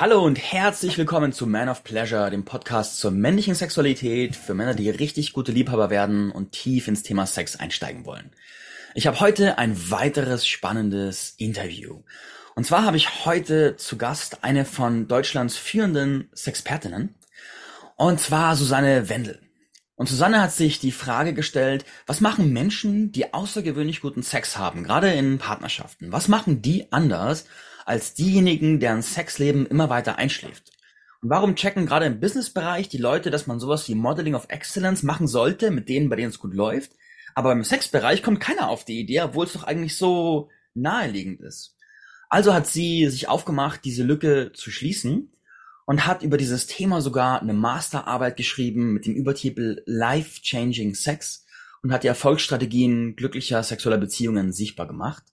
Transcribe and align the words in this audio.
Hallo 0.00 0.24
und 0.24 0.38
herzlich 0.38 0.96
willkommen 0.96 1.30
zu 1.30 1.46
Man 1.46 1.68
of 1.68 1.84
Pleasure, 1.84 2.30
dem 2.30 2.46
Podcast 2.46 2.98
zur 2.98 3.10
männlichen 3.10 3.54
Sexualität 3.54 4.34
für 4.34 4.54
Männer, 4.54 4.72
die 4.72 4.88
richtig 4.88 5.34
gute 5.34 5.52
Liebhaber 5.52 5.90
werden 5.90 6.32
und 6.32 6.52
tief 6.52 6.88
ins 6.88 7.02
Thema 7.02 7.26
Sex 7.26 7.56
einsteigen 7.56 8.06
wollen. 8.06 8.30
Ich 8.94 9.06
habe 9.06 9.20
heute 9.20 9.58
ein 9.58 9.90
weiteres 9.90 10.46
spannendes 10.46 11.34
Interview. 11.36 12.00
Und 12.54 12.64
zwar 12.64 12.86
habe 12.86 12.96
ich 12.96 13.26
heute 13.26 13.76
zu 13.76 13.98
Gast 13.98 14.42
eine 14.42 14.64
von 14.64 15.06
Deutschlands 15.06 15.58
führenden 15.58 16.30
Sexpertinnen, 16.34 17.14
und 17.96 18.20
zwar 18.20 18.56
Susanne 18.56 19.10
Wendel. 19.10 19.42
Und 19.96 20.08
Susanne 20.08 20.40
hat 20.40 20.52
sich 20.52 20.78
die 20.78 20.92
Frage 20.92 21.34
gestellt, 21.34 21.84
was 22.06 22.22
machen 22.22 22.54
Menschen, 22.54 23.12
die 23.12 23.34
außergewöhnlich 23.34 24.00
guten 24.00 24.22
Sex 24.22 24.56
haben, 24.56 24.82
gerade 24.82 25.12
in 25.12 25.36
Partnerschaften? 25.36 26.10
Was 26.10 26.26
machen 26.26 26.62
die 26.62 26.90
anders 26.90 27.44
als 27.90 28.14
diejenigen, 28.14 28.78
deren 28.78 29.02
Sexleben 29.02 29.66
immer 29.66 29.90
weiter 29.90 30.16
einschläft. 30.16 30.70
Und 31.22 31.30
warum 31.30 31.56
checken 31.56 31.86
gerade 31.86 32.06
im 32.06 32.20
Businessbereich 32.20 32.88
die 32.88 32.98
Leute, 32.98 33.30
dass 33.32 33.48
man 33.48 33.58
sowas 33.58 33.88
wie 33.88 33.96
Modeling 33.96 34.36
of 34.36 34.46
Excellence 34.48 35.02
machen 35.02 35.26
sollte, 35.26 35.72
mit 35.72 35.88
denen, 35.88 36.08
bei 36.08 36.14
denen 36.14 36.30
es 36.30 36.38
gut 36.38 36.54
läuft? 36.54 36.92
Aber 37.34 37.50
im 37.50 37.64
Sexbereich 37.64 38.22
kommt 38.22 38.40
keiner 38.40 38.68
auf 38.68 38.84
die 38.84 39.00
Idee, 39.00 39.22
obwohl 39.22 39.44
es 39.44 39.54
doch 39.54 39.64
eigentlich 39.64 39.96
so 39.96 40.50
naheliegend 40.72 41.40
ist. 41.40 41.76
Also 42.28 42.54
hat 42.54 42.68
sie 42.68 43.08
sich 43.08 43.28
aufgemacht, 43.28 43.84
diese 43.84 44.04
Lücke 44.04 44.52
zu 44.54 44.70
schließen 44.70 45.32
und 45.84 46.06
hat 46.06 46.22
über 46.22 46.36
dieses 46.36 46.68
Thema 46.68 47.00
sogar 47.00 47.42
eine 47.42 47.54
Masterarbeit 47.54 48.36
geschrieben 48.36 48.92
mit 48.92 49.04
dem 49.04 49.16
Übertitel 49.16 49.82
Life 49.84 50.40
Changing 50.42 50.94
Sex 50.94 51.44
und 51.82 51.92
hat 51.92 52.04
die 52.04 52.08
Erfolgsstrategien 52.08 53.16
glücklicher 53.16 53.64
sexueller 53.64 53.98
Beziehungen 53.98 54.52
sichtbar 54.52 54.86
gemacht. 54.86 55.24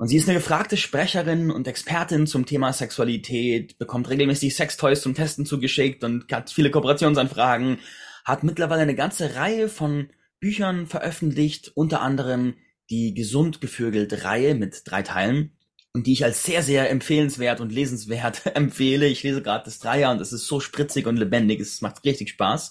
Und 0.00 0.08
sie 0.08 0.16
ist 0.16 0.26
eine 0.30 0.38
gefragte 0.38 0.78
Sprecherin 0.78 1.50
und 1.50 1.68
Expertin 1.68 2.26
zum 2.26 2.46
Thema 2.46 2.72
Sexualität, 2.72 3.76
bekommt 3.76 4.08
regelmäßig 4.08 4.56
Sextoys 4.56 5.02
zum 5.02 5.14
Testen 5.14 5.44
zugeschickt 5.44 6.04
und 6.04 6.32
hat 6.32 6.48
viele 6.48 6.70
Kooperationsanfragen, 6.70 7.80
hat 8.24 8.42
mittlerweile 8.42 8.80
eine 8.80 8.94
ganze 8.94 9.34
Reihe 9.34 9.68
von 9.68 10.08
Büchern 10.40 10.86
veröffentlicht, 10.86 11.72
unter 11.74 12.00
anderem 12.00 12.54
die 12.88 13.12
Gesund 13.12 13.60
gevögelt 13.60 14.24
Reihe 14.24 14.54
mit 14.54 14.84
drei 14.86 15.02
Teilen 15.02 15.52
und 15.92 16.06
die 16.06 16.14
ich 16.14 16.24
als 16.24 16.44
sehr, 16.44 16.62
sehr 16.62 16.88
empfehlenswert 16.88 17.60
und 17.60 17.70
lesenswert 17.70 18.40
empfehle. 18.56 19.06
Ich 19.06 19.22
lese 19.22 19.42
gerade 19.42 19.66
das 19.66 19.80
Dreier 19.80 20.12
und 20.12 20.22
es 20.22 20.32
ist 20.32 20.46
so 20.46 20.60
spritzig 20.60 21.06
und 21.06 21.18
lebendig, 21.18 21.60
es 21.60 21.82
macht 21.82 22.02
richtig 22.06 22.30
Spaß. 22.30 22.70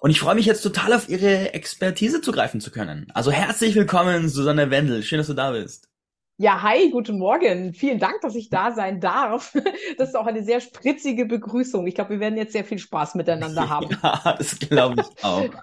Und 0.00 0.08
ich 0.08 0.18
freue 0.18 0.34
mich 0.34 0.46
jetzt 0.46 0.62
total 0.62 0.94
auf 0.94 1.10
Ihre 1.10 1.52
Expertise 1.52 2.22
zugreifen 2.22 2.62
zu 2.62 2.70
können. 2.70 3.08
Also 3.12 3.30
herzlich 3.30 3.74
willkommen, 3.74 4.30
Susanne 4.30 4.70
Wendel. 4.70 5.02
Schön, 5.02 5.18
dass 5.18 5.26
du 5.26 5.34
da 5.34 5.50
bist. 5.50 5.90
Ja, 6.36 6.62
hi, 6.62 6.90
guten 6.90 7.18
Morgen. 7.18 7.74
Vielen 7.74 8.00
Dank, 8.00 8.20
dass 8.22 8.34
ich 8.34 8.50
da 8.50 8.72
sein 8.72 9.00
darf. 9.00 9.54
Das 9.98 10.08
ist 10.08 10.16
auch 10.16 10.26
eine 10.26 10.42
sehr 10.42 10.60
spritzige 10.60 11.26
Begrüßung. 11.26 11.86
Ich 11.86 11.94
glaube, 11.94 12.10
wir 12.10 12.20
werden 12.20 12.36
jetzt 12.36 12.52
sehr 12.52 12.64
viel 12.64 12.78
Spaß 12.78 13.14
miteinander 13.14 13.68
haben. 13.70 13.96
Ja, 14.02 14.34
das 14.36 14.58
glaube 14.58 15.02
ich 15.02 15.24
auch. 15.24 15.48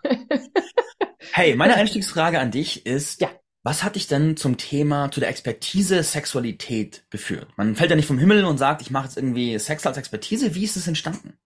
Hey, 1.33 1.55
meine 1.55 1.75
Einstiegsfrage 1.75 2.39
an 2.39 2.52
dich 2.52 2.86
ist, 2.86 3.22
ja. 3.22 3.30
was 3.64 3.83
hat 3.83 3.95
dich 3.95 4.08
denn 4.08 4.36
zum 4.36 4.58
Thema, 4.58 5.11
zu 5.11 5.22
der 5.22 5.30
Expertise 5.30 6.03
Sexualität 6.03 7.05
geführt? 7.09 7.47
Man 7.55 7.75
fällt 7.75 7.89
ja 7.89 7.95
nicht 7.95 8.08
vom 8.08 8.17
Himmel 8.17 8.44
und 8.44 8.58
sagt, 8.58 8.81
ich 8.81 8.92
mache 8.92 9.05
jetzt 9.05 9.17
irgendwie 9.17 9.58
Sex 9.58 9.86
als 9.86 9.97
Expertise. 9.97 10.55
Wie 10.55 10.64
ist 10.64 10.75
es 10.75 10.88
entstanden? 10.88 11.38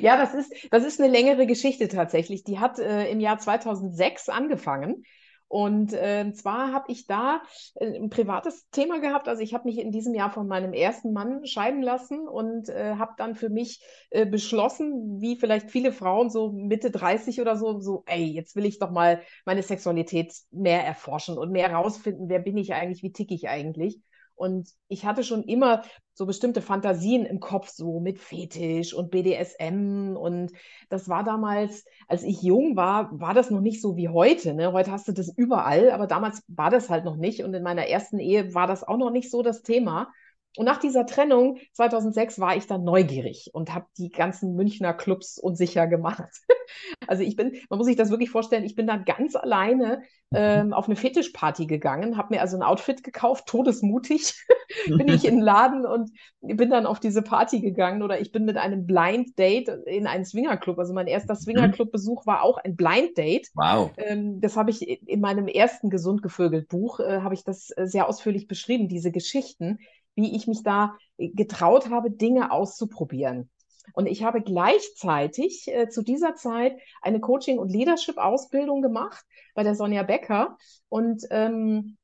ja, 0.00 0.18
das 0.18 0.34
ist, 0.34 0.52
das 0.70 0.84
ist 0.84 1.00
eine 1.00 1.10
längere 1.10 1.46
Geschichte 1.46 1.88
tatsächlich. 1.88 2.44
Die 2.44 2.58
hat 2.58 2.78
äh, 2.78 3.08
im 3.10 3.20
Jahr 3.20 3.38
2006 3.38 4.28
angefangen. 4.28 5.04
Und 5.50 5.92
äh, 5.94 6.32
zwar 6.32 6.72
habe 6.72 6.92
ich 6.92 7.08
da 7.08 7.42
äh, 7.74 7.98
ein 7.98 8.08
privates 8.08 8.70
Thema 8.70 9.00
gehabt. 9.00 9.26
Also 9.26 9.42
ich 9.42 9.52
habe 9.52 9.64
mich 9.64 9.78
in 9.78 9.90
diesem 9.90 10.14
Jahr 10.14 10.30
von 10.30 10.46
meinem 10.46 10.72
ersten 10.72 11.12
Mann 11.12 11.44
scheiden 11.44 11.82
lassen 11.82 12.28
und 12.28 12.68
äh, 12.68 12.94
habe 12.94 13.14
dann 13.18 13.34
für 13.34 13.48
mich 13.48 13.82
äh, 14.10 14.26
beschlossen, 14.26 15.20
wie 15.20 15.34
vielleicht 15.34 15.72
viele 15.72 15.90
Frauen 15.90 16.30
so 16.30 16.52
Mitte 16.52 16.92
30 16.92 17.40
oder 17.40 17.56
so, 17.56 17.80
so, 17.80 18.04
ey, 18.06 18.26
jetzt 18.26 18.54
will 18.54 18.64
ich 18.64 18.78
doch 18.78 18.92
mal 18.92 19.22
meine 19.44 19.64
Sexualität 19.64 20.32
mehr 20.52 20.86
erforschen 20.86 21.36
und 21.36 21.50
mehr 21.50 21.68
herausfinden, 21.68 22.28
wer 22.28 22.38
bin 22.38 22.56
ich 22.56 22.72
eigentlich, 22.72 23.02
wie 23.02 23.12
tick 23.12 23.32
ich 23.32 23.48
eigentlich. 23.48 24.00
Und 24.40 24.70
ich 24.88 25.04
hatte 25.04 25.22
schon 25.22 25.42
immer 25.42 25.82
so 26.14 26.24
bestimmte 26.24 26.62
Fantasien 26.62 27.26
im 27.26 27.40
Kopf, 27.40 27.68
so 27.68 28.00
mit 28.00 28.18
Fetisch 28.18 28.94
und 28.94 29.10
BDSM. 29.10 30.16
Und 30.16 30.52
das 30.88 31.10
war 31.10 31.24
damals, 31.24 31.84
als 32.08 32.22
ich 32.22 32.40
jung 32.40 32.74
war, 32.74 33.10
war 33.20 33.34
das 33.34 33.50
noch 33.50 33.60
nicht 33.60 33.82
so 33.82 33.98
wie 33.98 34.08
heute. 34.08 34.54
Ne? 34.54 34.72
Heute 34.72 34.92
hast 34.92 35.06
du 35.08 35.12
das 35.12 35.30
überall, 35.36 35.90
aber 35.90 36.06
damals 36.06 36.42
war 36.48 36.70
das 36.70 36.88
halt 36.88 37.04
noch 37.04 37.16
nicht. 37.16 37.44
Und 37.44 37.52
in 37.52 37.62
meiner 37.62 37.86
ersten 37.86 38.18
Ehe 38.18 38.54
war 38.54 38.66
das 38.66 38.82
auch 38.82 38.96
noch 38.96 39.10
nicht 39.10 39.30
so 39.30 39.42
das 39.42 39.60
Thema. 39.60 40.10
Und 40.56 40.66
nach 40.66 40.78
dieser 40.78 41.06
Trennung 41.06 41.58
2006 41.74 42.40
war 42.40 42.56
ich 42.56 42.66
dann 42.66 42.82
neugierig 42.82 43.50
und 43.52 43.72
habe 43.72 43.86
die 43.98 44.10
ganzen 44.10 44.56
Münchner 44.56 44.92
Clubs 44.92 45.38
unsicher 45.38 45.86
gemacht. 45.86 46.28
also 47.06 47.22
ich 47.22 47.36
bin, 47.36 47.52
man 47.68 47.78
muss 47.78 47.86
sich 47.86 47.96
das 47.96 48.10
wirklich 48.10 48.30
vorstellen, 48.30 48.64
ich 48.64 48.74
bin 48.74 48.86
dann 48.86 49.04
ganz 49.04 49.36
alleine 49.36 50.02
ähm, 50.32 50.72
auf 50.72 50.86
eine 50.86 50.96
Fetischparty 50.96 51.66
gegangen, 51.66 52.16
habe 52.16 52.34
mir 52.34 52.40
also 52.40 52.56
ein 52.56 52.62
Outfit 52.62 53.02
gekauft, 53.02 53.46
todesmutig, 53.46 54.34
bin 54.86 55.08
ich 55.08 55.24
in 55.24 55.36
den 55.36 55.40
Laden 55.40 55.86
und 55.86 56.10
bin 56.40 56.70
dann 56.70 56.86
auf 56.86 57.00
diese 57.00 57.22
Party 57.22 57.60
gegangen 57.60 58.02
oder 58.02 58.20
ich 58.20 58.30
bin 58.30 58.44
mit 58.44 58.56
einem 58.56 58.86
Blind 58.86 59.38
Date 59.38 59.68
in 59.86 60.06
einen 60.06 60.24
Swingerclub. 60.24 60.78
Also 60.78 60.94
mein 60.94 61.08
erster 61.08 61.34
mhm. 61.34 61.38
Swingerclub-Besuch 61.38 62.26
war 62.26 62.42
auch 62.42 62.58
ein 62.58 62.76
Blind 62.76 63.18
Date. 63.18 63.48
Wow. 63.54 63.90
Ähm, 63.96 64.40
das 64.40 64.56
habe 64.56 64.70
ich 64.70 65.08
in 65.08 65.20
meinem 65.20 65.48
ersten 65.48 65.90
gesund 65.90 66.22
gevögelt 66.22 66.68
Buch 66.68 67.00
äh, 67.00 67.20
habe 67.20 67.34
ich 67.34 67.44
das 67.44 67.70
äh, 67.76 67.86
sehr 67.86 68.08
ausführlich 68.08 68.46
beschrieben, 68.46 68.88
diese 68.88 69.10
Geschichten 69.10 69.78
wie 70.14 70.34
ich 70.36 70.46
mich 70.46 70.62
da 70.62 70.94
äh, 71.18 71.28
getraut 71.28 71.90
habe, 71.90 72.10
Dinge 72.10 72.50
auszuprobieren. 72.50 73.50
Und 73.92 74.06
ich 74.06 74.22
habe 74.22 74.42
gleichzeitig 74.42 75.68
äh, 75.68 75.88
zu 75.88 76.02
dieser 76.02 76.34
Zeit 76.34 76.78
eine 77.02 77.20
Coaching- 77.20 77.58
und 77.58 77.70
Leadership-Ausbildung 77.70 78.82
gemacht 78.82 79.24
bei 79.54 79.62
der 79.62 79.74
Sonja 79.74 80.02
Becker. 80.02 80.56
Und 80.88 81.26
ähm, 81.30 81.96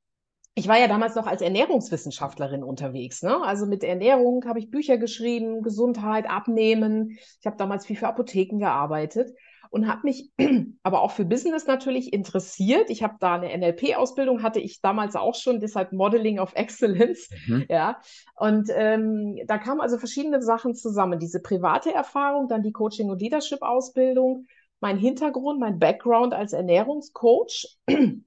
ich 0.55 0.69
war 0.69 0.79
ja 0.79 0.89
damals 0.89 1.15
noch 1.15 1.27
als 1.27 1.43
Ernährungswissenschaftlerin 1.43 2.65
unterwegs. 2.65 3.23
Ne? 3.23 3.43
Also 3.43 3.67
mit 3.67 3.85
Ernährung 3.85 4.47
habe 4.47 4.59
ich 4.59 4.71
Bücher 4.71 4.97
geschrieben, 4.97 5.63
Gesundheit, 5.63 6.29
Abnehmen. 6.29 7.19
Ich 7.41 7.47
habe 7.47 7.59
damals 7.59 7.87
viel 7.87 7.97
für 7.97 8.09
Apotheken 8.09 8.59
gearbeitet 8.59 9.37
und 9.71 9.89
habe 9.89 10.03
mich 10.05 10.31
aber 10.83 11.03
auch 11.03 11.11
für 11.11 11.25
Business 11.25 11.67
natürlich 11.67 12.13
interessiert. 12.13 12.91
Ich 12.91 13.03
habe 13.03 13.17
da 13.21 13.35
eine 13.35 13.57
NLP-Ausbildung, 13.57 14.43
hatte 14.43 14.61
ich 14.61 14.81
damals 14.81 15.17
auch 15.17 15.35
schon, 15.35 15.61
deshalb 15.61 15.93
Modeling 15.93 16.39
of 16.39 16.53
Excellence. 16.55 17.29
Mhm. 17.47 17.67
Ja, 17.69 18.01
und 18.37 18.71
ähm, 18.75 19.39
da 19.47 19.59
kamen 19.59 19.81
also 19.81 19.99
verschiedene 19.99 20.43
Sachen 20.43 20.75
zusammen. 20.75 21.19
Diese 21.19 21.41
private 21.41 21.93
Erfahrung, 21.93 22.49
dann 22.49 22.63
die 22.63 22.73
Coaching- 22.73 23.11
und 23.11 23.21
Leadership-Ausbildung, 23.21 24.47
mein 24.81 24.99
Hintergrund, 24.99 25.61
mein 25.61 25.79
Background 25.79 26.35
als 26.35 26.53
Ernährungscoach. 26.53 27.79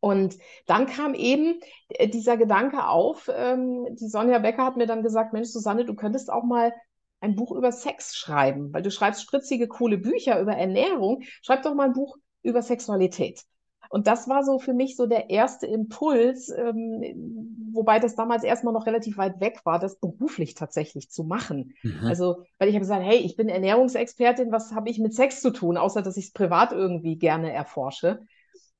Und 0.00 0.36
dann 0.66 0.84
kam 0.84 1.14
eben 1.14 1.60
äh, 1.88 2.08
dieser 2.08 2.36
Gedanke 2.36 2.86
auf, 2.86 3.30
ähm, 3.34 3.86
die 3.98 4.08
Sonja 4.08 4.38
Becker 4.38 4.62
hat 4.62 4.76
mir 4.76 4.86
dann 4.86 5.02
gesagt, 5.02 5.32
Mensch, 5.32 5.48
Susanne, 5.48 5.86
du 5.86 5.94
könntest 5.94 6.30
auch 6.30 6.44
mal 6.44 6.74
ein 7.24 7.34
Buch 7.34 7.52
über 7.52 7.72
Sex 7.72 8.14
schreiben, 8.16 8.72
weil 8.72 8.82
du 8.82 8.90
schreibst 8.90 9.22
spritzige, 9.22 9.66
coole 9.66 9.98
Bücher 9.98 10.40
über 10.40 10.52
Ernährung. 10.52 11.22
Schreib 11.42 11.62
doch 11.62 11.74
mal 11.74 11.86
ein 11.86 11.92
Buch 11.94 12.16
über 12.42 12.62
Sexualität. 12.62 13.42
Und 13.88 14.06
das 14.06 14.28
war 14.28 14.44
so 14.44 14.58
für 14.58 14.74
mich 14.74 14.96
so 14.96 15.06
der 15.06 15.30
erste 15.30 15.66
Impuls, 15.66 16.50
ähm, 16.50 17.70
wobei 17.72 17.98
das 17.98 18.14
damals 18.14 18.42
erstmal 18.42 18.74
noch 18.74 18.86
relativ 18.86 19.18
weit 19.18 19.40
weg 19.40 19.60
war, 19.64 19.78
das 19.78 19.98
beruflich 19.98 20.54
tatsächlich 20.54 21.10
zu 21.10 21.24
machen. 21.24 21.74
Mhm. 21.82 22.06
Also, 22.06 22.42
weil 22.58 22.68
ich 22.68 22.74
habe 22.74 22.82
gesagt, 22.82 23.04
hey, 23.04 23.18
ich 23.18 23.36
bin 23.36 23.48
Ernährungsexpertin, 23.48 24.52
was 24.52 24.72
habe 24.72 24.90
ich 24.90 24.98
mit 24.98 25.14
Sex 25.14 25.40
zu 25.40 25.50
tun, 25.50 25.76
außer 25.76 26.02
dass 26.02 26.16
ich 26.16 26.26
es 26.26 26.32
privat 26.32 26.72
irgendwie 26.72 27.16
gerne 27.16 27.52
erforsche. 27.52 28.20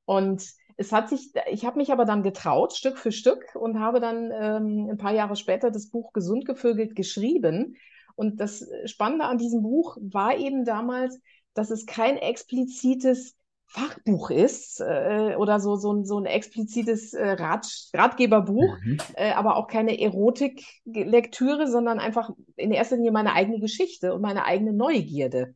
Und 0.04 0.44
es 0.76 0.92
hat 0.92 1.08
sich, 1.08 1.32
ich 1.50 1.64
habe 1.64 1.78
mich 1.78 1.92
aber 1.92 2.04
dann 2.04 2.22
getraut, 2.22 2.72
Stück 2.72 2.98
für 2.98 3.12
Stück, 3.12 3.54
und 3.54 3.78
habe 3.78 4.00
dann 4.00 4.32
ähm, 4.32 4.88
ein 4.90 4.98
paar 4.98 5.14
Jahre 5.14 5.36
später 5.36 5.70
das 5.70 5.90
Buch 5.90 6.12
Gesund 6.12 6.44
gevögelt 6.44 6.96
geschrieben. 6.96 7.76
Und 8.16 8.40
das 8.40 8.66
Spannende 8.84 9.24
an 9.24 9.38
diesem 9.38 9.62
Buch 9.62 9.96
war 10.00 10.36
eben 10.36 10.64
damals, 10.64 11.20
dass 11.54 11.70
es 11.70 11.86
kein 11.86 12.16
explizites 12.16 13.34
Fachbuch 13.66 14.30
ist 14.30 14.80
äh, 14.80 15.34
oder 15.36 15.58
so, 15.58 15.74
so, 15.76 15.92
ein, 15.92 16.04
so 16.04 16.18
ein 16.18 16.26
explizites 16.26 17.12
äh, 17.12 17.30
Rat, 17.30 17.66
Ratgeberbuch, 17.92 18.76
mhm. 18.84 18.98
äh, 19.14 19.32
aber 19.32 19.56
auch 19.56 19.66
keine 19.66 19.98
Erotiklektüre, 19.98 21.66
sondern 21.66 21.98
einfach 21.98 22.30
in 22.56 22.70
erster 22.70 22.96
Linie 22.96 23.10
meine 23.10 23.32
eigene 23.32 23.58
Geschichte 23.58 24.14
und 24.14 24.20
meine 24.20 24.44
eigene 24.44 24.72
Neugierde. 24.72 25.54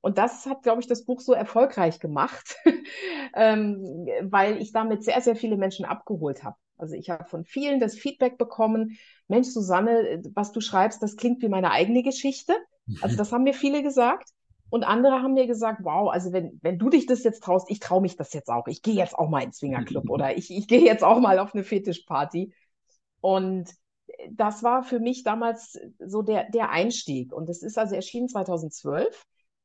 Und 0.00 0.18
das 0.18 0.46
hat, 0.46 0.64
glaube 0.64 0.80
ich, 0.80 0.88
das 0.88 1.04
Buch 1.04 1.20
so 1.20 1.32
erfolgreich 1.32 2.00
gemacht, 2.00 2.56
ähm, 3.34 4.08
weil 4.22 4.60
ich 4.60 4.72
damit 4.72 5.04
sehr, 5.04 5.20
sehr 5.20 5.36
viele 5.36 5.56
Menschen 5.56 5.84
abgeholt 5.84 6.42
habe. 6.42 6.56
Also 6.76 6.94
ich 6.94 7.10
habe 7.10 7.24
von 7.24 7.44
vielen 7.44 7.80
das 7.80 7.94
Feedback 7.94 8.38
bekommen, 8.38 8.98
Mensch, 9.28 9.48
Susanne, 9.48 10.22
was 10.34 10.52
du 10.52 10.60
schreibst, 10.60 11.02
das 11.02 11.16
klingt 11.16 11.42
wie 11.42 11.48
meine 11.48 11.70
eigene 11.70 12.02
Geschichte. 12.02 12.54
Also 13.00 13.16
das 13.16 13.32
haben 13.32 13.44
mir 13.44 13.54
viele 13.54 13.82
gesagt. 13.82 14.30
Und 14.70 14.84
andere 14.84 15.22
haben 15.22 15.34
mir 15.34 15.46
gesagt, 15.46 15.80
wow, 15.84 16.10
also 16.10 16.32
wenn, 16.32 16.58
wenn 16.62 16.78
du 16.78 16.88
dich 16.88 17.04
das 17.04 17.24
jetzt 17.24 17.42
traust, 17.42 17.70
ich 17.70 17.78
traue 17.78 18.00
mich 18.00 18.16
das 18.16 18.32
jetzt 18.32 18.48
auch. 18.48 18.66
Ich 18.68 18.80
gehe 18.80 18.94
jetzt 18.94 19.14
auch 19.14 19.28
mal 19.28 19.42
ins 19.42 19.58
Swingerclub 19.58 20.08
oder 20.08 20.36
ich, 20.36 20.50
ich 20.50 20.66
gehe 20.66 20.80
jetzt 20.80 21.04
auch 21.04 21.20
mal 21.20 21.38
auf 21.38 21.54
eine 21.54 21.62
Fetischparty. 21.62 22.54
Und 23.20 23.70
das 24.30 24.62
war 24.62 24.82
für 24.82 24.98
mich 24.98 25.24
damals 25.24 25.78
so 25.98 26.22
der, 26.22 26.48
der 26.50 26.70
Einstieg. 26.70 27.34
Und 27.34 27.50
es 27.50 27.62
ist 27.62 27.76
also 27.78 27.94
erschienen 27.94 28.28
2012. 28.28 29.24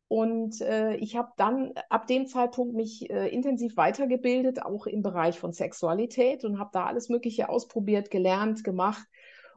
Und 0.09 0.61
äh, 0.61 0.95
ich 0.95 1.17
habe 1.17 1.31
dann 1.37 1.73
ab 1.89 2.07
dem 2.07 2.27
Zeitpunkt 2.27 2.73
mich 2.73 3.09
äh, 3.09 3.27
intensiv 3.27 3.75
weitergebildet, 3.75 4.63
auch 4.63 4.87
im 4.87 5.01
Bereich 5.01 5.37
von 5.37 5.51
Sexualität 5.51 6.45
und 6.45 6.59
habe 6.59 6.69
da 6.71 6.85
alles 6.85 7.09
Mögliche 7.09 7.49
ausprobiert, 7.49 8.09
gelernt, 8.09 8.63
gemacht 8.63 9.05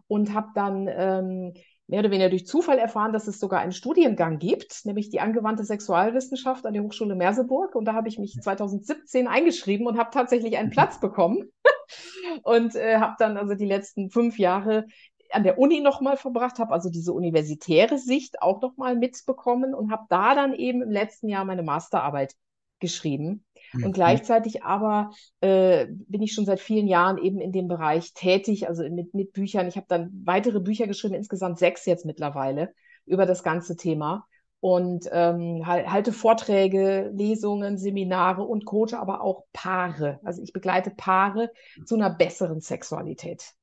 und 0.08 0.34
habe 0.34 0.48
dann 0.54 0.88
ähm, 0.88 1.54
mehr 1.86 2.00
oder 2.00 2.10
weniger 2.10 2.30
durch 2.30 2.46
Zufall 2.46 2.78
erfahren, 2.78 3.12
dass 3.12 3.28
es 3.28 3.38
sogar 3.38 3.60
einen 3.60 3.72
Studiengang 3.72 4.38
gibt, 4.38 4.84
nämlich 4.84 5.10
die 5.10 5.20
angewandte 5.20 5.64
Sexualwissenschaft 5.64 6.66
an 6.66 6.72
der 6.72 6.82
Hochschule 6.82 7.14
Merseburg. 7.14 7.74
Und 7.76 7.84
da 7.84 7.94
habe 7.94 8.08
ich 8.08 8.18
mich 8.18 8.32
2017 8.40 9.28
eingeschrieben 9.28 9.86
und 9.86 9.98
habe 9.98 10.10
tatsächlich 10.12 10.56
einen 10.56 10.70
Platz 10.70 11.00
bekommen. 11.00 11.50
Und 12.44 12.76
äh, 12.76 12.98
habe 12.98 13.16
dann 13.18 13.36
also 13.36 13.54
die 13.54 13.66
letzten 13.66 14.10
fünf 14.10 14.38
Jahre 14.38 14.86
an 15.32 15.44
der 15.44 15.58
Uni 15.58 15.80
nochmal 15.80 16.16
verbracht, 16.16 16.58
habe 16.58 16.72
also 16.72 16.90
diese 16.90 17.12
universitäre 17.12 17.98
Sicht 17.98 18.42
auch 18.42 18.60
nochmal 18.60 18.96
mitbekommen 18.96 19.74
und 19.74 19.90
habe 19.90 20.06
da 20.08 20.34
dann 20.34 20.54
eben 20.54 20.82
im 20.82 20.90
letzten 20.90 21.28
Jahr 21.28 21.44
meine 21.44 21.62
Masterarbeit 21.62 22.34
geschrieben. 22.80 23.44
Mhm. 23.72 23.84
Und 23.84 23.92
gleichzeitig 23.92 24.64
aber 24.64 25.10
äh, 25.40 25.86
bin 25.88 26.22
ich 26.22 26.32
schon 26.32 26.46
seit 26.46 26.60
vielen 26.60 26.88
Jahren 26.88 27.18
eben 27.18 27.40
in 27.40 27.52
dem 27.52 27.68
Bereich 27.68 28.14
tätig, 28.14 28.68
also 28.68 28.82
mit, 28.88 29.14
mit 29.14 29.32
Büchern. 29.32 29.68
Ich 29.68 29.76
habe 29.76 29.86
dann 29.88 30.10
weitere 30.24 30.60
Bücher 30.60 30.86
geschrieben, 30.86 31.14
insgesamt 31.14 31.58
sechs 31.58 31.86
jetzt 31.86 32.04
mittlerweile, 32.04 32.72
über 33.06 33.26
das 33.26 33.42
ganze 33.42 33.76
Thema. 33.76 34.26
Und 34.62 35.08
ähm, 35.10 35.66
halte 35.66 36.12
Vorträge, 36.12 37.10
Lesungen, 37.14 37.78
Seminare 37.78 38.42
und 38.42 38.66
coache 38.66 38.98
aber 38.98 39.22
auch 39.22 39.44
Paare. 39.54 40.20
Also 40.22 40.42
ich 40.42 40.52
begleite 40.52 40.90
Paare 40.90 41.50
zu 41.86 41.94
einer 41.94 42.10
besseren 42.10 42.60
Sexualität. 42.60 43.54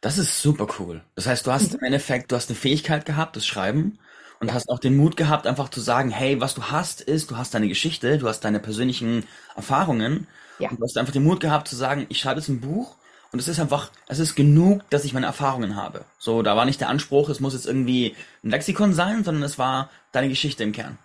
Das 0.00 0.18
ist 0.18 0.40
super 0.40 0.68
cool. 0.78 1.02
Das 1.16 1.26
heißt, 1.26 1.46
du 1.46 1.52
hast 1.52 1.74
im 1.74 1.82
Endeffekt, 1.82 2.30
du 2.30 2.36
hast 2.36 2.48
eine 2.48 2.58
Fähigkeit 2.58 3.04
gehabt, 3.04 3.36
das 3.36 3.46
Schreiben, 3.46 3.98
und 4.40 4.52
hast 4.52 4.68
auch 4.68 4.78
den 4.78 4.96
Mut 4.96 5.16
gehabt, 5.16 5.46
einfach 5.46 5.68
zu 5.68 5.80
sagen, 5.80 6.10
hey, 6.10 6.40
was 6.40 6.54
du 6.54 6.62
hast, 6.64 7.00
ist, 7.00 7.30
du 7.30 7.36
hast 7.36 7.54
deine 7.54 7.68
Geschichte, 7.68 8.18
du 8.18 8.28
hast 8.28 8.40
deine 8.40 8.60
persönlichen 8.60 9.24
Erfahrungen. 9.56 10.28
Ja. 10.58 10.70
Und 10.70 10.78
du 10.78 10.84
hast 10.84 10.96
einfach 10.96 11.12
den 11.12 11.24
Mut 11.24 11.40
gehabt 11.40 11.68
zu 11.68 11.76
sagen, 11.76 12.06
ich 12.08 12.20
schreibe 12.20 12.40
jetzt 12.40 12.48
ein 12.48 12.60
Buch 12.60 12.96
und 13.32 13.40
es 13.40 13.48
ist 13.48 13.60
einfach, 13.60 13.90
es 14.06 14.18
ist 14.18 14.36
genug, 14.36 14.88
dass 14.90 15.04
ich 15.04 15.12
meine 15.12 15.26
Erfahrungen 15.26 15.76
habe. 15.76 16.04
So, 16.18 16.42
da 16.42 16.56
war 16.56 16.64
nicht 16.64 16.80
der 16.80 16.88
Anspruch, 16.88 17.28
es 17.28 17.40
muss 17.40 17.54
jetzt 17.54 17.66
irgendwie 17.66 18.14
ein 18.44 18.50
Lexikon 18.50 18.94
sein, 18.94 19.24
sondern 19.24 19.42
es 19.42 19.58
war 19.58 19.90
deine 20.12 20.28
Geschichte 20.28 20.62
im 20.62 20.72
Kern. 20.72 20.98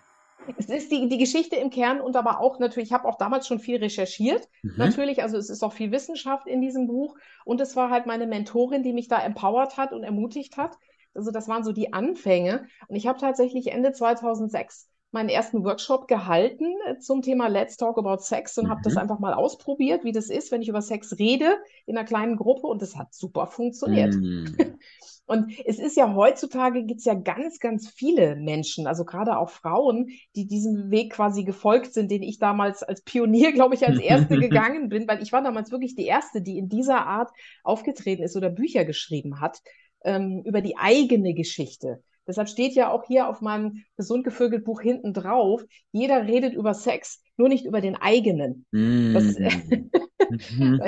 Es 0.56 0.66
ist 0.66 0.90
die, 0.92 1.08
die 1.08 1.18
Geschichte 1.18 1.56
im 1.56 1.70
Kern 1.70 2.00
und 2.00 2.16
aber 2.16 2.40
auch 2.40 2.58
natürlich, 2.58 2.90
ich 2.90 2.92
habe 2.92 3.08
auch 3.08 3.16
damals 3.16 3.46
schon 3.46 3.58
viel 3.58 3.78
recherchiert. 3.78 4.48
Mhm. 4.62 4.74
Natürlich, 4.76 5.22
also 5.22 5.36
es 5.36 5.50
ist 5.50 5.62
auch 5.62 5.72
viel 5.72 5.92
Wissenschaft 5.92 6.46
in 6.46 6.60
diesem 6.60 6.86
Buch. 6.86 7.16
Und 7.44 7.60
es 7.60 7.76
war 7.76 7.90
halt 7.90 8.06
meine 8.06 8.26
Mentorin, 8.26 8.82
die 8.82 8.92
mich 8.92 9.08
da 9.08 9.22
empowert 9.22 9.76
hat 9.76 9.92
und 9.92 10.04
ermutigt 10.04 10.56
hat. 10.56 10.76
Also 11.14 11.30
das 11.30 11.48
waren 11.48 11.64
so 11.64 11.72
die 11.72 11.92
Anfänge. 11.92 12.66
Und 12.88 12.96
ich 12.96 13.06
habe 13.06 13.18
tatsächlich 13.18 13.72
Ende 13.72 13.92
2006 13.92 14.88
meinen 15.14 15.28
ersten 15.28 15.64
Workshop 15.64 16.08
gehalten 16.08 16.74
äh, 16.86 16.98
zum 16.98 17.22
Thema 17.22 17.46
Let's 17.46 17.76
Talk 17.76 17.98
About 17.98 18.18
Sex 18.18 18.58
und 18.58 18.66
mhm. 18.66 18.70
habe 18.70 18.80
das 18.82 18.96
einfach 18.96 19.20
mal 19.20 19.32
ausprobiert, 19.32 20.04
wie 20.04 20.12
das 20.12 20.28
ist, 20.28 20.50
wenn 20.50 20.60
ich 20.60 20.68
über 20.68 20.82
Sex 20.82 21.18
rede 21.18 21.56
in 21.86 21.96
einer 21.96 22.06
kleinen 22.06 22.36
Gruppe 22.36 22.66
und 22.66 22.82
das 22.82 22.96
hat 22.96 23.14
super 23.14 23.46
funktioniert. 23.46 24.12
Mhm. 24.12 24.56
Und 25.26 25.52
es 25.64 25.78
ist 25.78 25.96
ja 25.96 26.14
heutzutage 26.14 26.84
gibt 26.84 27.00
es 27.00 27.06
ja 27.06 27.14
ganz, 27.14 27.58
ganz 27.58 27.88
viele 27.88 28.36
Menschen, 28.36 28.86
also 28.86 29.04
gerade 29.04 29.38
auch 29.38 29.48
Frauen, 29.48 30.10
die 30.36 30.46
diesen 30.46 30.90
Weg 30.90 31.12
quasi 31.12 31.44
gefolgt 31.44 31.94
sind, 31.94 32.10
den 32.10 32.22
ich 32.22 32.38
damals 32.38 32.82
als 32.82 33.02
Pionier, 33.02 33.52
glaube 33.52 33.74
ich, 33.74 33.86
als 33.86 33.98
Erste 33.98 34.36
gegangen 34.40 34.90
bin, 34.90 35.08
weil 35.08 35.22
ich 35.22 35.32
war 35.32 35.42
damals 35.42 35.70
wirklich 35.70 35.94
die 35.94 36.06
Erste, 36.06 36.42
die 36.42 36.58
in 36.58 36.68
dieser 36.68 37.06
Art 37.06 37.30
aufgetreten 37.62 38.22
ist 38.22 38.36
oder 38.36 38.50
Bücher 38.50 38.84
geschrieben 38.84 39.40
hat 39.40 39.62
ähm, 40.04 40.42
über 40.44 40.60
die 40.60 40.76
eigene 40.76 41.32
Geschichte. 41.32 42.02
Deshalb 42.26 42.48
steht 42.48 42.74
ja 42.74 42.90
auch 42.90 43.04
hier 43.06 43.28
auf 43.28 43.40
meinem 43.40 43.84
gesund 43.96 44.24
gevögelt 44.24 44.64
Buch 44.64 44.80
hinten 44.80 45.12
drauf, 45.12 45.64
jeder 45.92 46.26
redet 46.26 46.54
über 46.54 46.74
Sex, 46.74 47.22
nur 47.36 47.48
nicht 47.48 47.64
über 47.64 47.80
den 47.80 47.96
eigenen. 47.96 48.66
Mm. 48.70 49.14
Das, 49.14 49.38
mhm. 50.50 50.80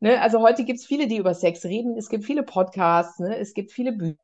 ne, 0.00 0.20
also 0.20 0.40
heute 0.40 0.64
gibt 0.64 0.80
es 0.80 0.86
viele, 0.86 1.06
die 1.06 1.16
über 1.16 1.34
Sex 1.34 1.64
reden. 1.64 1.96
Es 1.96 2.08
gibt 2.08 2.24
viele 2.24 2.42
Podcasts, 2.42 3.18
ne? 3.18 3.36
es 3.38 3.54
gibt 3.54 3.72
viele 3.72 3.92
Bücher, 3.92 4.16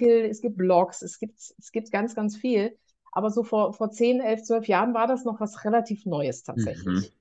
es 0.00 0.40
gibt 0.40 0.56
Blogs, 0.56 1.02
es 1.02 1.18
gibt, 1.18 1.38
es 1.38 1.72
gibt 1.72 1.90
ganz, 1.90 2.14
ganz 2.14 2.36
viel. 2.36 2.76
Aber 3.12 3.30
so 3.30 3.42
vor, 3.42 3.74
vor 3.74 3.90
10, 3.90 4.20
11, 4.20 4.42
12 4.44 4.68
Jahren 4.68 4.94
war 4.94 5.06
das 5.06 5.24
noch 5.24 5.38
was 5.40 5.64
relativ 5.64 6.06
Neues 6.06 6.42
tatsächlich. 6.42 7.12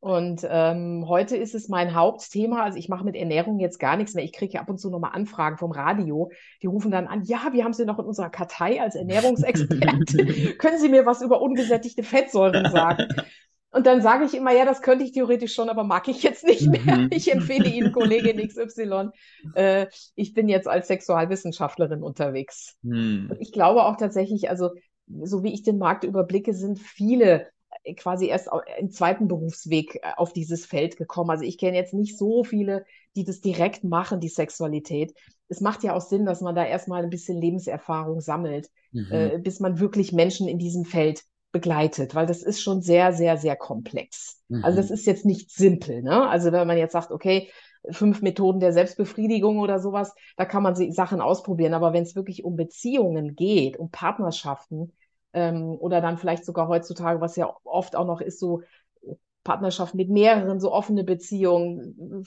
Und 0.00 0.46
ähm, 0.48 1.04
heute 1.06 1.36
ist 1.36 1.54
es 1.54 1.68
mein 1.68 1.94
Hauptthema. 1.94 2.62
Also 2.62 2.78
ich 2.78 2.88
mache 2.88 3.04
mit 3.04 3.14
Ernährung 3.14 3.58
jetzt 3.58 3.78
gar 3.78 3.98
nichts 3.98 4.14
mehr. 4.14 4.24
Ich 4.24 4.32
kriege 4.32 4.58
ab 4.58 4.70
und 4.70 4.78
zu 4.78 4.88
nochmal 4.88 5.12
Anfragen 5.12 5.58
vom 5.58 5.72
Radio. 5.72 6.30
Die 6.62 6.66
rufen 6.66 6.90
dann 6.90 7.06
an, 7.06 7.22
ja, 7.24 7.50
wir 7.52 7.64
haben 7.64 7.74
Sie 7.74 7.84
noch 7.84 7.98
in 7.98 8.06
unserer 8.06 8.30
Kartei 8.30 8.80
als 8.80 8.94
Ernährungsexperte. 8.94 10.54
Können 10.58 10.78
Sie 10.78 10.88
mir 10.88 11.04
was 11.04 11.20
über 11.20 11.42
ungesättigte 11.42 12.02
Fettsäuren 12.02 12.70
sagen? 12.70 13.08
Und 13.72 13.86
dann 13.86 14.00
sage 14.00 14.24
ich 14.24 14.34
immer, 14.34 14.52
ja, 14.52 14.64
das 14.64 14.82
könnte 14.82 15.04
ich 15.04 15.12
theoretisch 15.12 15.54
schon, 15.54 15.68
aber 15.68 15.84
mag 15.84 16.08
ich 16.08 16.22
jetzt 16.22 16.44
nicht 16.44 16.66
mehr. 16.66 16.96
Mhm. 16.96 17.10
Ich 17.12 17.30
empfehle 17.30 17.68
Ihnen 17.68 17.92
Kollegin 17.92 18.38
XY. 18.38 19.10
Äh, 19.54 19.86
ich 20.16 20.32
bin 20.32 20.48
jetzt 20.48 20.66
als 20.66 20.88
Sexualwissenschaftlerin 20.88 22.02
unterwegs. 22.02 22.76
Hm. 22.82 23.28
Und 23.30 23.40
ich 23.40 23.52
glaube 23.52 23.84
auch 23.84 23.96
tatsächlich, 23.96 24.50
also 24.50 24.70
so 25.22 25.44
wie 25.44 25.52
ich 25.52 25.62
den 25.62 25.78
Markt 25.78 26.04
überblicke, 26.04 26.52
sind 26.52 26.78
viele 26.80 27.46
quasi 27.96 28.26
erst 28.26 28.48
im 28.78 28.90
zweiten 28.90 29.28
Berufsweg 29.28 29.96
äh, 29.96 30.12
auf 30.16 30.32
dieses 30.32 30.66
Feld 30.66 30.96
gekommen. 30.96 31.30
Also 31.30 31.44
ich 31.44 31.58
kenne 31.58 31.76
jetzt 31.76 31.94
nicht 31.94 32.18
so 32.18 32.44
viele, 32.44 32.84
die 33.16 33.24
das 33.24 33.40
direkt 33.40 33.84
machen, 33.84 34.20
die 34.20 34.28
Sexualität. 34.28 35.14
Es 35.48 35.60
macht 35.60 35.82
ja 35.82 35.94
auch 35.94 36.00
Sinn, 36.00 36.26
dass 36.26 36.40
man 36.40 36.54
da 36.54 36.64
erstmal 36.64 37.02
ein 37.02 37.10
bisschen 37.10 37.40
Lebenserfahrung 37.40 38.20
sammelt, 38.20 38.68
mhm. 38.92 39.08
äh, 39.10 39.38
bis 39.38 39.60
man 39.60 39.80
wirklich 39.80 40.12
Menschen 40.12 40.48
in 40.48 40.58
diesem 40.58 40.84
Feld 40.84 41.24
begleitet, 41.52 42.14
weil 42.14 42.26
das 42.26 42.42
ist 42.42 42.62
schon 42.62 42.80
sehr, 42.80 43.12
sehr, 43.12 43.36
sehr 43.36 43.56
komplex. 43.56 44.40
Mhm. 44.48 44.64
Also 44.64 44.76
das 44.76 44.90
ist 44.90 45.06
jetzt 45.06 45.24
nicht 45.24 45.50
simpel. 45.50 46.02
Ne? 46.02 46.28
Also 46.28 46.52
wenn 46.52 46.66
man 46.66 46.78
jetzt 46.78 46.92
sagt, 46.92 47.10
okay, 47.10 47.50
fünf 47.90 48.22
Methoden 48.22 48.60
der 48.60 48.72
Selbstbefriedigung 48.72 49.58
oder 49.58 49.80
sowas, 49.80 50.14
da 50.36 50.44
kann 50.44 50.62
man 50.62 50.76
Sachen 50.92 51.20
ausprobieren. 51.20 51.74
Aber 51.74 51.92
wenn 51.92 52.02
es 52.02 52.14
wirklich 52.14 52.44
um 52.44 52.56
Beziehungen 52.56 53.34
geht, 53.34 53.78
um 53.78 53.90
Partnerschaften, 53.90 54.92
ähm, 55.32 55.76
oder 55.78 56.00
dann 56.00 56.18
vielleicht 56.18 56.44
sogar 56.44 56.68
heutzutage, 56.68 57.20
was 57.20 57.36
ja 57.36 57.54
oft 57.64 57.96
auch 57.96 58.06
noch 58.06 58.20
ist, 58.20 58.40
so 58.40 58.62
Partnerschaft 59.44 59.94
mit 59.94 60.10
mehreren, 60.10 60.60
so 60.60 60.72
offene 60.72 61.04
Beziehungen, 61.04 62.24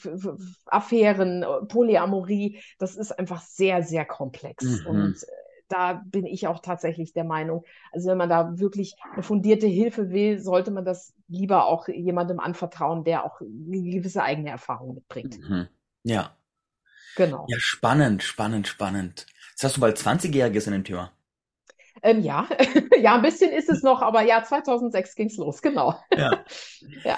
Affären, 0.66 1.46
Polyamorie, 1.68 2.60
das 2.80 2.96
ist 2.96 3.12
einfach 3.12 3.42
sehr, 3.42 3.84
sehr 3.84 4.06
komplex. 4.06 4.66
Mhm. 4.66 4.88
Und 4.88 5.24
äh, 5.24 5.28
da 5.70 6.02
bin 6.06 6.26
ich 6.26 6.48
auch 6.48 6.60
tatsächlich 6.60 7.14
der 7.14 7.24
Meinung, 7.24 7.64
also 7.92 8.10
wenn 8.10 8.18
man 8.18 8.30
da 8.30 8.60
wirklich 8.60 8.95
eine 9.12 9.24
fundierte 9.24 9.68
Hilfe 9.68 10.10
will, 10.10 10.40
sollte 10.40 10.72
man 10.72 10.86
das 10.86 11.14
lieber 11.28 11.68
auch 11.68 11.88
jemandem 11.88 12.40
anvertrauen, 12.40 13.04
der 13.04 13.26
auch 13.26 13.42
eine 13.42 13.81
gewisse 13.81 14.24
eigene 14.24 14.50
Erfahrung 14.50 14.95
mitbringt. 14.95 15.40
Mhm. 15.40 15.68
Ja. 16.04 16.36
Genau. 17.16 17.45
Ja, 17.48 17.57
spannend, 17.60 18.24
spannend, 18.24 18.68
spannend. 18.68 19.28
Jetzt 19.52 19.64
hast 19.64 19.78
du 19.78 19.81
bald 19.81 19.98
20-Jähriges 19.98 20.66
in 20.66 20.74
dem 20.74 20.83
Thema. 20.83 21.12
Ähm, 22.04 22.22
ja, 22.22 22.48
ja, 23.02 23.16
ein 23.16 23.22
bisschen 23.22 23.52
ist 23.52 23.69
es 23.69 23.81
noch, 23.81 24.02
aber 24.02 24.22
ja, 24.24 24.44
2006 24.44 25.16
ging 25.16 25.28
es 25.28 25.38
los, 25.38 25.62
genau. 25.62 25.98
Ja. 26.16 26.44
ja. 27.04 27.18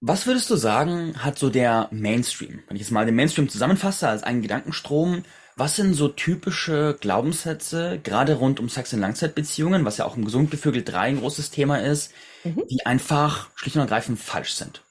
Was 0.00 0.26
würdest 0.26 0.48
du 0.50 0.56
sagen, 0.56 1.24
hat 1.24 1.38
so 1.38 1.50
der 1.50 1.88
Mainstream, 1.90 2.62
wenn 2.68 2.76
ich 2.76 2.82
jetzt 2.82 2.92
mal 2.92 3.06
den 3.06 3.16
Mainstream 3.16 3.48
zusammenfasse 3.48 4.08
als 4.08 4.22
einen 4.22 4.42
Gedankenstrom, 4.42 5.24
was 5.56 5.74
sind 5.74 5.94
so 5.94 6.06
typische 6.06 6.96
Glaubenssätze, 7.00 7.98
gerade 8.04 8.34
rund 8.34 8.60
um 8.60 8.68
Sex 8.68 8.92
in 8.92 9.00
Langzeitbeziehungen, 9.00 9.84
was 9.84 9.96
ja 9.96 10.04
auch 10.04 10.16
im 10.16 10.24
Gesundgefügel 10.24 10.84
3 10.84 11.00
ein 11.00 11.18
großes 11.18 11.50
Thema 11.50 11.78
ist, 11.78 12.12
mhm. 12.44 12.62
die 12.70 12.86
einfach 12.86 13.50
schlicht 13.56 13.74
und 13.74 13.82
ergreifend 13.82 14.20
falsch 14.20 14.52
sind? 14.52 14.82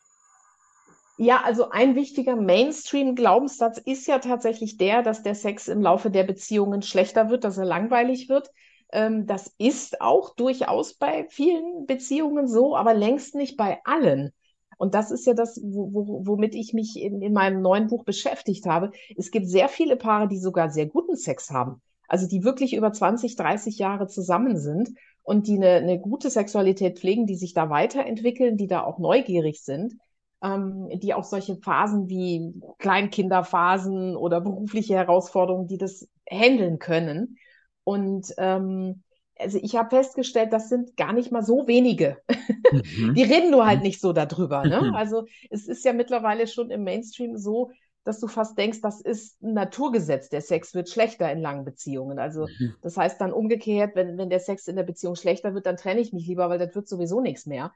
Ja, 1.20 1.42
also 1.44 1.70
ein 1.72 1.96
wichtiger 1.96 2.36
Mainstream-Glaubenssatz 2.36 3.80
ist 3.80 4.06
ja 4.08 4.20
tatsächlich 4.20 4.78
der, 4.78 5.02
dass 5.02 5.24
der 5.24 5.34
Sex 5.34 5.68
im 5.68 5.82
Laufe 5.82 6.12
der 6.12 6.24
Beziehungen 6.24 6.84
schlechter 6.84 7.32
wird, 7.32 7.44
dass 7.44 7.58
er 7.58 7.66
langweilig 7.66 8.30
wird. 8.30 8.52
Ähm, 8.92 9.26
das 9.26 9.52
ist 9.58 10.00
auch 10.00 10.36
durchaus 10.36 10.94
bei 10.94 11.26
vielen 11.30 11.88
Beziehungen 11.88 12.48
so, 12.48 12.76
aber 12.76 12.94
längst 12.94 13.34
nicht 13.34 13.58
bei 13.58 13.80
allen. 13.84 14.32
Und 14.78 14.94
das 14.94 15.10
ist 15.10 15.26
ja 15.26 15.34
das, 15.34 15.60
wo, 15.64 16.22
womit 16.28 16.54
ich 16.54 16.74
mich 16.74 17.02
in, 17.02 17.24
in 17.24 17.34
meinem 17.34 17.64
neuen 17.64 17.88
Buch 17.88 18.04
beschäftigt 18.04 18.68
habe. 18.68 18.92
Es 19.18 19.32
gibt 19.32 19.48
sehr 19.48 19.70
viele 19.70 19.96
Paare, 19.96 20.28
die 20.28 20.38
sogar 20.38 20.70
sehr 20.70 20.86
guten 20.86 21.16
Sex 21.16 21.50
haben. 21.50 21.82
Also 22.08 22.28
die 22.28 22.44
wirklich 22.44 22.76
über 22.76 22.94
20, 22.94 23.36
30 23.36 23.80
Jahre 23.80 24.08
zusammen 24.08 24.60
sind 24.60 24.90
und 25.24 25.48
die 25.48 25.56
eine, 25.56 25.78
eine 25.78 26.00
gute 26.00 26.30
Sexualität 26.30 27.00
pflegen, 27.00 27.26
die 27.26 27.36
sich 27.36 27.56
da 27.56 27.72
weiterentwickeln, 27.72 28.56
die 28.56 28.68
da 28.68 28.84
auch 28.84 29.00
neugierig 29.00 29.64
sind 29.64 29.96
ähm, 30.41 30.89
die 30.94 31.13
auch 31.13 31.24
solche 31.24 31.56
Phasen 31.58 32.10
wie 32.10 32.53
Kleinkinderphasen 32.77 34.15
oder 34.15 34.41
berufliche 34.41 34.96
Herausforderungen, 34.96 35.67
die 35.67 35.77
das 35.77 36.08
handeln 36.29 36.79
können. 36.79 37.38
Und 37.84 38.34
ähm, 38.38 39.03
also 39.39 39.60
ich 39.62 39.75
habe 39.75 39.96
festgestellt, 39.96 40.51
das 40.51 40.70
sind 40.70 40.98
gar 40.98 41.13
nicht 41.13 41.32
mal 41.32 41.44
so 41.44 41.67
wenige. 41.67 42.17
Mhm. 42.72 43.13
Die 43.15 43.24
reden 43.24 43.51
nur 43.51 43.65
halt 43.65 43.79
mhm. 43.79 43.84
nicht 43.84 44.01
so 44.01 44.13
darüber. 44.13 44.63
Ne? 44.65 44.91
Also 44.96 45.25
es 45.50 45.67
ist 45.67 45.86
ja 45.86 45.94
mittlerweile 45.94 46.48
schon 46.48 46.72
im 46.72 46.84
Mainstream 46.84 47.38
so, 47.38 47.72
dass 48.03 48.20
du 48.20 48.27
fast 48.27 48.58
denkst, 48.58 48.82
das 48.82 49.01
ist 49.01 49.41
ein 49.41 49.53
Naturgesetz. 49.53 50.29
Der 50.29 50.41
Sex 50.41 50.74
wird 50.74 50.89
schlechter 50.89 51.32
in 51.32 51.41
langen 51.41 51.65
Beziehungen. 51.65 52.20
Also 52.20 52.48
mhm. 52.48 52.75
das 52.82 52.96
heißt 52.96 53.20
dann 53.20 53.34
umgekehrt, 53.34 53.96
wenn, 53.96 54.17
wenn 54.17 54.29
der 54.29 54.39
Sex 54.39 54.67
in 54.67 54.75
der 54.75 54.84
Beziehung 54.84 55.15
schlechter 55.15 55.53
wird, 55.53 55.65
dann 55.65 55.77
trenne 55.77 56.00
ich 56.00 56.13
mich 56.13 56.25
lieber, 56.25 56.50
weil 56.50 56.60
das 56.60 56.74
wird 56.74 56.88
sowieso 56.88 57.22
nichts 57.22 57.46
mehr. 57.46 57.74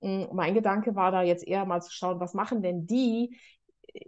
Mm, 0.00 0.24
mein 0.32 0.54
Gedanke 0.54 0.94
war 0.94 1.10
da 1.10 1.22
jetzt 1.22 1.46
eher 1.46 1.64
mal 1.64 1.80
zu 1.82 1.92
schauen, 1.92 2.20
was 2.20 2.34
machen 2.34 2.62
denn 2.62 2.86
die, 2.86 3.36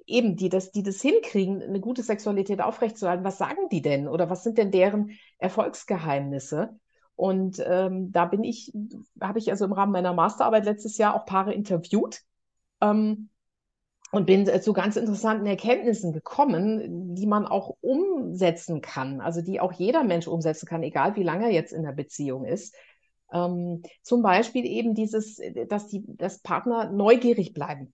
eben 0.06 0.36
die 0.36 0.48
das, 0.48 0.72
die 0.72 0.82
das 0.82 1.00
hinkriegen, 1.00 1.62
eine 1.62 1.80
gute 1.80 2.02
Sexualität 2.02 2.60
aufrechtzuerhalten, 2.60 3.24
was 3.24 3.38
sagen 3.38 3.68
die 3.70 3.82
denn 3.82 4.08
oder 4.08 4.30
was 4.30 4.42
sind 4.42 4.58
denn 4.58 4.70
deren 4.70 5.12
Erfolgsgeheimnisse? 5.38 6.78
Und 7.16 7.62
ähm, 7.66 8.12
da 8.12 8.26
bin 8.26 8.44
ich, 8.44 8.72
habe 9.20 9.38
ich 9.40 9.50
also 9.50 9.64
im 9.64 9.72
Rahmen 9.72 9.92
meiner 9.92 10.12
Masterarbeit 10.12 10.64
letztes 10.64 10.98
Jahr 10.98 11.16
auch 11.16 11.26
Paare 11.26 11.52
interviewt 11.52 12.20
ähm, 12.80 13.30
und 14.12 14.26
bin 14.26 14.46
zu 14.62 14.72
ganz 14.72 14.96
interessanten 14.96 15.46
Erkenntnissen 15.46 16.12
gekommen, 16.12 17.16
die 17.16 17.26
man 17.26 17.44
auch 17.44 17.76
umsetzen 17.80 18.80
kann, 18.80 19.20
also 19.20 19.42
die 19.42 19.60
auch 19.60 19.72
jeder 19.72 20.04
Mensch 20.04 20.28
umsetzen 20.28 20.66
kann, 20.66 20.84
egal 20.84 21.16
wie 21.16 21.24
lange 21.24 21.46
er 21.46 21.52
jetzt 21.52 21.72
in 21.72 21.82
der 21.82 21.92
Beziehung 21.92 22.44
ist. 22.44 22.74
Ähm, 23.32 23.82
zum 24.02 24.22
Beispiel 24.22 24.64
eben 24.64 24.94
dieses, 24.94 25.40
dass 25.68 25.88
die, 25.88 26.04
dass 26.06 26.40
Partner 26.40 26.90
neugierig 26.90 27.52
bleiben 27.52 27.92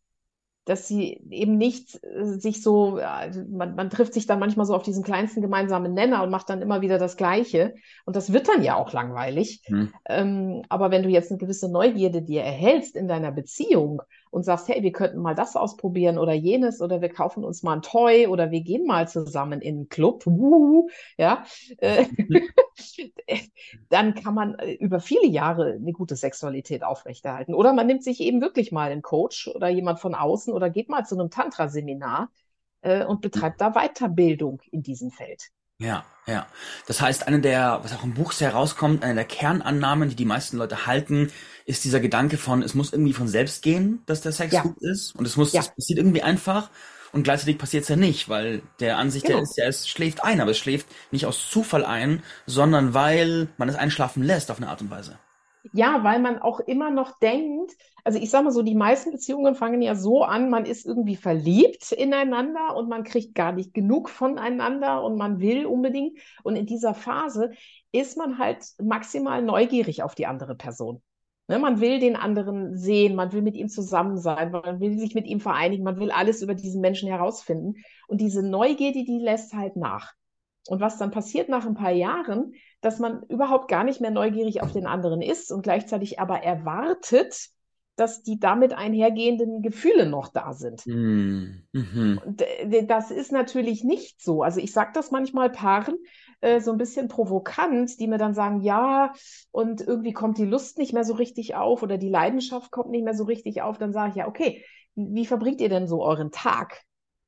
dass 0.64 0.88
sie 0.88 1.21
eben 1.31 1.59
nicht 1.59 2.03
äh, 2.03 2.25
sich 2.25 2.62
so, 2.62 2.97
also 2.97 3.43
man, 3.49 3.75
man 3.75 3.91
trifft 3.91 4.14
sich 4.14 4.26
dann 4.26 4.38
manchmal 4.38 4.67
so 4.67 4.75
auf 4.75 4.83
diesen 4.83 5.05
kleinsten 5.05 5.43
gemeinsamen 5.43 5.93
Nenner 5.93 6.23
und 6.23 6.31
macht 6.31 6.49
dann 6.49 6.62
immer 6.62 6.81
wieder 6.81 6.99
das 6.99 7.17
Gleiche. 7.17 7.75
Und 8.07 8.17
das 8.17 8.33
wird 8.33 8.49
dann 8.49 8.62
ja 8.62 8.76
auch 8.76 8.93
langweilig. 8.93 9.62
Hm. 9.67 9.93
Ähm, 10.09 10.62
aber 10.69 10.91
wenn 10.91 11.03
du 11.03 11.11
jetzt 11.11 11.31
eine 11.31 11.38
gewisse 11.38 11.71
Neugierde 11.71 12.23
dir 12.23 12.43
erhältst 12.43 12.97
in 12.97 13.09
deiner 13.09 13.33
Beziehung 13.33 14.03
und 14.35 14.43
sagst, 14.43 14.69
hey, 14.69 14.83
wir 14.83 14.91
könnten 14.91 15.19
mal 15.23 15.37
das 15.37 15.55
ausprobieren 15.55 16.19
oder 16.19 16.33
jenes 16.33 16.83
oder 16.83 17.00
wir 17.00 17.09
kaufen 17.09 17.45
uns 17.45 17.62
mal 17.62 17.75
ein 17.75 17.83
Toy 17.83 18.26
oder 18.26 18.50
wir 18.50 18.62
gehen 18.62 18.85
mal 18.85 19.07
zusammen 19.07 19.61
in 19.61 19.76
einen 19.76 19.88
Club, 19.88 20.26
uh, 20.26 20.88
ja, 21.17 21.45
äh, 21.79 22.07
dann 23.91 24.14
kann 24.14 24.35
man 24.35 24.57
äh, 24.57 24.73
über 24.73 24.99
viele 24.99 25.26
Jahre 25.29 25.75
eine 25.75 25.93
gute 25.93 26.17
Sexualität 26.17 26.83
aufrechterhalten. 26.83 27.55
Oder 27.55 27.73
man 27.73 27.87
nimmt 27.87 28.03
sich 28.03 28.21
eben 28.21 28.41
wirklich 28.41 28.73
mal 28.73 28.91
einen 28.91 29.03
Coach 29.03 29.47
oder 29.47 29.69
jemand 29.69 30.00
von 30.00 30.17
außen 30.17 30.53
oder 30.53 30.69
geht 30.69 30.88
mal 30.88 31.05
zu 31.05 31.14
einem 31.17 31.31
Tantra-Seminar 31.31 32.31
äh, 32.81 33.05
und 33.05 33.21
betreibt 33.21 33.61
da 33.61 33.71
Weiterbildung 33.71 34.61
in 34.73 34.83
diesem 34.83 35.12
Feld. 35.12 35.50
Ja, 35.78 36.04
ja. 36.26 36.47
Das 36.87 37.00
heißt, 37.00 37.26
eine 37.26 37.40
der, 37.40 37.81
was 37.83 37.95
auch 37.95 38.04
im 38.04 38.14
Buch 38.14 38.33
sehr 38.33 38.52
rauskommt, 38.52 39.02
eine 39.02 39.14
der 39.14 39.25
Kernannahmen, 39.25 40.09
die 40.09 40.14
die 40.14 40.25
meisten 40.25 40.57
Leute 40.57 40.87
halten, 40.87 41.31
ist 41.66 41.85
dieser 41.85 42.00
Gedanke 42.00 42.37
von, 42.38 42.62
es 42.62 42.75
muss 42.75 42.93
irgendwie 42.93 43.12
von 43.12 43.28
selbst 43.28 43.62
gehen, 43.62 44.02
dass 44.07 44.21
der 44.21 44.33
Sex 44.33 44.54
ja. 44.54 44.62
gut 44.62 44.81
ist. 44.81 45.14
Und 45.14 45.26
es 45.26 45.37
muss, 45.37 45.52
ja. 45.52 45.61
es 45.61 45.69
passiert 45.69 45.99
irgendwie 45.99 46.23
einfach. 46.23 46.71
Und 47.12 47.23
gleichzeitig 47.23 47.59
passiert 47.59 47.85
es 47.85 47.88
ja 47.88 47.97
nicht, 47.97 48.28
weil 48.28 48.62
der 48.81 48.99
Ansicht 48.99 49.26
genau. 49.26 49.38
der 49.38 49.45
ist 49.45 49.57
ja, 49.57 49.66
es 49.66 49.88
schläft 49.88 50.25
ein, 50.25 50.40
aber 50.40 50.50
es 50.50 50.59
schläft 50.59 50.87
nicht 51.12 51.26
aus 51.26 51.49
Zufall 51.49 51.85
ein, 51.85 52.23
sondern 52.47 52.93
weil 52.93 53.49
man 53.57 53.69
es 53.69 53.76
einschlafen 53.76 54.23
lässt 54.23 54.50
auf 54.50 54.57
eine 54.57 54.69
Art 54.69 54.81
und 54.81 54.90
Weise. 54.90 55.19
Ja, 55.73 56.04
weil 56.04 56.21
man 56.21 56.38
auch 56.38 56.61
immer 56.61 56.90
noch 56.90 57.18
denkt, 57.18 57.73
also 58.04 58.18
ich 58.18 58.28
sage 58.28 58.44
mal 58.44 58.50
so, 58.50 58.62
die 58.62 58.75
meisten 58.75 59.12
Beziehungen 59.12 59.54
fangen 59.54 59.80
ja 59.80 59.94
so 59.94 60.23
an, 60.23 60.50
man 60.50 60.66
ist 60.66 60.85
irgendwie 60.85 61.16
verliebt 61.16 61.90
ineinander 61.92 62.76
und 62.76 62.88
man 62.88 63.02
kriegt 63.02 63.35
gar 63.35 63.52
nicht 63.52 63.73
genug 63.73 64.11
voneinander 64.11 65.02
und 65.02 65.16
man 65.16 65.40
will 65.40 65.64
unbedingt. 65.64 66.18
Und 66.42 66.56
in 66.56 66.66
dieser 66.66 66.92
Phase 66.92 67.52
ist 67.92 68.18
man 68.18 68.38
halt 68.38 68.66
maximal 68.83 69.40
neugierig 69.40 70.02
auf 70.02 70.14
die 70.14 70.26
andere 70.26 70.54
Person. 70.54 71.02
Ne, 71.47 71.59
man 71.59 71.80
will 71.80 71.99
den 71.99 72.16
anderen 72.16 72.76
sehen, 72.76 73.14
man 73.14 73.33
will 73.33 73.42
mit 73.42 73.54
ihm 73.56 73.68
zusammen 73.68 74.16
sein, 74.16 74.50
man 74.50 74.80
will 74.80 74.99
sich 74.99 75.14
mit 75.14 75.26
ihm 75.26 75.40
vereinigen, 75.40 75.85
man 75.85 75.99
will 75.99 76.11
alles 76.11 76.40
über 76.40 76.54
diesen 76.54 76.80
Menschen 76.80 77.09
herausfinden. 77.09 77.75
Und 78.09 78.21
diese 78.21 78.42
Neugierde, 78.42 79.04
die 79.04 79.18
lässt 79.18 79.52
halt 79.54 79.76
nach. 79.76 80.12
Und 80.68 80.80
was 80.80 80.97
dann 80.97 81.11
passiert 81.11 81.50
nach 81.50 81.66
ein 81.66 81.75
paar 81.75 81.92
Jahren, 81.92 82.54
dass 82.85 82.99
man 82.99 83.23
überhaupt 83.29 83.69
gar 83.69 83.83
nicht 83.83 84.03
mehr 84.03 84.11
neugierig 84.11 84.62
auf 84.62 84.73
den 84.73 84.87
anderen 84.87 85.23
ist 85.23 85.50
und 85.50 85.62
gleichzeitig 85.62 86.21
aber 86.21 86.43
erwartet, 86.43 87.49
dass 87.97 88.23
die 88.23 88.38
damit 88.38 88.75
einhergehenden 88.75 89.62
Gefühle 89.62 90.05
noch 90.05 90.29
da 90.29 90.53
sind. 90.53 90.85
Mm, 90.87 91.62
mhm. 91.73 92.21
Das 92.87 93.11
ist 93.11 93.33
natürlich 93.33 93.85
nicht 93.85 94.21
so. 94.21 94.43
Also 94.43 94.61
ich 94.61 94.73
sage 94.73 94.91
das 94.93 95.11
manchmal 95.11 95.49
Paaren 95.49 95.97
äh, 96.43 96.61
so 96.61 96.73
ein 96.73 96.76
bisschen 96.76 97.09
provokant, 97.09 97.99
die 98.00 98.07
mir 98.07 98.19
dann 98.19 98.35
sagen, 98.35 98.61
ja, 98.61 99.12
und 99.50 99.81
irgendwie 99.81 100.12
kommt 100.12 100.37
die 100.37 100.45
Lust 100.45 100.76
nicht 100.76 100.93
mehr 100.93 101.05
so 101.05 101.14
richtig 101.14 101.55
auf 101.55 101.83
oder 101.83 101.97
die 101.97 102.11
Leidenschaft 102.11 102.71
kommt 102.71 102.91
nicht 102.91 103.05
mehr 103.05 103.14
so 103.14 103.25
richtig 103.25 103.62
auf. 103.62 103.79
Dann 103.79 103.95
sage 103.95 104.11
ich 104.11 104.17
ja, 104.17 104.29
okay, 104.29 104.62
wie 104.95 105.25
verbringt 105.25 105.62
ihr 105.62 105.71
denn 105.71 105.87
so 105.87 106.05
euren 106.05 106.33
Tag? 106.33 106.83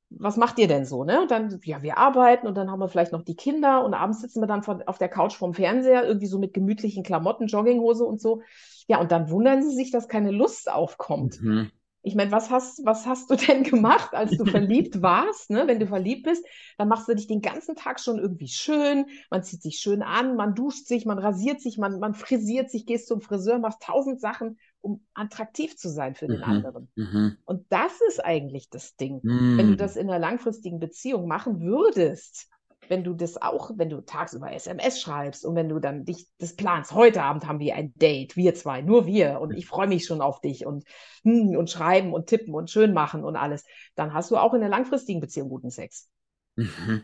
Was 0.09 0.37
macht 0.37 0.57
ihr 0.57 0.67
denn 0.67 0.85
so? 0.85 1.03
Ne? 1.03 1.21
Und 1.21 1.31
dann, 1.31 1.59
ja, 1.63 1.81
wir 1.81 1.97
arbeiten 1.97 2.47
und 2.47 2.55
dann 2.55 2.71
haben 2.71 2.79
wir 2.79 2.87
vielleicht 2.87 3.11
noch 3.11 3.23
die 3.23 3.35
Kinder 3.35 3.83
und 3.83 3.93
abends 3.93 4.21
sitzen 4.21 4.41
wir 4.41 4.47
dann 4.47 4.63
von, 4.63 4.81
auf 4.83 4.97
der 4.97 5.09
Couch 5.09 5.35
vorm 5.35 5.53
Fernseher, 5.53 6.05
irgendwie 6.05 6.27
so 6.27 6.39
mit 6.39 6.53
gemütlichen 6.53 7.03
Klamotten, 7.03 7.47
Jogginghose 7.47 8.05
und 8.05 8.21
so. 8.21 8.41
Ja, 8.87 8.99
und 8.99 9.11
dann 9.11 9.29
wundern 9.29 9.61
sie 9.61 9.75
sich, 9.75 9.91
dass 9.91 10.07
keine 10.07 10.31
Lust 10.31 10.71
aufkommt. 10.71 11.41
Mhm. 11.41 11.71
Ich 12.03 12.15
meine, 12.15 12.31
was 12.31 12.49
hast, 12.49 12.85
was 12.85 13.05
hast 13.05 13.29
du 13.29 13.35
denn 13.35 13.63
gemacht, 13.63 14.13
als 14.13 14.37
du 14.37 14.45
verliebt 14.45 15.01
warst? 15.01 15.49
Ne? 15.49 15.67
Wenn 15.67 15.79
du 15.79 15.87
verliebt 15.87 16.23
bist, 16.23 16.45
dann 16.77 16.87
machst 16.87 17.09
du 17.09 17.13
dich 17.13 17.27
den 17.27 17.41
ganzen 17.41 17.75
Tag 17.75 17.99
schon 17.99 18.17
irgendwie 18.17 18.47
schön. 18.47 19.07
Man 19.29 19.43
zieht 19.43 19.61
sich 19.61 19.79
schön 19.79 20.01
an, 20.01 20.37
man 20.37 20.55
duscht 20.55 20.85
sich, 20.85 21.05
man 21.05 21.19
rasiert 21.19 21.59
sich, 21.59 21.77
man, 21.77 21.99
man 21.99 22.13
frisiert 22.13 22.71
sich, 22.71 22.85
gehst 22.85 23.07
zum 23.07 23.19
Friseur, 23.19 23.59
machst 23.59 23.81
tausend 23.81 24.21
Sachen, 24.21 24.57
um 24.81 25.05
attraktiv 25.13 25.75
zu 25.77 25.89
sein 25.89 26.15
für 26.15 26.27
den 26.27 26.37
mhm. 26.37 26.43
anderen. 26.43 26.91
Mhm. 26.95 27.37
Und 27.45 27.65
das 27.69 27.99
ist 28.07 28.23
eigentlich 28.23 28.69
das 28.69 28.95
Ding. 28.95 29.19
Mhm. 29.23 29.57
Wenn 29.57 29.67
du 29.67 29.73
mhm. 29.73 29.77
das 29.77 29.95
in 29.95 30.09
einer 30.09 30.19
langfristigen 30.19 30.79
Beziehung 30.79 31.27
machen 31.27 31.61
würdest, 31.61 32.49
wenn 32.89 33.03
du 33.03 33.13
das 33.13 33.41
auch, 33.41 33.71
wenn 33.75 33.89
du 33.89 34.01
tagsüber 34.01 34.51
SMS 34.51 35.01
schreibst 35.01 35.45
und 35.45 35.55
wenn 35.55 35.69
du 35.69 35.79
dann 35.79 36.05
dich 36.05 36.27
das 36.37 36.55
planst, 36.55 36.93
heute 36.93 37.23
Abend 37.23 37.47
haben 37.47 37.59
wir 37.59 37.75
ein 37.75 37.93
Date, 37.95 38.37
wir 38.37 38.55
zwei, 38.55 38.81
nur 38.81 39.05
wir 39.05 39.39
und 39.41 39.53
ich 39.53 39.65
freue 39.65 39.87
mich 39.87 40.05
schon 40.05 40.21
auf 40.21 40.39
dich 40.41 40.65
und, 40.65 40.85
hm, 41.23 41.57
und 41.57 41.69
schreiben 41.69 42.13
und 42.13 42.27
tippen 42.27 42.53
und 42.53 42.69
schön 42.69 42.93
machen 42.93 43.23
und 43.23 43.35
alles, 43.35 43.65
dann 43.95 44.13
hast 44.13 44.31
du 44.31 44.37
auch 44.37 44.53
in 44.53 44.61
der 44.61 44.69
langfristigen 44.69 45.19
Beziehung 45.19 45.49
guten 45.49 45.69
Sex. 45.69 46.09
Mhm. 46.55 47.03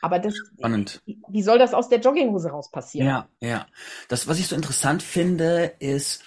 Aber 0.00 0.18
das, 0.18 0.36
Spannend. 0.36 1.02
wie 1.06 1.42
soll 1.42 1.58
das 1.58 1.74
aus 1.74 1.88
der 1.88 1.98
Jogginghose 1.98 2.50
raus 2.50 2.70
passieren? 2.70 3.08
Ja, 3.08 3.28
ja. 3.40 3.66
Das, 4.08 4.28
was 4.28 4.38
ich 4.38 4.46
so 4.46 4.54
interessant 4.54 5.02
finde, 5.02 5.72
ist, 5.80 6.22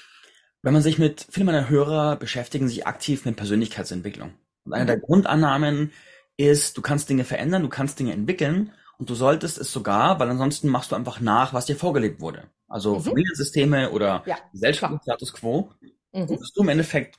wenn 0.63 0.73
man 0.73 0.81
sich 0.81 0.97
mit, 0.97 1.25
viele 1.29 1.45
meiner 1.45 1.69
Hörer 1.69 2.15
beschäftigen 2.15 2.67
sich 2.67 2.85
aktiv 2.85 3.25
mit 3.25 3.35
Persönlichkeitsentwicklung. 3.35 4.33
Und 4.65 4.73
eine 4.73 4.85
der 4.85 4.99
Grundannahmen 4.99 5.91
ist, 6.37 6.77
du 6.77 6.81
kannst 6.81 7.09
Dinge 7.09 7.23
verändern, 7.23 7.63
du 7.63 7.69
kannst 7.69 7.99
Dinge 7.99 8.13
entwickeln 8.13 8.71
und 8.97 9.09
du 9.09 9.15
solltest 9.15 9.57
es 9.57 9.71
sogar, 9.71 10.19
weil 10.19 10.29
ansonsten 10.29 10.69
machst 10.69 10.91
du 10.91 10.95
einfach 10.95 11.19
nach, 11.19 11.53
was 11.53 11.65
dir 11.65 11.75
vorgelebt 11.75 12.21
wurde. 12.21 12.43
Also 12.67 12.95
mhm. 12.95 13.01
Familiensysteme 13.01 13.91
oder 13.91 14.23
ja, 14.25 14.37
Gesellschaft, 14.51 15.03
Status 15.03 15.33
quo. 15.33 15.71
Mhm. 16.11 16.21
Und 16.21 16.41
was 16.41 16.53
du 16.53 16.61
im 16.61 16.69
Endeffekt 16.69 17.17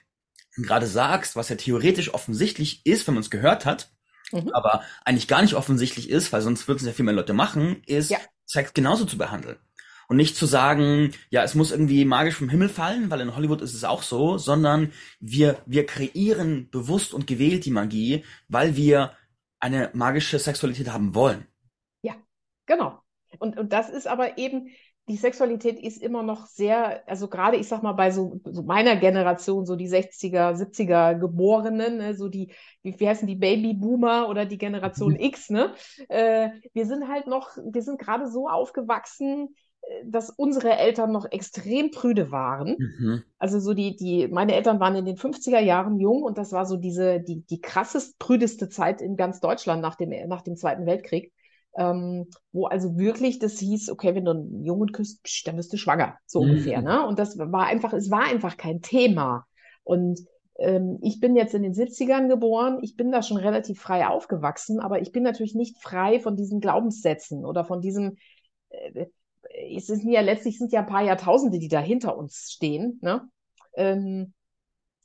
gerade 0.56 0.87
sagst, 0.87 1.34
was 1.37 1.49
ja 1.49 1.56
theoretisch 1.56 2.14
offensichtlich 2.14 2.87
ist, 2.87 3.06
wenn 3.06 3.14
man 3.14 3.22
es 3.22 3.30
gehört 3.30 3.66
hat, 3.66 3.90
mhm. 4.30 4.50
aber 4.52 4.82
eigentlich 5.04 5.28
gar 5.28 5.42
nicht 5.42 5.54
offensichtlich 5.54 6.08
ist, 6.11 6.32
weil 6.32 6.42
sonst 6.42 6.68
würden 6.68 6.78
es 6.78 6.87
ja 6.87 6.92
viel 6.92 7.04
mehr 7.04 7.14
Leute 7.14 7.32
machen, 7.32 7.82
ist, 7.87 8.11
ja. 8.11 8.18
Sex 8.44 8.75
genauso 8.75 9.04
zu 9.04 9.16
behandeln. 9.16 9.56
Und 10.09 10.16
nicht 10.16 10.37
zu 10.37 10.47
sagen, 10.47 11.12
ja, 11.30 11.42
es 11.42 11.54
muss 11.54 11.71
irgendwie 11.71 12.04
magisch 12.04 12.37
vom 12.37 12.49
Himmel 12.49 12.68
fallen, 12.68 13.11
weil 13.11 13.21
in 13.21 13.35
Hollywood 13.35 13.62
ist 13.62 13.75
es 13.75 13.85
auch 13.85 14.02
so, 14.02 14.38
sondern 14.38 14.92
wir, 15.21 15.59
wir 15.66 15.87
kreieren 15.87 16.68
bewusst 16.71 17.14
und 17.14 17.26
gewählt 17.26 17.64
die 17.64 17.71
Magie, 17.71 18.25
weil 18.49 18.76
wir 18.76 19.12
eine 19.61 19.90
magische 19.94 20.38
Sexualität 20.38 20.92
haben 20.92 21.14
wollen. 21.14 21.47
Ja, 22.02 22.14
genau. 22.66 23.00
Und, 23.38 23.56
und 23.56 23.73
das 23.73 23.88
ist 23.88 24.06
aber 24.06 24.37
eben, 24.38 24.68
die 25.09 25.16
Sexualität 25.16 25.82
ist 25.82 26.00
immer 26.00 26.23
noch 26.23 26.47
sehr, 26.47 27.09
also 27.09 27.28
gerade 27.28 27.56
ich 27.56 27.66
sag 27.66 27.82
mal 27.82 27.92
bei 27.92 28.12
so, 28.12 28.40
so 28.44 28.62
meiner 28.62 28.97
Generation, 28.97 29.66
so 29.66 29.75
die 29.75 29.88
60er, 29.88 30.54
70er 30.54 31.18
Geborenen, 31.18 31.97
ne, 31.97 32.14
so 32.14 32.28
die, 32.28 32.52
wie, 32.82 32.99
wie 32.99 33.09
heißen 33.09 33.26
die 33.26 33.35
Babyboomer 33.35 34.28
oder 34.28 34.47
die 34.47 34.59
Generation 34.59 35.14
mhm. 35.14 35.21
X, 35.21 35.50
ne? 35.50 35.75
Äh, 36.09 36.50
wir 36.73 36.87
sind 36.87 37.09
halt 37.09 37.26
noch, 37.26 37.50
wir 37.56 37.82
sind 37.82 37.99
gerade 37.99 38.30
so 38.30 38.49
aufgewachsen, 38.49 39.54
dass 40.04 40.30
unsere 40.30 40.76
Eltern 40.76 41.12
noch 41.12 41.30
extrem 41.30 41.90
prüde 41.90 42.30
waren. 42.30 42.76
Mhm. 42.78 43.22
Also 43.38 43.60
so 43.60 43.74
die, 43.74 43.96
die, 43.96 44.28
meine 44.28 44.54
Eltern 44.54 44.80
waren 44.80 44.96
in 44.96 45.04
den 45.04 45.16
50er 45.16 45.60
Jahren 45.60 45.98
jung 45.98 46.22
und 46.22 46.38
das 46.38 46.52
war 46.52 46.66
so 46.66 46.76
diese, 46.76 47.20
die, 47.20 47.42
die 47.42 47.60
krassest 47.60 48.18
prüdeste 48.18 48.68
Zeit 48.68 49.00
in 49.00 49.16
ganz 49.16 49.40
Deutschland 49.40 49.82
nach 49.82 49.96
dem, 49.96 50.10
nach 50.28 50.42
dem 50.42 50.56
Zweiten 50.56 50.86
Weltkrieg. 50.86 51.32
Ähm, 51.74 52.26
wo 52.52 52.66
also 52.66 52.98
wirklich 52.98 53.38
das 53.38 53.58
hieß, 53.58 53.90
okay, 53.90 54.14
wenn 54.14 54.26
du 54.26 54.32
einen 54.32 54.62
Jungen 54.62 54.92
küsst, 54.92 55.22
psch, 55.22 55.44
dann 55.44 55.56
bist 55.56 55.72
du 55.72 55.78
schwanger, 55.78 56.18
so 56.26 56.42
mhm. 56.42 56.50
ungefähr. 56.50 56.82
Ne? 56.82 57.06
Und 57.06 57.18
das 57.18 57.38
war 57.38 57.66
einfach, 57.66 57.94
es 57.94 58.10
war 58.10 58.24
einfach 58.24 58.58
kein 58.58 58.82
Thema. 58.82 59.46
Und 59.82 60.20
ähm, 60.58 60.98
ich 61.00 61.18
bin 61.18 61.34
jetzt 61.34 61.54
in 61.54 61.62
den 61.62 61.72
70ern 61.72 62.28
geboren, 62.28 62.78
ich 62.82 62.94
bin 62.96 63.10
da 63.10 63.22
schon 63.22 63.38
relativ 63.38 63.80
frei 63.80 64.06
aufgewachsen, 64.06 64.80
aber 64.80 65.00
ich 65.00 65.12
bin 65.12 65.22
natürlich 65.22 65.54
nicht 65.54 65.82
frei 65.82 66.20
von 66.20 66.36
diesen 66.36 66.60
Glaubenssätzen 66.60 67.46
oder 67.46 67.64
von 67.64 67.80
diesem, 67.80 68.16
äh, 68.68 69.06
es 69.76 69.87
sind 69.87 70.08
ja 70.08 70.20
letztlich 70.20 70.58
sind 70.58 70.72
ja 70.72 70.80
ein 70.80 70.87
paar 70.87 71.02
Jahrtausende, 71.02 71.58
die 71.58 71.68
da 71.68 71.80
hinter 71.80 72.16
uns 72.16 72.52
stehen, 72.52 72.99
ne? 73.02 73.28
Ähm, 73.75 74.34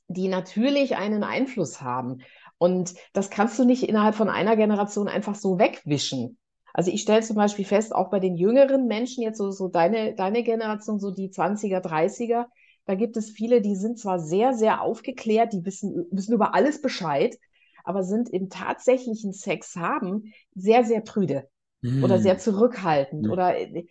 die 0.08 0.28
natürlich 0.28 0.96
einen 0.96 1.22
Einfluss 1.22 1.82
haben. 1.82 2.22
Und 2.56 2.94
das 3.12 3.30
kannst 3.30 3.58
du 3.58 3.64
nicht 3.64 3.88
innerhalb 3.88 4.14
von 4.14 4.28
einer 4.28 4.56
Generation 4.56 5.06
einfach 5.06 5.34
so 5.34 5.58
wegwischen. 5.58 6.38
Also 6.72 6.90
ich 6.90 7.02
stelle 7.02 7.22
zum 7.22 7.36
Beispiel 7.36 7.64
fest, 7.64 7.94
auch 7.94 8.10
bei 8.10 8.20
den 8.20 8.36
jüngeren 8.36 8.86
Menschen, 8.86 9.22
jetzt 9.22 9.38
so, 9.38 9.50
so 9.50 9.68
deine, 9.68 10.14
deine 10.14 10.42
Generation, 10.42 10.98
so 10.98 11.10
die 11.10 11.28
20er, 11.28 11.80
30er, 11.80 12.46
da 12.84 12.94
gibt 12.94 13.16
es 13.16 13.30
viele, 13.30 13.60
die 13.60 13.76
sind 13.76 13.98
zwar 13.98 14.18
sehr, 14.18 14.54
sehr 14.54 14.80
aufgeklärt, 14.80 15.52
die 15.52 15.64
wissen, 15.64 16.06
wissen 16.10 16.32
über 16.32 16.54
alles 16.54 16.80
Bescheid, 16.80 17.36
aber 17.84 18.02
sind 18.02 18.30
im 18.30 18.48
tatsächlichen 18.48 19.32
Sex 19.32 19.76
haben 19.76 20.32
sehr, 20.54 20.84
sehr 20.84 21.00
prüde 21.00 21.48
mm. 21.82 22.02
oder 22.02 22.18
sehr 22.18 22.38
zurückhaltend 22.38 23.26
mm. 23.26 23.30
oder 23.30 23.58
äh, 23.58 23.86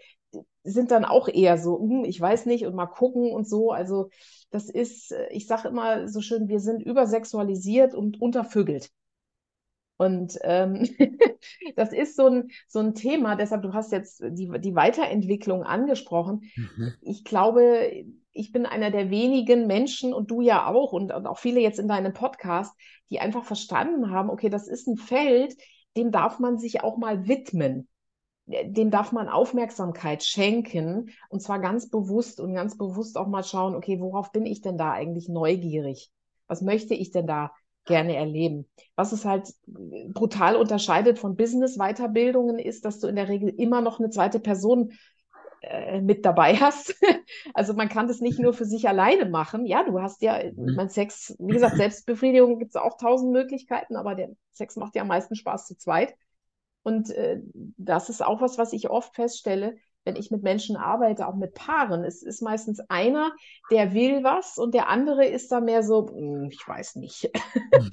sind 0.64 0.92
dann 0.92 1.06
auch 1.06 1.28
eher 1.28 1.58
so, 1.58 1.80
hm, 1.80 2.04
ich 2.04 2.20
weiß 2.20 2.46
nicht 2.46 2.66
und 2.66 2.76
mal 2.76 2.88
gucken 2.88 3.32
und 3.32 3.48
so. 3.48 3.72
Also 3.72 4.10
das 4.50 4.70
ist, 4.70 5.12
äh, 5.12 5.28
ich 5.32 5.48
sage 5.48 5.68
immer 5.68 6.08
so 6.08 6.22
schön, 6.22 6.48
wir 6.48 6.60
sind 6.60 6.82
übersexualisiert 6.82 7.94
und 7.94 8.22
untervögelt. 8.22 8.92
Und 9.98 10.38
ähm, 10.44 10.88
das 11.76 11.92
ist 11.92 12.16
so 12.16 12.28
ein, 12.28 12.50
so 12.68 12.80
ein 12.80 12.94
Thema, 12.94 13.36
deshalb, 13.36 13.64
du 13.64 13.74
hast 13.74 13.92
jetzt 13.92 14.22
die, 14.22 14.50
die 14.60 14.76
Weiterentwicklung 14.76 15.64
angesprochen. 15.64 16.44
Mhm. 16.56 16.94
Ich 17.02 17.24
glaube, 17.24 18.06
ich 18.32 18.52
bin 18.52 18.66
einer 18.66 18.92
der 18.92 19.10
wenigen 19.10 19.66
Menschen 19.66 20.14
und 20.14 20.30
du 20.30 20.42
ja 20.42 20.68
auch 20.68 20.94
und, 20.94 21.12
und 21.12 21.26
auch 21.26 21.40
viele 21.40 21.60
jetzt 21.60 21.80
in 21.80 21.88
deinem 21.88 22.14
Podcast, 22.14 22.76
die 23.10 23.20
einfach 23.20 23.44
verstanden 23.44 24.12
haben, 24.12 24.30
okay, 24.30 24.50
das 24.50 24.68
ist 24.68 24.88
ein 24.88 24.98
Feld, 24.98 25.56
dem 25.96 26.12
darf 26.12 26.38
man 26.40 26.60
sich 26.60 26.84
auch 26.84 26.98
mal 26.98 27.28
widmen. 27.28 27.88
Dem 28.48 28.92
darf 28.92 29.12
man 29.12 29.28
Aufmerksamkeit 29.28 30.24
schenken 30.24 31.10
und 31.30 31.42
zwar 31.42 31.60
ganz 31.60 31.90
bewusst 31.90 32.40
und 32.40 32.54
ganz 32.54 32.78
bewusst 32.78 33.18
auch 33.18 33.28
mal 33.28 33.44
schauen, 33.44 33.76
okay, 33.76 34.00
worauf 34.00 34.32
bin 34.32 34.46
ich 34.46 34.62
denn 34.62 34.78
da 34.78 34.92
eigentlich 34.92 35.28
neugierig? 35.28 36.12
Was 36.48 36.62
möchte 36.62 36.94
ich 36.94 37.12
denn 37.12 37.28
da 37.28 37.52
gerne 37.88 38.16
erleben. 38.16 38.70
Was 38.96 39.14
es 39.14 39.26
halt 39.26 39.52
brutal 40.10 40.56
unterscheidet 40.56 41.18
von 41.18 41.36
Business-Weiterbildungen 41.36 42.60
ist, 42.60 42.86
dass 42.86 43.00
du 43.00 43.08
in 43.08 43.16
der 43.16 43.30
Regel 43.30 43.50
immer 43.50 43.82
noch 43.82 44.00
eine 44.00 44.12
zweite 44.12 44.40
Person 44.40 44.92
äh, 45.62 46.02
mit 46.02 46.24
dabei 46.24 46.56
hast. 46.56 46.96
also 47.56 47.74
man 47.74 47.90
kann 47.90 48.08
das 48.08 48.22
nicht 48.22 48.38
nur 48.38 48.54
für 48.54 48.66
sich 48.66 48.88
alleine 48.88 49.26
machen. 49.26 49.66
Ja, 49.66 49.84
du 49.84 50.00
hast 50.00 50.22
ja, 50.22 50.40
mhm. 50.56 50.76
mein 50.76 50.90
Sex, 50.90 51.36
wie 51.40 51.54
gesagt, 51.54 51.78
Selbstbefriedigung 51.78 52.60
gibt 52.60 52.76
es 52.76 52.76
auch 52.76 52.98
tausend 52.98 53.32
Möglichkeiten, 53.32 53.96
aber 53.96 54.14
der 54.14 54.30
Sex 54.52 54.76
macht 54.76 54.96
ja 54.96 55.02
am 55.02 55.08
meisten 55.08 55.36
Spaß 55.36 55.66
zu 55.66 55.76
zweit. 55.76 56.14
Und 56.88 57.10
äh, 57.10 57.42
das 57.76 58.08
ist 58.08 58.24
auch 58.24 58.40
was, 58.40 58.58
was 58.58 58.72
ich 58.72 58.90
oft 58.90 59.14
feststelle, 59.14 59.76
wenn 60.06 60.16
ich 60.16 60.32
mit 60.32 60.42
Menschen 60.42 60.78
arbeite, 60.78 61.28
auch 61.28 61.36
mit 61.36 61.54
Paaren, 61.54 62.06
es 62.06 62.24
ist 62.24 62.42
meistens 62.42 62.80
einer, 62.88 63.34
der 63.70 63.94
will 63.94 64.24
was 64.24 64.58
und 64.58 64.74
der 64.74 64.88
andere 64.88 65.26
ist 65.26 65.52
da 65.52 65.60
mehr 65.60 65.84
so, 65.84 66.08
hm, 66.08 66.48
ich 66.50 66.66
weiß 66.66 66.96
nicht. 66.96 67.30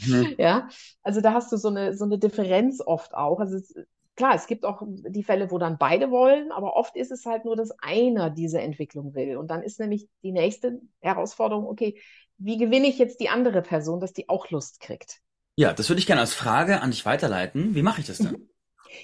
Mhm. 0.07 0.35
ja, 0.39 0.69
also 1.03 1.21
da 1.21 1.33
hast 1.33 1.51
du 1.51 1.57
so 1.57 1.71
eine, 1.71 1.97
so 1.97 2.05
eine 2.05 2.21
Differenz 2.21 2.81
oft 2.81 3.15
auch. 3.15 3.41
Also 3.41 3.57
es, 3.57 3.75
klar, 4.15 4.37
es 4.37 4.47
gibt 4.47 4.65
auch 4.65 4.85
die 4.87 5.25
Fälle, 5.25 5.51
wo 5.51 5.59
dann 5.59 5.77
beide 5.77 6.13
wollen, 6.13 6.53
aber 6.53 6.77
oft 6.77 6.95
ist 6.95 7.11
es 7.11 7.27
halt 7.27 7.45
nur, 7.45 7.57
dass 7.57 7.73
einer 7.81 8.31
diese 8.31 8.61
Entwicklung 8.61 9.13
will. 9.17 9.39
Und 9.39 9.51
dann 9.51 9.65
ist 9.65 9.81
nämlich 9.81 10.09
die 10.23 10.31
nächste 10.31 10.83
Herausforderung, 11.01 11.67
okay, 11.67 12.01
wie 12.39 12.59
gewinne 12.59 12.87
ich 12.87 12.99
jetzt 12.99 13.19
die 13.19 13.29
andere 13.29 13.61
Person, 13.61 13.99
dass 13.99 14.13
die 14.13 14.29
auch 14.29 14.51
Lust 14.51 14.79
kriegt? 14.79 15.19
Ja, 15.57 15.73
das 15.73 15.89
würde 15.89 15.99
ich 15.99 16.07
gerne 16.07 16.21
als 16.21 16.35
Frage 16.35 16.81
an 16.81 16.93
dich 16.93 17.05
weiterleiten. 17.05 17.75
Wie 17.75 17.83
mache 17.83 18.01
ich 18.01 18.07
das 18.07 18.19
denn? 18.19 18.51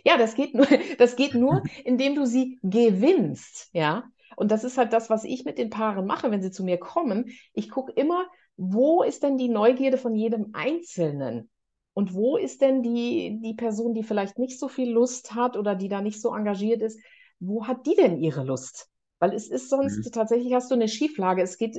Ja, 0.05 0.17
das 0.17 0.35
geht 0.35 0.55
nur, 0.55 0.67
das 0.99 1.17
geht 1.17 1.35
nur, 1.35 1.63
indem 1.85 2.15
du 2.15 2.27
sie 2.27 2.59
gewinnst, 2.63 3.71
ja. 3.73 4.05
Und 4.37 4.51
das 4.51 4.65
ist 4.65 4.79
halt 4.79 4.93
das, 4.93 5.11
was 5.11 5.25
ich 5.25 5.45
mit 5.45 5.59
den 5.59 5.71
Paaren 5.71 6.07
mache, 6.07 6.31
wenn 6.31 6.43
sie 6.43 6.51
zu 6.51 6.65
mir 6.65 6.79
kommen. 6.79 7.31
Ich 7.53 7.69
gucke 7.69 7.93
immer, 7.93 8.27
wo 8.57 9.03
ist 9.03 9.23
denn 9.23 9.37
die 9.37 9.49
Neugierde 9.49 9.99
von 9.99 10.15
jedem 10.15 10.51
Einzelnen? 10.53 11.51
Und 11.93 12.15
wo 12.15 12.37
ist 12.37 12.63
denn 12.63 12.83
die, 12.83 13.41
die 13.43 13.55
Person, 13.55 13.95
die 13.95 14.05
vielleicht 14.05 14.39
nicht 14.39 14.59
so 14.59 14.69
viel 14.69 14.91
Lust 14.91 15.35
hat 15.35 15.57
oder 15.57 15.75
die 15.75 15.89
da 15.89 16.01
nicht 16.01 16.21
so 16.21 16.35
engagiert 16.35 16.83
ist, 16.83 17.01
wo 17.41 17.67
hat 17.67 17.87
die 17.87 17.95
denn 17.95 18.19
ihre 18.19 18.45
Lust? 18.45 18.89
Weil 19.21 19.35
es 19.35 19.49
ist 19.49 19.69
sonst, 19.69 19.99
mhm. 19.99 20.13
tatsächlich 20.13 20.55
hast 20.55 20.71
du 20.71 20.75
eine 20.75 20.89
Schieflage. 20.89 21.43
Es 21.43 21.59
geht, 21.59 21.79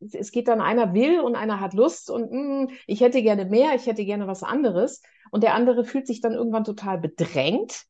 es 0.00 0.32
geht 0.32 0.48
dann, 0.48 0.60
einer 0.60 0.94
will 0.94 1.20
und 1.20 1.36
einer 1.36 1.60
hat 1.60 1.74
Lust 1.74 2.10
und 2.10 2.32
mm, 2.32 2.70
ich 2.86 3.02
hätte 3.02 3.22
gerne 3.22 3.44
mehr, 3.44 3.74
ich 3.74 3.86
hätte 3.86 4.04
gerne 4.04 4.26
was 4.26 4.42
anderes. 4.42 5.02
Und 5.30 5.44
der 5.44 5.54
andere 5.54 5.84
fühlt 5.84 6.06
sich 6.06 6.22
dann 6.22 6.32
irgendwann 6.32 6.64
total 6.64 6.98
bedrängt. 6.98 7.84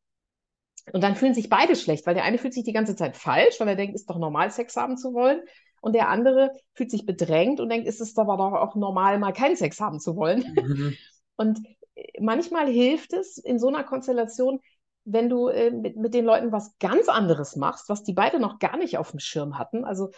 Und 0.92 1.03
dann 1.03 1.14
fühlen 1.14 1.35
sich 1.35 1.49
beide 1.49 1.77
schlecht, 1.77 2.07
weil 2.07 2.14
der 2.14 2.25
eine 2.25 2.38
fühlt 2.38 2.55
sich 2.55 2.64
die 2.64 2.72
ganze 2.72 2.96
Zeit 2.96 3.16
falsch, 3.16 3.61
weil 3.61 3.68
er 3.68 3.77
denkt, 3.77 3.94
ist 3.94 4.11
doch 4.11 4.18
normal, 4.18 4.51
Sex 4.51 4.75
haben 4.77 4.96
zu 4.96 5.14
wollen. 5.14 5.42
Und 5.81 5.94
der 5.94 6.09
andere 6.09 6.51
fühlt 6.75 6.90
sich 6.90 7.07
bedrängt 7.07 7.61
und 7.61 7.68
denkt, 7.68 7.87
ist 7.87 8.01
es 8.01 8.16
aber 8.18 8.37
doch 8.37 8.53
auch 8.53 8.75
normal, 8.75 9.18
mal 9.18 9.33
keinen 9.33 9.55
Sex 9.55 9.81
haben 9.81 10.01
zu 10.01 10.16
wollen. 10.16 10.44
Mhm. 10.57 10.94
Und 11.37 11.61
manchmal 12.18 12.66
hilft 12.66 13.12
es 13.12 13.38
in 13.38 13.61
so 13.61 13.68
einer 13.68 13.85
Konstellation, 13.85 14.59
wenn 15.11 15.29
du 15.29 15.49
äh, 15.49 15.71
mit, 15.71 15.97
mit 15.97 16.14
den 16.14 16.25
Leuten 16.25 16.53
was 16.53 16.79
ganz 16.79 17.09
anderes 17.09 17.57
machst, 17.57 17.88
was 17.88 18.03
die 18.03 18.12
beide 18.12 18.38
noch 18.38 18.59
gar 18.59 18.77
nicht 18.77 18.99
auf 18.99 19.11
dem 19.11 19.21
Schirm 19.21 19.59
hatten. 19.59 19.85
Also 19.85 20.11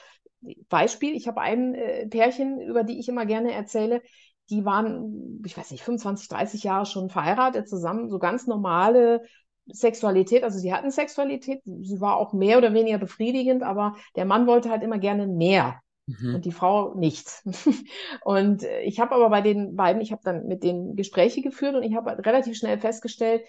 Beispiel, 0.68 1.14
ich 1.14 1.28
habe 1.28 1.40
ein 1.40 1.74
äh, 1.74 2.06
Pärchen, 2.06 2.60
über 2.60 2.84
die 2.84 2.98
ich 2.98 3.08
immer 3.08 3.26
gerne 3.26 3.52
erzähle, 3.52 4.02
die 4.48 4.64
waren, 4.64 5.40
ich 5.44 5.56
weiß 5.56 5.70
nicht, 5.70 5.84
25, 5.84 6.28
30 6.28 6.64
Jahre 6.64 6.86
schon 6.86 7.08
verheiratet 7.08 7.68
zusammen, 7.68 8.10
so 8.10 8.18
ganz 8.18 8.46
normale 8.46 9.22
Sexualität, 9.66 10.42
also 10.42 10.58
sie 10.58 10.72
hatten 10.72 10.90
Sexualität, 10.90 11.62
sie 11.64 12.00
war 12.00 12.16
auch 12.16 12.32
mehr 12.32 12.58
oder 12.58 12.74
weniger 12.74 12.98
befriedigend, 12.98 13.62
aber 13.62 13.94
der 14.16 14.24
Mann 14.24 14.48
wollte 14.48 14.70
halt 14.70 14.82
immer 14.82 14.98
gerne 14.98 15.28
mehr 15.28 15.80
mhm. 16.06 16.34
und 16.34 16.44
die 16.44 16.52
Frau 16.52 16.94
nichts. 16.94 17.44
und 18.24 18.64
ich 18.84 18.98
habe 18.98 19.14
aber 19.14 19.30
bei 19.30 19.40
den 19.40 19.76
beiden, 19.76 20.02
ich 20.02 20.10
habe 20.10 20.22
dann 20.24 20.46
mit 20.46 20.64
denen 20.64 20.96
Gespräche 20.96 21.42
geführt 21.42 21.76
und 21.76 21.84
ich 21.84 21.94
habe 21.94 22.18
relativ 22.24 22.56
schnell 22.56 22.78
festgestellt, 22.78 23.42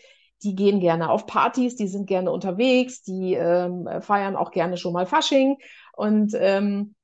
die 0.43 0.55
gehen 0.55 0.79
gerne 0.79 1.09
auf 1.09 1.25
Partys, 1.25 1.75
die 1.75 1.87
sind 1.87 2.07
gerne 2.07 2.31
unterwegs, 2.31 3.03
die 3.03 3.33
ähm, 3.33 3.87
feiern 4.01 4.35
auch 4.35 4.51
gerne 4.51 4.77
schon 4.77 4.93
mal 4.93 5.05
Fasching 5.05 5.57
und 5.93 6.33
ähm, 6.35 6.95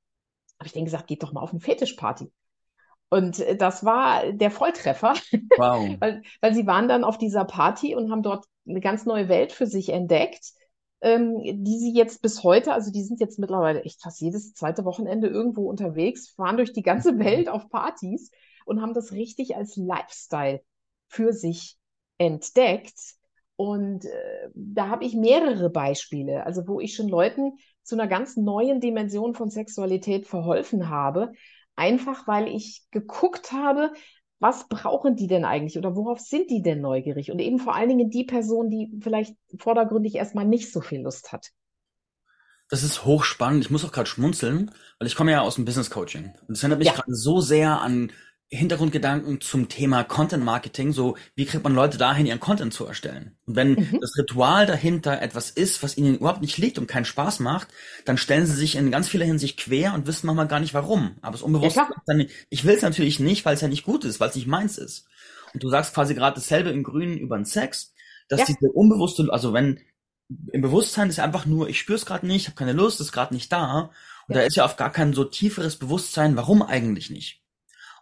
habe 0.60 0.68
ich 0.68 0.74
denen 0.74 0.86
gesagt, 0.86 1.08
geht 1.08 1.24
doch 1.24 1.34
mal 1.34 1.42
auf 1.42 1.52
eine 1.52 1.60
Fetischparty. 1.60 2.32
Und 3.10 3.40
äh, 3.40 3.56
das 3.56 3.86
war 3.86 4.32
der 4.32 4.52
Volltreffer, 4.52 5.14
wow. 5.58 5.90
weil, 6.00 6.24
weil 6.42 6.54
sie 6.54 6.68
waren 6.68 6.88
dann 6.88 7.04
auf 7.04 7.18
dieser 7.18 7.46
Party 7.46 7.96
und 7.96 8.12
haben 8.12 8.24
dort 8.24 8.46
eine 8.68 8.82
ganz 8.82 9.06
neue 9.06 9.30
Welt 9.30 9.52
für 9.52 9.68
sich 9.68 9.90
entdeckt, 9.90 10.52
ähm, 11.02 11.40
die 11.44 11.78
sie 11.78 11.94
jetzt 11.94 12.22
bis 12.22 12.44
heute, 12.44 12.74
also 12.74 12.92
die 12.92 13.04
sind 13.04 13.20
jetzt 13.20 13.40
mittlerweile 13.40 13.84
echt 13.84 14.02
fast 14.02 14.20
jedes 14.20 14.54
zweite 14.54 14.84
Wochenende 14.84 15.28
irgendwo 15.28 15.70
unterwegs, 15.70 16.30
fahren 16.30 16.58
durch 16.58 16.74
die 16.74 16.82
ganze 16.82 17.14
mhm. 17.14 17.20
Welt 17.20 17.50
auf 17.50 17.70
Partys 17.70 18.32
und 18.66 18.82
haben 18.82 18.94
das 18.94 19.12
richtig 19.12 19.56
als 19.56 19.76
Lifestyle 19.76 20.62
für 21.08 21.34
sich 21.34 21.78
entdeckt. 22.18 23.17
Und 23.58 24.06
äh, 24.06 24.50
da 24.54 24.88
habe 24.88 25.04
ich 25.04 25.16
mehrere 25.16 25.70
Beispiele, 25.70 26.46
also 26.46 26.68
wo 26.68 26.80
ich 26.80 26.96
schon 26.96 27.10
Leuten 27.10 27.58
zu 27.84 27.96
einer 27.96 28.08
ganz 28.08 28.38
neuen 28.38 28.80
Dimension 28.80 29.34
von 29.34 29.50
Sexualität 29.50 30.28
verholfen 30.28 30.90
habe, 30.90 31.32
einfach 31.76 32.28
weil 32.28 32.48
ich 32.48 32.84
geguckt 32.92 33.52
habe, 33.52 33.92
was 34.40 34.68
brauchen 34.68 35.16
die 35.16 35.26
denn 35.26 35.44
eigentlich 35.44 35.78
oder 35.78 35.96
worauf 35.96 36.20
sind 36.20 36.52
die 36.52 36.62
denn 36.62 36.82
neugierig? 36.82 37.32
Und 37.32 37.40
eben 37.40 37.58
vor 37.58 37.76
allen 37.76 37.90
Dingen 37.90 38.12
die 38.12 38.24
Person, 38.24 38.70
die 38.70 38.92
vielleicht 39.02 39.36
vordergründig 39.58 40.16
erstmal 40.16 40.46
nicht 40.46 40.72
so 40.72 40.80
viel 40.80 41.02
Lust 41.02 41.32
hat. 41.32 41.52
Das 42.70 42.84
ist 42.84 43.06
hochspannend. 43.06 43.64
Ich 43.64 43.72
muss 43.72 43.86
auch 43.86 43.92
gerade 43.92 44.10
schmunzeln, 44.10 44.72
weil 45.00 45.08
ich 45.08 45.16
komme 45.16 45.32
ja 45.32 45.42
aus 45.42 45.56
dem 45.56 45.66
Business 45.66 45.90
Coaching. 45.90 46.26
Und 46.26 46.50
das 46.50 46.60
erinnert 46.60 46.80
mich 46.80 46.90
ja. 46.90 46.94
gerade 46.94 47.16
so 47.16 47.40
sehr 47.40 47.82
an 47.82 48.12
Hintergrundgedanken 48.50 49.42
zum 49.42 49.68
Thema 49.68 50.06
Content 50.06 50.44
Marketing, 50.44 50.94
so 50.94 51.18
wie 51.36 51.46
kriegt 51.46 51.66
man 51.66 51.76
Leute 51.76 51.98
dahin, 51.98 52.26
ihren 52.26 52.40
Content 52.40 52.74
zu 52.74 52.86
erstellen. 52.86 53.38
Und 53.46 53.58
wenn 53.58 53.72
mhm. 53.72 53.98
das 54.00 54.18
Ritual 54.18 54.66
dahinter 54.66 55.22
etwas 55.22 55.50
ist, 55.50 55.84
was 55.84 55.98
ihnen 55.98 56.16
überhaupt 56.16 56.42
nicht 56.42 56.58
liegt 56.58 56.80
und 56.80 56.88
keinen 56.88 57.04
Spaß 57.04 57.42
macht, 57.42 57.68
dann 58.06 58.18
stellen 58.18 58.46
sie 58.46 58.56
sich 58.56 58.78
in 58.78 58.90
ganz 58.90 59.10
vieler 59.10 59.26
Hinsicht 59.26 59.60
quer 59.60 59.94
und 59.94 60.08
wissen 60.08 60.28
manchmal 60.28 60.48
gar 60.48 60.62
nicht 60.62 60.74
warum. 60.74 61.18
Aber 61.22 61.36
es 61.36 61.42
unbewusst 61.42 61.76
ja, 61.76 61.90
dann, 62.06 62.26
ich 62.50 62.64
will 62.64 62.76
es 62.76 62.84
natürlich 62.84 63.20
nicht, 63.20 63.44
weil 63.44 63.56
es 63.56 63.62
ja 63.62 63.68
nicht 63.68 63.84
gut 63.84 64.06
ist, 64.06 64.22
weil 64.22 64.30
es 64.30 64.36
nicht 64.36 64.48
meins 64.48 64.78
ist. 64.78 65.08
Und 65.54 65.62
du 65.62 65.70
sagst 65.70 65.94
quasi 65.94 66.16
gerade 66.16 66.36
dasselbe 66.36 66.70
im 66.70 66.84
Grünen 66.84 67.18
über 67.18 67.36
den 67.36 67.46
Sex, 67.46 67.94
dass 68.30 68.42
ja. 68.42 68.46
diese 68.46 68.72
unbewusste, 68.72 69.28
also 69.30 69.52
wenn 69.52 69.82
im 70.54 70.62
Bewusstsein 70.62 71.10
ist 71.10 71.20
einfach 71.20 71.46
nur, 71.46 71.68
ich 71.68 71.80
spüre 71.80 71.98
es 71.98 72.06
gerade 72.06 72.28
nicht, 72.28 72.48
habe 72.48 72.56
keine 72.56 72.74
Lust, 72.74 73.02
ist 73.02 73.12
gerade 73.12 73.34
nicht 73.34 73.52
da. 73.52 73.92
Und 74.28 74.36
ja. 74.36 74.42
da 74.42 74.48
ist 74.48 74.56
ja 74.56 74.64
auf 74.64 74.78
gar 74.78 74.92
kein 74.92 75.14
so 75.14 75.26
tieferes 75.26 75.76
Bewusstsein, 75.76 76.38
warum 76.38 76.62
eigentlich 76.62 77.10
nicht. 77.10 77.42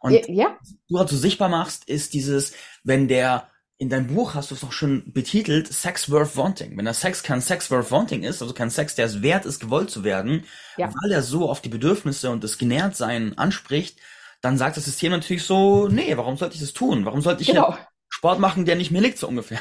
Und 0.06 0.28
ja. 0.30 0.58
du 0.88 1.00
halt 1.00 1.10
so 1.10 1.18
sichtbar 1.18 1.50
machst, 1.50 1.89
ist 1.89 2.13
dieses, 2.13 2.54
wenn 2.84 3.08
der 3.08 3.50
in 3.78 3.89
deinem 3.89 4.08
Buch 4.08 4.36
hast 4.36 4.52
du 4.52 4.56
es 4.56 4.63
auch 4.63 4.72
schon 4.72 5.12
betitelt, 5.12 5.68
Sex 5.68 6.10
worth 6.10 6.38
wanting. 6.38 6.78
Wenn 6.78 6.86
der 6.86 6.94
Sex 6.94 7.24
kein 7.24 7.41
Sex 7.41 7.70
worth 7.72 7.91
wanting 7.91 8.24
ist, 8.24 8.41
also 8.41 8.54
kein 8.54 8.70
Sex, 8.70 8.96
der 8.96 9.06
es 9.06 9.22
wert 9.22 9.46
ist, 9.46 9.60
gewollt 9.60 9.89
zu 9.89 10.04
werden, 10.04 10.46
ja. 10.78 10.94
weil 11.02 11.12
er 11.12 11.22
so 11.22 11.50
auf 11.50 11.62
die 11.62 11.70
Bedürfnisse 11.70 12.30
und 12.30 12.44
das 12.44 12.58
Genährtsein 12.58 13.38
anspricht, 13.38 14.00
dann 14.41 14.58
sagt 14.58 14.78
das 14.78 14.86
System 14.86 15.12
natürlich 15.12 15.44
so, 15.44 15.88
nee, 15.88 16.15
warum 16.15 16.38
sollte 16.38 16.56
ich 16.56 16.62
das 16.62 16.74
tun? 16.74 17.04
Warum 17.06 17.22
sollte 17.22 17.41
ich 17.41 17.48
genau. 17.48 17.76
Sport 18.15 18.39
machen, 18.39 18.63
der 18.63 18.78
nicht 18.78 18.91
mir 18.91 19.01
liegt, 19.01 19.17
so 19.17 19.28
ungefähr. 19.28 19.60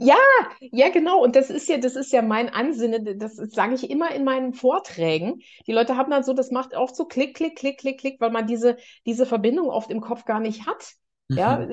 Ja, 0.00 0.16
ja, 0.60 0.88
genau. 0.88 1.22
Und 1.22 1.36
das 1.36 1.50
ist 1.50 1.68
ja, 1.68 1.76
das 1.76 1.94
ist 1.94 2.10
ja 2.10 2.22
mein 2.22 2.48
Ansinnen. 2.48 3.18
Das 3.18 3.36
sage 3.36 3.74
ich 3.74 3.90
immer 3.90 4.14
in 4.14 4.24
meinen 4.24 4.54
Vorträgen. 4.54 5.42
Die 5.66 5.72
Leute 5.72 5.98
haben 5.98 6.10
dann 6.10 6.24
so, 6.24 6.32
das 6.32 6.50
macht 6.50 6.74
oft 6.74 6.96
so 6.96 7.04
Klick, 7.04 7.36
Klick, 7.36 7.56
Klick, 7.56 7.78
Klick, 7.78 8.00
Klick, 8.00 8.20
weil 8.20 8.30
man 8.30 8.46
diese, 8.46 8.78
diese 9.04 9.26
Verbindung 9.26 9.68
oft 9.68 9.90
im 9.90 10.00
Kopf 10.00 10.24
gar 10.24 10.40
nicht 10.40 10.66
hat. 10.66 10.94
Ja, 11.28 11.66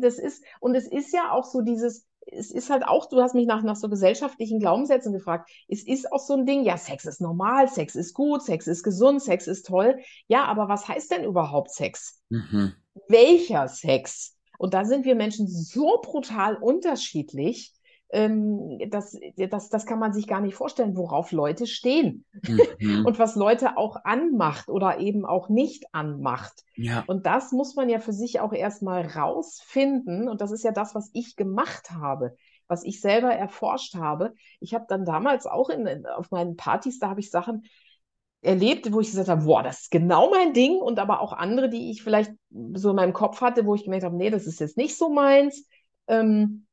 das 0.00 0.18
ist, 0.18 0.42
und 0.60 0.74
es 0.74 0.90
ist 0.90 1.12
ja 1.12 1.32
auch 1.32 1.44
so 1.44 1.60
dieses, 1.60 2.06
es 2.26 2.50
ist 2.50 2.70
halt 2.70 2.84
auch, 2.86 3.08
du 3.10 3.20
hast 3.20 3.34
mich 3.34 3.46
nach, 3.46 3.62
nach 3.62 3.76
so 3.76 3.90
gesellschaftlichen 3.90 4.60
Glaubenssätzen 4.60 5.12
gefragt. 5.12 5.50
Es 5.68 5.86
ist 5.86 6.10
auch 6.10 6.20
so 6.20 6.34
ein 6.34 6.46
Ding, 6.46 6.64
ja, 6.64 6.78
Sex 6.78 7.04
ist 7.04 7.20
normal, 7.20 7.68
Sex 7.68 7.96
ist 7.96 8.14
gut, 8.14 8.42
Sex 8.42 8.66
ist 8.66 8.82
gesund, 8.82 9.22
Sex 9.22 9.46
ist 9.46 9.66
toll. 9.66 9.98
Ja, 10.28 10.44
aber 10.44 10.68
was 10.68 10.88
heißt 10.88 11.10
denn 11.10 11.24
überhaupt 11.24 11.70
Sex? 11.70 12.22
Mhm. 12.30 12.72
Welcher 13.08 13.68
Sex? 13.68 14.36
Und 14.60 14.74
da 14.74 14.84
sind 14.84 15.06
wir 15.06 15.14
Menschen 15.14 15.48
so 15.48 16.00
brutal 16.02 16.54
unterschiedlich 16.56 17.72
ähm, 18.12 18.78
das, 18.90 19.16
das, 19.36 19.70
das 19.70 19.86
kann 19.86 19.98
man 19.98 20.12
sich 20.12 20.26
gar 20.26 20.40
nicht 20.40 20.54
vorstellen, 20.54 20.96
worauf 20.96 21.32
Leute 21.32 21.66
stehen 21.66 22.26
mhm. 22.78 23.06
und 23.06 23.18
was 23.18 23.36
Leute 23.36 23.78
auch 23.78 24.04
anmacht 24.04 24.68
oder 24.68 24.98
eben 24.98 25.24
auch 25.24 25.48
nicht 25.48 25.86
anmacht. 25.92 26.64
Ja. 26.74 27.04
Und 27.06 27.24
das 27.24 27.52
muss 27.52 27.74
man 27.74 27.88
ja 27.88 28.00
für 28.00 28.12
sich 28.12 28.40
auch 28.40 28.52
erstmal 28.52 29.06
rausfinden. 29.06 30.28
Und 30.28 30.42
das 30.42 30.50
ist 30.50 30.64
ja 30.64 30.72
das, 30.72 30.94
was 30.94 31.08
ich 31.14 31.36
gemacht 31.36 31.92
habe 31.92 32.36
was 32.70 32.84
ich 32.84 33.00
selber 33.00 33.34
erforscht 33.34 33.96
habe. 33.96 34.32
Ich 34.60 34.74
habe 34.74 34.84
dann 34.88 35.04
damals 35.04 35.44
auch 35.44 35.70
in, 35.70 36.06
auf 36.06 36.30
meinen 36.30 36.54
Partys, 36.54 37.00
da 37.00 37.10
habe 37.10 37.18
ich 37.18 37.32
Sachen 37.32 37.64
erlebt, 38.42 38.92
wo 38.92 39.00
ich 39.00 39.10
gesagt 39.10 39.28
habe, 39.28 39.44
boah, 39.44 39.62
das 39.62 39.82
ist 39.82 39.90
genau 39.90 40.30
mein 40.30 40.52
Ding 40.52 40.78
und 40.78 40.98
aber 40.98 41.20
auch 41.20 41.32
andere, 41.32 41.68
die 41.68 41.90
ich 41.90 42.02
vielleicht 42.02 42.32
so 42.74 42.90
in 42.90 42.96
meinem 42.96 43.12
Kopf 43.12 43.40
hatte, 43.40 43.66
wo 43.66 43.74
ich 43.74 43.84
gemerkt 43.84 44.04
habe, 44.04 44.16
nee, 44.16 44.30
das 44.30 44.46
ist 44.46 44.60
jetzt 44.60 44.76
nicht 44.76 44.96
so 44.96 45.10
meins. 45.10 45.66
Ähm, 46.08 46.66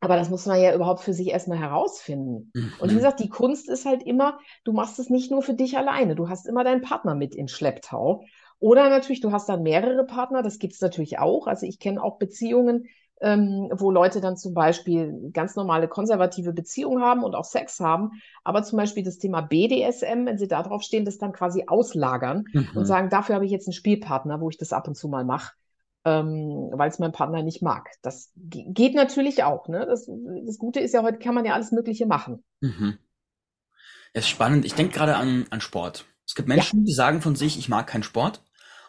aber 0.00 0.16
das 0.16 0.28
muss 0.28 0.44
man 0.44 0.60
ja 0.60 0.74
überhaupt 0.74 1.00
für 1.00 1.14
sich 1.14 1.28
erstmal 1.28 1.58
herausfinden. 1.58 2.50
Mhm. 2.54 2.72
Und 2.78 2.90
wie 2.90 2.96
gesagt, 2.96 3.20
die 3.20 3.30
Kunst 3.30 3.70
ist 3.70 3.86
halt 3.86 4.02
immer, 4.02 4.38
du 4.64 4.72
machst 4.72 4.98
es 4.98 5.08
nicht 5.08 5.30
nur 5.30 5.42
für 5.42 5.54
dich 5.54 5.78
alleine. 5.78 6.14
Du 6.14 6.28
hast 6.28 6.46
immer 6.46 6.62
deinen 6.62 6.82
Partner 6.82 7.14
mit 7.14 7.34
in 7.34 7.48
Schlepptau. 7.48 8.22
Oder 8.58 8.90
natürlich, 8.90 9.20
du 9.20 9.32
hast 9.32 9.48
dann 9.48 9.62
mehrere 9.62 10.04
Partner, 10.04 10.42
das 10.42 10.58
gibt 10.58 10.74
es 10.74 10.80
natürlich 10.80 11.18
auch. 11.18 11.46
Also 11.46 11.66
ich 11.66 11.78
kenne 11.78 12.02
auch 12.02 12.18
Beziehungen, 12.18 12.86
ähm, 13.20 13.70
wo 13.72 13.90
Leute 13.90 14.20
dann 14.20 14.36
zum 14.36 14.54
Beispiel 14.54 15.30
ganz 15.32 15.56
normale 15.56 15.88
konservative 15.88 16.52
Beziehungen 16.52 17.02
haben 17.02 17.22
und 17.22 17.34
auch 17.34 17.44
Sex 17.44 17.80
haben, 17.80 18.10
aber 18.42 18.62
zum 18.62 18.76
Beispiel 18.76 19.04
das 19.04 19.18
Thema 19.18 19.40
BDSM, 19.40 20.26
wenn 20.26 20.38
sie 20.38 20.48
da 20.48 20.62
drauf 20.62 20.82
stehen, 20.82 21.04
das 21.04 21.18
dann 21.18 21.32
quasi 21.32 21.64
auslagern 21.66 22.44
mhm. 22.52 22.68
und 22.74 22.86
sagen, 22.86 23.10
dafür 23.10 23.36
habe 23.36 23.44
ich 23.44 23.52
jetzt 23.52 23.68
einen 23.68 23.74
Spielpartner, 23.74 24.40
wo 24.40 24.50
ich 24.50 24.58
das 24.58 24.72
ab 24.72 24.88
und 24.88 24.96
zu 24.96 25.08
mal 25.08 25.24
mache 25.24 25.52
ähm, 26.04 26.70
weil 26.72 26.90
es 26.90 26.98
mein 26.98 27.12
Partner 27.12 27.42
nicht 27.42 27.62
mag. 27.62 27.88
Das 28.02 28.30
geht 28.36 28.94
natürlich 28.94 29.42
auch. 29.42 29.68
Ne? 29.68 29.86
Das, 29.86 30.08
das 30.46 30.58
Gute 30.58 30.80
ist 30.80 30.92
ja, 30.92 31.02
heute 31.02 31.18
kann 31.18 31.34
man 31.34 31.44
ja 31.44 31.54
alles 31.54 31.72
Mögliche 31.72 32.06
machen. 32.06 32.44
Mhm. 32.60 32.98
ist 34.12 34.28
spannend. 34.28 34.64
Ich 34.64 34.74
denke 34.74 34.94
gerade 34.94 35.16
an, 35.16 35.46
an 35.50 35.60
Sport. 35.60 36.06
Es 36.26 36.34
gibt 36.34 36.48
Menschen, 36.48 36.80
ja. 36.80 36.84
die 36.86 36.92
sagen 36.92 37.20
von 37.20 37.36
sich, 37.36 37.58
ich 37.58 37.68
mag 37.68 37.86
keinen 37.86 38.02
Sport. 38.02 38.42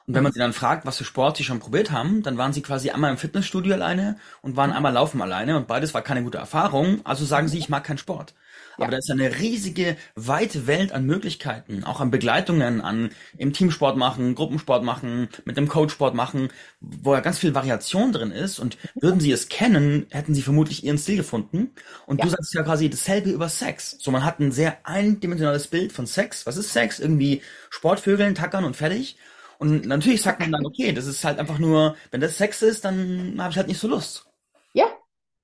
Und 0.07 0.13
wenn 0.13 0.23
man 0.23 0.31
sie 0.31 0.39
dann 0.39 0.53
fragt, 0.53 0.85
was 0.85 0.97
für 0.97 1.03
Sport 1.03 1.37
sie 1.37 1.43
schon 1.43 1.59
probiert 1.59 1.91
haben, 1.91 2.21
dann 2.21 2.37
waren 2.37 2.53
sie 2.53 2.61
quasi 2.61 2.91
einmal 2.91 3.11
im 3.11 3.17
Fitnessstudio 3.17 3.73
alleine 3.73 4.17
und 4.41 4.55
waren 4.55 4.71
einmal 4.71 4.93
laufen 4.93 5.21
alleine 5.21 5.57
und 5.57 5.67
beides 5.67 5.95
war 5.95 6.03
keine 6.03 6.23
gute 6.23 6.37
Erfahrung. 6.37 7.01
Also 7.03 7.25
sagen 7.25 7.47
sie, 7.47 7.57
ich 7.57 7.69
mag 7.69 7.83
keinen 7.83 7.97
Sport. 7.97 8.35
Aber 8.77 8.91
da 8.91 8.97
ist 8.97 9.09
eine 9.09 9.39
riesige, 9.39 9.95
weite 10.15 10.67
Welt 10.67 10.91
an 10.91 11.05
Möglichkeiten, 11.05 11.83
auch 11.83 12.01
an 12.01 12.11
Begleitungen, 12.11 12.81
an 12.81 13.09
im 13.37 13.53
Teamsport 13.53 13.97
machen, 13.97 14.35
Gruppensport 14.35 14.83
machen, 14.83 15.29
mit 15.45 15.57
dem 15.57 15.67
Coachsport 15.67 16.13
machen, 16.13 16.49
wo 16.81 17.13
ja 17.13 17.21
ganz 17.21 17.39
viel 17.39 17.55
Variation 17.55 18.11
drin 18.11 18.31
ist. 18.31 18.59
Und 18.59 18.77
würden 18.95 19.19
sie 19.19 19.31
es 19.31 19.49
kennen, 19.49 20.07
hätten 20.09 20.33
sie 20.35 20.41
vermutlich 20.41 20.83
ihren 20.83 20.97
Stil 20.97 21.17
gefunden. 21.17 21.71
Und 22.05 22.19
ja. 22.19 22.25
du 22.25 22.31
sagst 22.31 22.53
ja 22.53 22.63
quasi 22.63 22.89
dasselbe 22.89 23.29
über 23.29 23.49
Sex. 23.49 23.97
So, 23.99 24.11
man 24.11 24.25
hat 24.25 24.39
ein 24.39 24.51
sehr 24.51 24.77
eindimensionales 24.83 25.67
Bild 25.67 25.91
von 25.91 26.05
Sex. 26.05 26.45
Was 26.45 26.57
ist 26.57 26.73
Sex? 26.73 26.99
Irgendwie 26.99 27.41
Sportvögeln, 27.69 28.35
tackern 28.35 28.65
und 28.65 28.75
fertig. 28.75 29.17
Und 29.57 29.85
natürlich 29.85 30.21
sagt 30.21 30.39
man 30.39 30.51
dann, 30.51 30.65
okay, 30.65 30.91
das 30.91 31.05
ist 31.05 31.23
halt 31.23 31.39
einfach 31.39 31.59
nur, 31.59 31.95
wenn 32.11 32.21
das 32.21 32.37
Sex 32.37 32.61
ist, 32.61 32.85
dann 32.85 33.35
habe 33.39 33.51
ich 33.51 33.57
halt 33.57 33.67
nicht 33.67 33.79
so 33.79 33.87
Lust. 33.87 34.25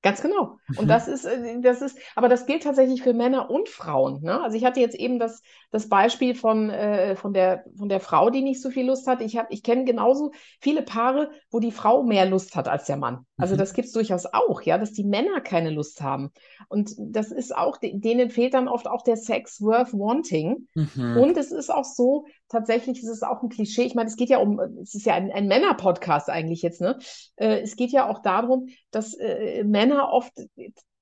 Ganz 0.04 0.21
genau. 0.21 0.58
Und 0.78 0.86
mhm. 0.86 0.88
das 0.88 1.08
ist, 1.08 1.26
äh, 1.26 1.62
das 1.62 1.82
ist, 1.82 1.97
aber 2.15 2.28
das 2.28 2.47
gilt 2.47 2.63
tatsächlich 2.63 3.04
für 3.04 3.13
Männer 3.13 3.52
und 3.52 3.69
Frauen. 3.69 4.21
Ne? 4.24 4.41
Also 4.41 4.58
ich 4.58 4.65
hatte 4.65 4.80
jetzt 4.80 4.95
eben 4.95 5.19
das, 5.19 5.43
das 5.69 5.89
Beispiel 5.89 6.34
von, 6.34 6.71
äh, 6.71 7.15
von, 7.15 7.34
der, 7.34 7.65
von 7.78 7.88
der 7.88 8.00
Frau, 8.00 8.32
die 8.32 8.41
nicht 8.41 8.62
so 8.62 8.71
viel 8.71 8.88
Lust 8.88 9.06
hat. 9.06 9.21
Ich, 9.21 9.38
hab, 9.38 9.52
ich 9.52 9.62
kenne 9.62 9.86
genauso 9.86 10.32
viele 10.60 10.82
Paare, 10.82 11.30
wo 11.52 11.60
die 11.60 11.71
Frau 11.71 12.02
mehr 12.02 12.26
Lust 12.26 12.56
hat 12.56 12.67
als 12.67 12.86
der 12.86 12.97
Mann. 12.97 13.28
Also 13.38 13.54
mhm. 13.54 13.60
das 13.60 13.74
gibt 13.74 13.88
es 13.88 13.93
durchaus 13.93 14.26
auch, 14.26 14.63
ja, 14.63 14.80
dass 14.80 14.91
die 14.91 15.04
Männer 15.04 15.39
keine 15.39 15.69
Lust 15.69 16.02
haben. 16.02 16.32
Und 16.67 16.93
das 16.97 17.32
ist 17.32 17.56
auch, 17.56 17.78
denen 17.80 18.32
fehlt 18.32 18.56
dann 18.56 18.67
oft 18.67 18.88
auch 18.88 19.04
der 19.04 19.17
Sex 19.17 19.62
worth 19.62 19.93
wanting. 19.93 20.67
Mhm. 20.74 21.17
Und 21.17 21.38
es 21.38 21.52
ist 21.52 21.69
auch 21.71 21.86
so, 21.86 22.26
tatsächlich 22.51 23.01
ist 23.01 23.09
es 23.09 23.23
auch 23.23 23.41
ein 23.41 23.49
Klischee. 23.49 23.83
Ich 23.83 23.95
meine, 23.95 24.09
es 24.09 24.17
geht 24.17 24.29
ja 24.29 24.39
um, 24.39 24.59
es 24.81 24.93
ist 24.93 25.05
ja 25.05 25.13
ein, 25.13 25.31
ein 25.31 25.47
Männer-Podcast 25.47 26.29
eigentlich 26.29 26.61
jetzt, 26.61 26.81
ne? 26.81 26.99
Äh, 27.37 27.61
es 27.61 27.75
geht 27.75 27.91
ja 27.91 28.09
auch 28.09 28.19
darum, 28.19 28.67
dass 28.91 29.13
äh, 29.13 29.63
Männer 29.63 30.11
oft, 30.11 30.33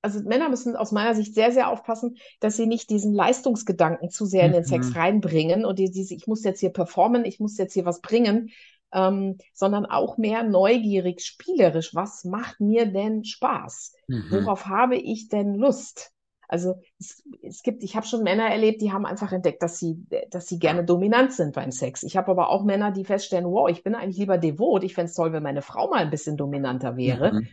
also 0.00 0.20
Männer 0.20 0.48
müssen 0.48 0.76
aus 0.76 0.92
meiner 0.92 1.14
Sicht 1.14 1.34
sehr, 1.34 1.52
sehr 1.52 1.68
aufpassen, 1.68 2.16
dass 2.38 2.56
sie 2.56 2.66
nicht 2.66 2.88
diesen 2.88 3.12
Leistungsgedanken 3.12 4.10
zu 4.10 4.24
sehr 4.24 4.44
in 4.46 4.52
den 4.52 4.64
Sex 4.64 4.90
mhm. 4.90 4.96
reinbringen 4.96 5.64
und 5.64 5.78
diese, 5.78 6.14
ich 6.14 6.26
muss 6.26 6.44
jetzt 6.44 6.60
hier 6.60 6.70
performen, 6.70 7.24
ich 7.24 7.40
muss 7.40 7.58
jetzt 7.58 7.74
hier 7.74 7.84
was 7.84 8.00
bringen, 8.00 8.50
ähm, 8.92 9.38
sondern 9.52 9.86
auch 9.86 10.16
mehr 10.16 10.42
neugierig, 10.42 11.20
spielerisch. 11.22 11.94
Was 11.94 12.24
macht 12.24 12.60
mir 12.60 12.86
denn 12.86 13.24
Spaß? 13.24 13.94
Mhm. 14.08 14.26
Worauf 14.30 14.66
habe 14.66 14.96
ich 14.96 15.28
denn 15.28 15.54
Lust? 15.54 16.12
Also 16.50 16.80
es, 16.98 17.22
es 17.42 17.62
gibt, 17.62 17.84
ich 17.84 17.94
habe 17.94 18.06
schon 18.06 18.24
Männer 18.24 18.50
erlebt, 18.50 18.82
die 18.82 18.90
haben 18.90 19.06
einfach 19.06 19.30
entdeckt, 19.30 19.62
dass 19.62 19.78
sie, 19.78 20.04
dass 20.30 20.48
sie 20.48 20.58
gerne 20.58 20.84
dominant 20.84 21.32
sind 21.32 21.54
beim 21.54 21.70
Sex. 21.70 22.02
Ich 22.02 22.16
habe 22.16 22.28
aber 22.32 22.48
auch 22.48 22.64
Männer, 22.64 22.90
die 22.90 23.04
feststellen, 23.04 23.46
wow, 23.46 23.70
ich 23.70 23.84
bin 23.84 23.94
eigentlich 23.94 24.18
lieber 24.18 24.36
devot. 24.36 24.82
Ich 24.82 24.94
fände 24.94 25.10
es 25.10 25.14
toll, 25.14 25.32
wenn 25.32 25.44
meine 25.44 25.62
Frau 25.62 25.88
mal 25.88 26.00
ein 26.00 26.10
bisschen 26.10 26.36
dominanter 26.36 26.96
wäre. 26.96 27.34
Mhm. 27.34 27.48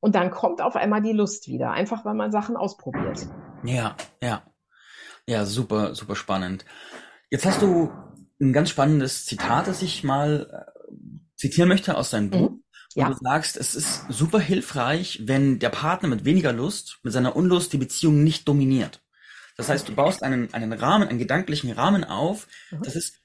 Und 0.00 0.16
dann 0.16 0.32
kommt 0.32 0.62
auf 0.62 0.74
einmal 0.74 1.00
die 1.00 1.12
Lust 1.12 1.46
wieder, 1.46 1.70
einfach 1.70 2.04
weil 2.04 2.14
man 2.14 2.32
Sachen 2.32 2.56
ausprobiert. 2.56 3.24
Ja, 3.64 3.96
ja. 4.20 4.42
Ja, 5.28 5.44
super, 5.44 5.94
super 5.94 6.16
spannend. 6.16 6.64
Jetzt 7.30 7.46
hast 7.46 7.62
du 7.62 7.92
ein 8.40 8.52
ganz 8.52 8.68
spannendes 8.70 9.26
Zitat, 9.26 9.68
das 9.68 9.80
ich 9.82 10.02
mal 10.02 10.66
äh, 10.66 10.96
zitieren 11.36 11.68
möchte 11.68 11.96
aus 11.96 12.10
deinem 12.10 12.30
Buch. 12.30 12.50
Ja. 12.94 13.06
Und 13.06 13.12
du 13.12 13.18
sagst, 13.22 13.56
es 13.56 13.74
ist 13.74 14.04
super 14.08 14.40
hilfreich, 14.40 15.20
wenn 15.24 15.58
der 15.58 15.68
Partner 15.68 16.08
mit 16.08 16.24
weniger 16.24 16.52
Lust, 16.52 16.98
mit 17.02 17.12
seiner 17.12 17.36
Unlust 17.36 17.72
die 17.72 17.78
Beziehung 17.78 18.24
nicht 18.24 18.48
dominiert. 18.48 19.00
Das 19.56 19.68
heißt, 19.68 19.88
du 19.88 19.94
baust 19.94 20.22
einen, 20.22 20.52
einen 20.54 20.72
Rahmen, 20.72 21.08
einen 21.08 21.18
gedanklichen 21.18 21.70
Rahmen 21.72 22.04
auf. 22.04 22.48
Mhm. 22.70 22.82
Das 22.82 22.96
ist, 22.96 23.20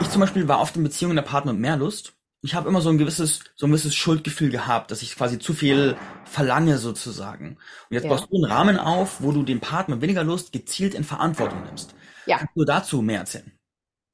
ich 0.00 0.10
zum 0.10 0.20
Beispiel 0.20 0.46
war 0.46 0.60
oft 0.60 0.76
in 0.76 0.82
Beziehungen 0.82 1.16
der 1.16 1.22
Partner 1.22 1.52
mit 1.52 1.62
mehr 1.62 1.76
Lust. 1.76 2.12
Ich 2.42 2.54
habe 2.54 2.68
immer 2.68 2.82
so 2.82 2.90
ein 2.90 2.98
gewisses, 2.98 3.40
so 3.56 3.66
ein 3.66 3.70
gewisses 3.70 3.94
Schuldgefühl 3.94 4.50
gehabt, 4.50 4.90
dass 4.90 5.00
ich 5.00 5.16
quasi 5.16 5.38
zu 5.38 5.54
viel 5.54 5.96
verlange 6.26 6.76
sozusagen. 6.76 7.56
Und 7.88 7.94
jetzt 7.94 8.04
ja. 8.04 8.10
baust 8.10 8.28
du 8.30 8.36
einen 8.36 8.44
Rahmen 8.44 8.78
auf, 8.78 9.22
wo 9.22 9.32
du 9.32 9.42
den 9.42 9.60
Partner 9.60 9.94
mit 9.94 10.02
weniger 10.02 10.24
Lust 10.24 10.52
gezielt 10.52 10.94
in 10.94 11.04
Verantwortung 11.04 11.62
nimmst. 11.64 11.94
Ja. 12.26 12.38
Kannst 12.38 12.52
du 12.54 12.64
dazu 12.64 13.00
mehr 13.00 13.20
erzählen? 13.20 13.58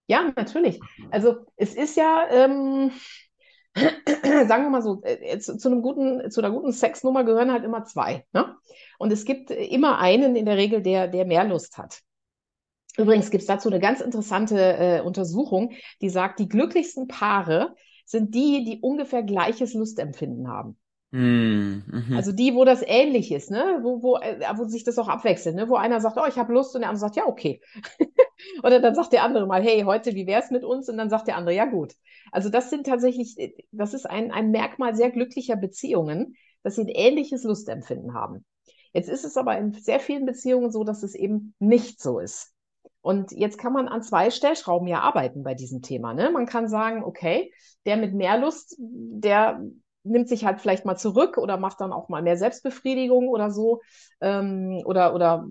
Ja, 0.06 0.32
natürlich. 0.36 0.80
Also 1.10 1.46
es 1.56 1.74
ist 1.74 1.96
ja, 1.96 2.24
ähm, 2.30 2.92
sagen 3.74 4.64
wir 4.64 4.70
mal 4.70 4.82
so, 4.82 5.00
äh, 5.02 5.38
zu, 5.38 5.56
zu, 5.56 5.68
einem 5.68 5.82
guten, 5.82 6.30
zu 6.30 6.40
einer 6.40 6.50
guten 6.50 6.72
Sexnummer 6.72 7.24
gehören 7.24 7.52
halt 7.52 7.64
immer 7.64 7.84
zwei. 7.84 8.24
Ne? 8.32 8.56
Und 8.98 9.12
es 9.12 9.24
gibt 9.24 9.50
immer 9.50 9.98
einen 9.98 10.36
in 10.36 10.44
der 10.44 10.56
Regel, 10.56 10.82
der, 10.82 11.08
der 11.08 11.24
mehr 11.24 11.44
Lust 11.44 11.78
hat. 11.78 12.00
Übrigens 12.96 13.30
gibt 13.30 13.42
es 13.42 13.46
dazu 13.46 13.68
eine 13.68 13.80
ganz 13.80 14.00
interessante 14.00 14.58
äh, 14.58 15.00
Untersuchung, 15.00 15.72
die 16.00 16.10
sagt, 16.10 16.38
die 16.40 16.48
glücklichsten 16.48 17.06
Paare 17.06 17.74
sind 18.04 18.34
die, 18.34 18.64
die 18.64 18.80
ungefähr 18.80 19.22
gleiches 19.22 19.74
Lustempfinden 19.74 20.48
haben. 20.48 20.76
Mm. 21.12 22.14
Also 22.14 22.32
die, 22.32 22.54
wo 22.54 22.64
das 22.64 22.82
ähnlich 22.86 23.32
ist, 23.32 23.50
ne? 23.50 23.80
wo, 23.82 24.02
wo, 24.02 24.16
äh, 24.16 24.40
wo 24.56 24.64
sich 24.64 24.84
das 24.84 24.98
auch 24.98 25.08
abwechselt, 25.08 25.56
ne? 25.56 25.68
wo 25.68 25.76
einer 25.76 26.00
sagt, 26.00 26.18
oh, 26.18 26.26
ich 26.28 26.36
habe 26.36 26.52
Lust 26.52 26.74
und 26.74 26.82
der 26.82 26.90
andere 26.90 27.00
sagt, 27.00 27.16
ja, 27.16 27.26
okay. 27.26 27.60
Oder 28.62 28.80
dann 28.80 28.94
sagt 28.94 29.12
der 29.12 29.24
andere 29.24 29.46
mal, 29.46 29.62
hey, 29.62 29.82
heute, 29.82 30.14
wie 30.14 30.26
wär's 30.26 30.50
mit 30.50 30.64
uns? 30.64 30.88
Und 30.88 30.96
dann 30.96 31.10
sagt 31.10 31.28
der 31.28 31.36
andere, 31.36 31.54
ja, 31.54 31.64
gut. 31.66 31.94
Also 32.32 32.48
das 32.48 32.70
sind 32.70 32.86
tatsächlich, 32.86 33.36
das 33.72 33.94
ist 33.94 34.08
ein, 34.08 34.30
ein 34.30 34.50
Merkmal 34.50 34.94
sehr 34.94 35.10
glücklicher 35.10 35.56
Beziehungen, 35.56 36.36
dass 36.62 36.76
sie 36.76 36.82
ein 36.82 36.88
ähnliches 36.88 37.44
Lustempfinden 37.44 38.14
haben. 38.14 38.44
Jetzt 38.92 39.08
ist 39.08 39.24
es 39.24 39.36
aber 39.36 39.56
in 39.58 39.72
sehr 39.72 40.00
vielen 40.00 40.26
Beziehungen 40.26 40.70
so, 40.70 40.84
dass 40.84 41.02
es 41.02 41.14
eben 41.14 41.54
nicht 41.58 42.00
so 42.00 42.18
ist. 42.18 42.52
Und 43.02 43.32
jetzt 43.32 43.58
kann 43.58 43.72
man 43.72 43.88
an 43.88 44.02
zwei 44.02 44.30
Stellschrauben 44.30 44.86
ja 44.86 45.00
arbeiten 45.00 45.42
bei 45.42 45.54
diesem 45.54 45.80
Thema. 45.80 46.12
Ne? 46.12 46.30
Man 46.30 46.46
kann 46.46 46.68
sagen, 46.68 47.02
okay, 47.02 47.52
der 47.86 47.96
mit 47.96 48.14
mehr 48.14 48.38
Lust, 48.38 48.76
der 48.78 49.60
nimmt 50.02 50.28
sich 50.28 50.44
halt 50.44 50.60
vielleicht 50.60 50.84
mal 50.84 50.96
zurück 50.96 51.38
oder 51.38 51.56
macht 51.56 51.80
dann 51.80 51.92
auch 51.92 52.08
mal 52.08 52.22
mehr 52.22 52.36
Selbstbefriedigung 52.36 53.28
oder 53.28 53.50
so. 53.50 53.80
Ähm, 54.20 54.82
oder, 54.84 55.14
oder 55.14 55.46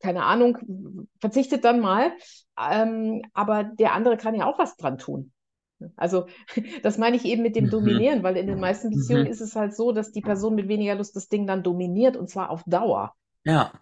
keine 0.00 0.24
Ahnung, 0.24 1.08
verzichtet 1.20 1.64
dann 1.64 1.80
mal. 1.80 2.12
Ähm, 2.58 3.22
aber 3.32 3.64
der 3.64 3.94
andere 3.94 4.16
kann 4.16 4.34
ja 4.34 4.46
auch 4.46 4.58
was 4.58 4.76
dran 4.76 4.98
tun. 4.98 5.32
Also 5.96 6.26
das 6.82 6.98
meine 6.98 7.16
ich 7.16 7.24
eben 7.24 7.42
mit 7.42 7.56
dem 7.56 7.66
mhm. 7.66 7.70
Dominieren, 7.70 8.22
weil 8.22 8.36
in 8.36 8.46
den 8.46 8.60
meisten 8.60 8.90
Beziehungen 8.90 9.24
mhm. 9.24 9.30
ist 9.30 9.40
es 9.40 9.56
halt 9.56 9.74
so, 9.74 9.92
dass 9.92 10.12
die 10.12 10.20
Person 10.20 10.54
mit 10.54 10.68
weniger 10.68 10.94
Lust 10.94 11.16
das 11.16 11.28
Ding 11.28 11.46
dann 11.46 11.62
dominiert 11.62 12.16
und 12.16 12.28
zwar 12.28 12.50
auf 12.50 12.62
Dauer. 12.66 13.14
Ja. 13.44 13.72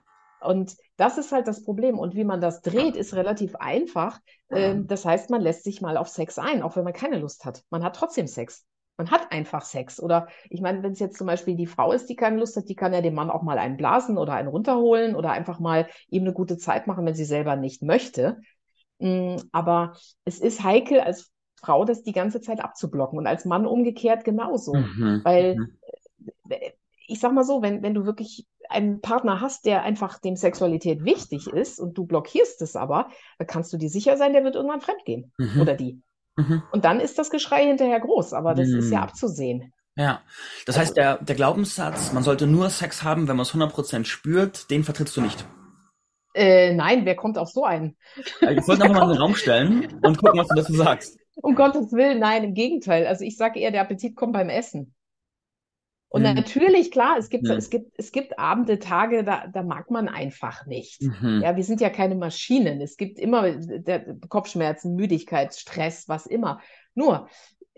Und 0.40 0.76
das 0.96 1.18
ist 1.18 1.30
halt 1.30 1.46
das 1.46 1.64
Problem. 1.64 1.98
Und 1.98 2.16
wie 2.16 2.24
man 2.24 2.40
das 2.40 2.62
dreht, 2.62 2.96
ist 2.96 3.14
relativ 3.14 3.54
einfach. 3.56 4.18
Ähm, 4.50 4.88
das 4.88 5.04
heißt, 5.04 5.30
man 5.30 5.40
lässt 5.40 5.62
sich 5.62 5.80
mal 5.80 5.96
auf 5.96 6.08
Sex 6.08 6.38
ein, 6.38 6.62
auch 6.62 6.74
wenn 6.76 6.84
man 6.84 6.92
keine 6.92 7.18
Lust 7.18 7.44
hat. 7.44 7.62
Man 7.70 7.84
hat 7.84 7.94
trotzdem 7.94 8.26
Sex. 8.26 8.66
Man 8.96 9.10
hat 9.10 9.32
einfach 9.32 9.62
Sex. 9.62 10.00
Oder 10.00 10.28
ich 10.50 10.60
meine, 10.60 10.82
wenn 10.82 10.92
es 10.92 11.00
jetzt 11.00 11.18
zum 11.18 11.26
Beispiel 11.26 11.56
die 11.56 11.66
Frau 11.66 11.92
ist, 11.92 12.06
die 12.08 12.16
keine 12.16 12.38
Lust 12.38 12.56
hat, 12.56 12.68
die 12.68 12.74
kann 12.74 12.92
ja 12.92 13.00
dem 13.00 13.14
Mann 13.14 13.30
auch 13.30 13.42
mal 13.42 13.58
einen 13.58 13.76
blasen 13.76 14.18
oder 14.18 14.34
einen 14.34 14.48
runterholen 14.48 15.14
oder 15.14 15.30
einfach 15.30 15.60
mal 15.60 15.88
ihm 16.08 16.22
eine 16.22 16.32
gute 16.32 16.58
Zeit 16.58 16.86
machen, 16.86 17.06
wenn 17.06 17.14
sie 17.14 17.24
selber 17.24 17.56
nicht 17.56 17.82
möchte. 17.82 18.40
Mm, 18.98 19.36
aber 19.50 19.94
es 20.24 20.38
ist 20.38 20.62
heikel 20.62 21.00
als 21.00 21.30
Frau, 21.60 21.84
das 21.84 22.02
die 22.02 22.12
ganze 22.12 22.40
Zeit 22.40 22.62
abzublocken 22.62 23.18
und 23.18 23.26
als 23.26 23.44
Mann 23.44 23.66
umgekehrt 23.66 24.24
genauso. 24.24 24.74
Mhm. 24.74 25.20
Weil 25.24 25.56
mhm. 25.56 25.78
Äh, 26.48 26.72
ich 27.08 27.20
sag 27.20 27.32
mal 27.32 27.44
so, 27.44 27.62
wenn, 27.62 27.82
wenn 27.82 27.94
du 27.94 28.06
wirklich 28.06 28.46
einen 28.68 29.00
Partner 29.00 29.40
hast, 29.40 29.66
der 29.66 29.82
einfach 29.82 30.18
dem 30.18 30.36
Sexualität 30.36 31.04
wichtig 31.04 31.46
ist 31.46 31.78
und 31.78 31.98
du 31.98 32.06
blockierst 32.06 32.62
es 32.62 32.74
aber, 32.74 33.10
dann 33.38 33.46
kannst 33.46 33.72
du 33.72 33.76
dir 33.76 33.90
sicher 33.90 34.16
sein, 34.16 34.32
der 34.32 34.44
wird 34.44 34.54
irgendwann 34.54 34.80
fremdgehen. 34.80 35.32
Mhm. 35.36 35.60
Oder 35.60 35.74
die. 35.74 36.00
Mhm. 36.36 36.62
Und 36.72 36.84
dann 36.84 37.00
ist 37.00 37.18
das 37.18 37.30
Geschrei 37.30 37.66
hinterher 37.66 38.00
groß, 38.00 38.32
aber 38.32 38.54
das 38.54 38.68
mhm. 38.68 38.78
ist 38.78 38.90
ja 38.90 38.98
mhm. 38.98 39.04
abzusehen. 39.04 39.72
Ja, 39.96 40.22
das 40.64 40.78
heißt, 40.78 40.96
der, 40.96 41.18
der 41.18 41.36
Glaubenssatz, 41.36 42.12
man 42.12 42.22
sollte 42.22 42.46
nur 42.46 42.70
Sex 42.70 43.02
haben, 43.02 43.28
wenn 43.28 43.36
man 43.36 43.42
es 43.42 43.52
100% 43.52 44.06
spürt, 44.06 44.70
den 44.70 44.84
vertrittst 44.84 45.16
du 45.16 45.20
nicht. 45.20 45.44
Äh, 46.34 46.72
nein, 46.74 47.04
wer 47.04 47.14
kommt 47.14 47.36
auf 47.36 47.50
so 47.50 47.64
einen? 47.64 47.96
Ich 48.16 48.66
wollte 48.66 48.84
einfach 48.84 49.00
mal 49.00 49.02
in 49.02 49.08
den 49.10 49.18
Raum 49.18 49.34
stellen 49.34 50.00
und 50.02 50.16
gucken, 50.16 50.40
was 50.40 50.48
du 50.48 50.54
dazu 50.54 50.74
sagst. 50.74 51.18
Um 51.36 51.54
Gottes 51.54 51.92
Willen, 51.92 52.20
nein, 52.20 52.44
im 52.44 52.54
Gegenteil. 52.54 53.06
Also 53.06 53.24
ich 53.24 53.36
sage 53.36 53.60
eher, 53.60 53.70
der 53.70 53.82
Appetit 53.82 54.16
kommt 54.16 54.32
beim 54.32 54.48
Essen. 54.48 54.94
Und 56.12 56.22
mhm. 56.22 56.34
natürlich, 56.34 56.90
klar, 56.90 57.16
es 57.16 57.30
gibt, 57.30 57.48
ja. 57.48 57.54
es 57.54 57.70
gibt, 57.70 57.90
es 57.96 58.12
gibt 58.12 58.38
Abende, 58.38 58.78
Tage, 58.78 59.24
da, 59.24 59.46
da 59.46 59.62
mag 59.62 59.90
man 59.90 60.08
einfach 60.08 60.66
nicht. 60.66 61.00
Mhm. 61.00 61.40
Ja, 61.42 61.56
wir 61.56 61.64
sind 61.64 61.80
ja 61.80 61.88
keine 61.88 62.16
Maschinen. 62.16 62.82
Es 62.82 62.98
gibt 62.98 63.18
immer 63.18 63.50
der, 63.52 64.04
Kopfschmerzen, 64.28 64.94
Müdigkeit, 64.94 65.54
Stress, 65.54 66.10
was 66.10 66.26
immer. 66.26 66.60
Nur, 66.94 67.28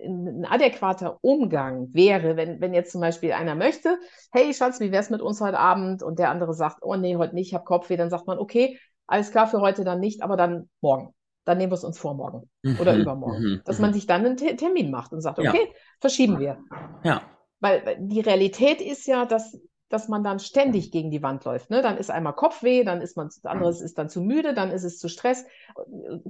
ein 0.01 0.45
adäquater 0.47 1.19
Umgang 1.21 1.95
wäre, 1.95 2.37
wenn, 2.37 2.61
wenn 2.61 2.75
jetzt 2.75 2.91
zum 2.91 3.01
Beispiel 3.01 3.31
einer 3.31 3.55
möchte, 3.55 3.99
hey 4.33 4.53
Schatz, 4.53 4.81
wie 4.81 4.91
wär's 4.91 5.11
mit 5.11 5.23
uns 5.23 5.41
heute 5.41 5.61
Abend? 5.61 6.03
Und 6.03 6.19
der 6.19 6.31
andere 6.31 6.55
sagt, 6.55 6.79
oh 6.83 6.97
nee, 6.97 7.15
heute 7.15 7.37
nicht, 7.37 7.47
ich 7.47 7.55
habe 7.55 7.63
Kopfweh, 7.63 7.97
dann 7.97 8.11
sagt 8.11 8.27
man, 8.27 8.41
okay, 8.41 8.81
alles 9.07 9.31
klar 9.31 9.47
für 9.47 9.61
heute 9.61 9.85
dann 9.85 10.01
nicht, 10.01 10.25
aber 10.25 10.37
dann 10.37 10.69
morgen. 10.81 11.15
Dann 11.45 11.59
nehmen 11.59 11.71
wir 11.71 11.77
es 11.77 11.85
uns 11.85 12.01
vor 12.01 12.15
morgen 12.15 12.51
mhm. 12.63 12.81
oder 12.81 12.97
übermorgen. 12.97 13.43
Mhm. 13.45 13.61
Dass 13.65 13.79
man 13.79 13.91
mhm. 13.91 13.95
sich 13.95 14.09
dann 14.09 14.27
einen 14.27 14.37
Termin 14.37 14.91
macht 14.91 15.13
und 15.13 15.21
sagt, 15.21 15.39
okay, 15.39 15.69
ja. 15.69 15.75
verschieben 16.01 16.41
wir. 16.41 16.59
Ja. 17.05 17.23
Weil 17.61 17.97
die 18.01 18.21
Realität 18.21 18.81
ist 18.81 19.07
ja, 19.07 19.25
dass, 19.25 19.59
dass 19.89 20.09
man 20.09 20.25
dann 20.25 20.39
ständig 20.39 20.91
gegen 20.91 21.11
die 21.11 21.23
Wand 21.23 21.45
läuft. 21.45 21.71
Ne? 21.71 21.83
Dann 21.83 21.97
ist 21.97 22.11
einmal 22.11 22.35
Kopfweh, 22.35 22.85
dann 22.85 23.01
ist 23.01 23.17
man, 23.17 23.29
das 23.29 23.45
andere 23.45 23.71
ist 23.71 23.97
dann 23.97 24.09
zu 24.09 24.21
müde, 24.21 24.55
dann 24.55 24.71
ist 24.71 24.85
es 24.85 24.99
zu 24.99 25.09
Stress, 25.09 25.47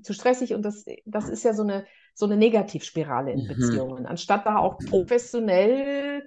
zu 0.03 0.13
stressig 0.13 0.55
und 0.55 0.63
das, 0.63 0.85
das 1.05 1.29
ist 1.29 1.45
ja 1.45 1.55
so 1.55 1.63
eine, 1.63 1.87
so 2.15 2.27
eine 2.27 2.37
Negativspirale 2.37 3.33
in 3.33 3.45
mhm. 3.45 3.49
Beziehungen. 3.49 4.07
Anstatt 4.07 4.47
da 4.47 4.59
auch 4.59 4.79
professionell 4.79 6.27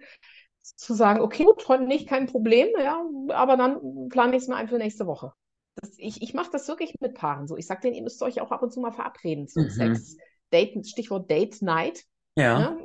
zu 0.61 0.93
sagen, 0.93 1.21
okay, 1.21 1.45
gut, 1.45 1.67
heute 1.69 1.83
nicht, 1.83 2.09
kein 2.09 2.27
Problem, 2.27 2.67
ja, 2.77 3.01
aber 3.29 3.55
dann 3.55 4.09
plane 4.09 4.35
ich 4.35 4.43
es 4.43 4.47
mal 4.49 4.57
ein 4.57 4.67
für 4.67 4.77
nächste 4.77 5.07
Woche. 5.07 5.31
Das, 5.75 5.91
ich 5.97 6.21
ich 6.21 6.33
mache 6.33 6.49
das 6.51 6.67
wirklich 6.67 6.95
mit 6.99 7.13
Paaren 7.13 7.47
so. 7.47 7.55
Ich 7.55 7.67
sage 7.67 7.81
denen, 7.81 7.95
ihr 7.95 8.03
müsst 8.03 8.21
euch 8.21 8.41
auch 8.41 8.51
ab 8.51 8.63
und 8.63 8.73
zu 8.73 8.81
mal 8.81 8.91
verabreden 8.91 9.47
zum 9.47 9.63
mhm. 9.63 9.69
Sex. 9.69 10.17
Date, 10.51 10.87
Stichwort 10.87 11.29
Date 11.29 11.61
Night. 11.61 12.03
Ja. 12.35 12.71
Ne? 12.71 12.77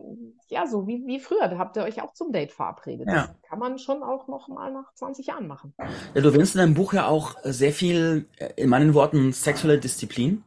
Ja, 0.53 0.67
so 0.67 0.87
wie, 0.87 1.03
wie 1.07 1.19
früher. 1.19 1.49
Da 1.49 1.57
habt 1.57 1.77
ihr 1.77 1.83
euch 1.83 2.03
auch 2.03 2.13
zum 2.13 2.31
Date 2.31 2.53
verabredet. 2.53 3.09
Ja. 3.09 3.29
Das 3.29 3.43
kann 3.49 3.59
man 3.59 3.79
schon 3.79 4.03
auch 4.03 4.29
noch 4.29 4.49
mal 4.49 4.71
nach 4.71 4.93
20 4.95 5.27
Jahren 5.27 5.47
machen. 5.47 5.75
Ja, 5.79 6.21
du 6.21 6.29
erwähnst 6.29 6.55
in 6.55 6.61
deinem 6.61 6.75
Buch 6.75 6.93
ja 6.93 7.07
auch 7.07 7.37
sehr 7.43 7.73
viel, 7.73 8.27
äh, 8.37 8.51
in 8.57 8.69
meinen 8.69 8.93
Worten, 8.93 9.33
sexuelle 9.33 9.79
Disziplin. 9.79 10.45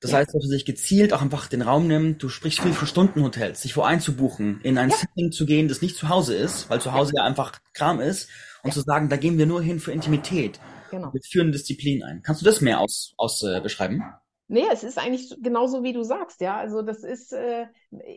Das 0.00 0.10
ja. 0.10 0.18
heißt, 0.18 0.34
dass 0.34 0.42
du 0.42 0.48
sich 0.48 0.66
gezielt 0.66 1.14
auch 1.14 1.22
einfach 1.22 1.46
den 1.46 1.62
Raum 1.62 1.86
nimmt, 1.86 2.22
du 2.22 2.28
sprichst 2.28 2.60
viel 2.60 2.74
von 2.74 2.86
Stundenhotels, 2.86 3.62
sich 3.62 3.78
wo 3.78 3.82
einzubuchen, 3.82 4.60
in 4.60 4.76
ein 4.76 4.90
ja. 4.90 4.96
Setting 4.96 5.32
zu 5.32 5.46
gehen, 5.46 5.68
das 5.68 5.80
nicht 5.80 5.96
zu 5.96 6.10
Hause 6.10 6.34
ist, 6.34 6.68
weil 6.68 6.82
zu 6.82 6.92
Hause 6.92 7.14
ja, 7.16 7.24
einfach 7.24 7.52
Kram 7.72 8.00
ist, 8.00 8.28
und 8.62 8.74
zu 8.74 8.80
sagen, 8.80 9.08
da 9.08 9.16
gehen 9.16 9.38
wir 9.38 9.46
nur 9.46 9.62
hin 9.62 9.80
für 9.80 9.92
Intimität. 9.92 10.60
Genau. 10.90 11.12
Wir 11.12 11.20
führen 11.22 11.52
Disziplin 11.52 12.02
ein. 12.02 12.22
Kannst 12.22 12.42
du 12.42 12.44
das 12.44 12.60
mehr 12.60 12.80
aus, 12.80 13.14
aus 13.16 13.42
äh, 13.42 13.60
beschreiben? 13.60 14.02
Nee, 14.48 14.64
es 14.72 14.84
ist 14.84 14.98
eigentlich 14.98 15.34
genauso, 15.42 15.82
wie 15.82 15.92
du 15.92 16.02
sagst, 16.02 16.40
ja. 16.40 16.56
Also 16.56 16.82
das 16.82 17.02
ist, 17.02 17.32
äh, 17.32 17.66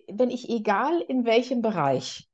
wenn 0.07 0.29
ich 0.29 0.49
egal 0.49 1.01
in 1.01 1.25
welchem 1.25 1.61
Bereich 1.61 2.29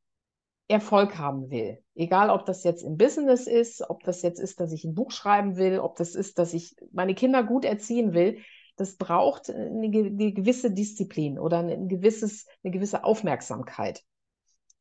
Erfolg 0.68 1.18
haben 1.18 1.50
will, 1.50 1.80
egal 1.94 2.30
ob 2.30 2.46
das 2.46 2.64
jetzt 2.64 2.84
im 2.84 2.98
Business 2.98 3.48
ist, 3.48 3.88
ob 3.90 4.04
das 4.04 4.22
jetzt 4.22 4.40
ist, 4.40 4.60
dass 4.60 4.74
ich 4.74 4.84
ein 4.84 4.96
Buch 4.96 5.12
schreiben 5.12 5.56
will, 5.56 5.80
ob 5.80 5.96
das 5.96 6.16
ist, 6.16 6.40
dass 6.40 6.54
ich 6.54 6.76
meine 6.92 7.16
Kinder 7.16 7.44
gut 7.44 7.64
erziehen 7.64 8.14
will, 8.14 8.40
das 8.76 8.98
braucht 8.98 9.50
eine, 9.50 9.70
eine 9.70 10.34
gewisse 10.34 10.72
Disziplin 10.72 11.40
oder 11.40 11.60
ein 11.60 11.88
gewisses, 11.88 12.48
eine 12.64 12.72
gewisse 12.72 13.04
Aufmerksamkeit. 13.04 14.04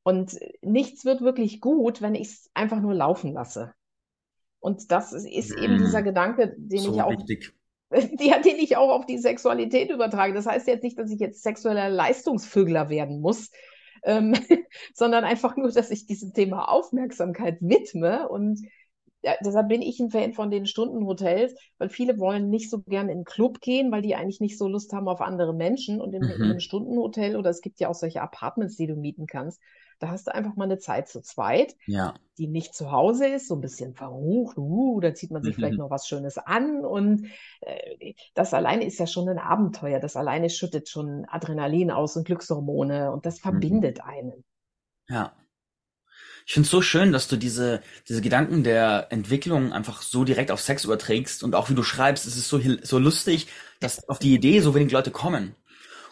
Und 0.02 0.38
nichts 0.60 1.04
wird 1.04 1.22
wirklich 1.22 1.60
gut, 1.60 2.02
wenn 2.02 2.14
ich 2.14 2.28
es 2.28 2.50
einfach 2.54 2.80
nur 2.80 2.94
laufen 2.94 3.32
lasse. 3.32 3.72
Und 4.58 4.90
das 4.90 5.12
ist, 5.12 5.26
ist 5.26 5.56
eben 5.56 5.78
dieser 5.78 6.00
mm. 6.00 6.04
Gedanke, 6.04 6.54
den 6.56 6.80
so 6.80 6.94
ich 6.94 7.02
auch 7.02 7.10
wichtig. 7.10 7.54
die 8.20 8.32
hat 8.32 8.44
den 8.44 8.56
ich 8.56 8.76
auch 8.76 8.90
auf 8.90 9.06
die 9.06 9.18
Sexualität 9.18 9.90
übertrage. 9.90 10.34
Das 10.34 10.46
heißt 10.46 10.66
jetzt 10.66 10.82
nicht, 10.82 10.98
dass 10.98 11.10
ich 11.10 11.20
jetzt 11.20 11.42
sexueller 11.42 11.88
Leistungsvögler 11.88 12.88
werden 12.88 13.20
muss, 13.20 13.50
ähm, 14.04 14.34
sondern 14.94 15.24
einfach 15.24 15.56
nur, 15.56 15.70
dass 15.70 15.90
ich 15.90 16.06
diesem 16.06 16.32
Thema 16.32 16.70
Aufmerksamkeit 16.70 17.58
widme. 17.60 18.28
Und 18.28 18.60
ja, 19.22 19.34
deshalb 19.44 19.68
bin 19.68 19.82
ich 19.82 20.00
ein 20.00 20.10
Fan 20.10 20.34
von 20.34 20.50
den 20.50 20.66
Stundenhotels, 20.66 21.54
weil 21.78 21.88
viele 21.88 22.18
wollen 22.18 22.50
nicht 22.50 22.70
so 22.70 22.82
gern 22.82 23.08
in 23.08 23.18
den 23.18 23.24
Club 23.24 23.60
gehen, 23.60 23.90
weil 23.90 24.02
die 24.02 24.14
eigentlich 24.14 24.40
nicht 24.40 24.58
so 24.58 24.68
Lust 24.68 24.92
haben 24.92 25.08
auf 25.08 25.20
andere 25.20 25.54
Menschen. 25.54 26.00
Und 26.00 26.14
in, 26.14 26.22
mhm. 26.22 26.30
in 26.30 26.42
einem 26.42 26.60
Stundenhotel 26.60 27.36
oder 27.36 27.50
es 27.50 27.62
gibt 27.62 27.80
ja 27.80 27.88
auch 27.88 27.94
solche 27.94 28.20
Apartments, 28.20 28.76
die 28.76 28.86
du 28.86 28.96
mieten 28.96 29.26
kannst, 29.26 29.60
da 29.98 30.08
hast 30.08 30.26
du 30.26 30.34
einfach 30.34 30.56
mal 30.56 30.64
eine 30.64 30.78
Zeit 30.78 31.08
zu 31.08 31.22
zweit, 31.22 31.74
ja. 31.86 32.14
die 32.38 32.46
nicht 32.46 32.74
zu 32.74 32.90
Hause 32.90 33.26
ist, 33.26 33.48
so 33.48 33.54
ein 33.54 33.60
bisschen 33.60 33.94
verrucht, 33.94 34.58
uh, 34.58 35.00
da 35.00 35.14
zieht 35.14 35.30
man 35.30 35.42
sich 35.42 35.56
mhm. 35.56 35.60
vielleicht 35.60 35.78
noch 35.78 35.90
was 35.90 36.06
Schönes 36.06 36.38
an 36.38 36.84
und 36.84 37.26
äh, 37.60 38.14
das 38.34 38.54
alleine 38.54 38.84
ist 38.84 38.98
ja 38.98 39.06
schon 39.06 39.28
ein 39.28 39.38
Abenteuer. 39.38 40.00
Das 40.00 40.16
alleine 40.16 40.50
schüttet 40.50 40.88
schon 40.88 41.24
Adrenalin 41.26 41.90
aus 41.90 42.16
und 42.16 42.26
Glückshormone 42.26 43.12
und 43.12 43.26
das 43.26 43.38
mhm. 43.38 43.42
verbindet 43.42 43.98
mhm. 43.98 44.10
einen. 44.10 44.44
Ja. 45.08 45.32
Ich 46.46 46.52
finde 46.52 46.66
es 46.66 46.70
so 46.70 46.82
schön, 46.82 47.10
dass 47.10 47.26
du 47.26 47.36
diese, 47.36 47.80
diese 48.06 48.20
Gedanken 48.20 48.64
der 48.64 49.06
Entwicklung 49.10 49.72
einfach 49.72 50.02
so 50.02 50.24
direkt 50.24 50.50
auf 50.50 50.60
Sex 50.60 50.84
überträgst 50.84 51.42
und 51.42 51.54
auch 51.54 51.70
wie 51.70 51.74
du 51.74 51.82
schreibst, 51.82 52.26
es 52.26 52.36
ist 52.36 52.48
so, 52.48 52.60
so 52.82 52.98
lustig, 52.98 53.46
dass 53.80 54.06
auf 54.10 54.18
die 54.18 54.34
Idee 54.34 54.60
so 54.60 54.74
wenig 54.74 54.92
Leute 54.92 55.10
kommen. 55.10 55.54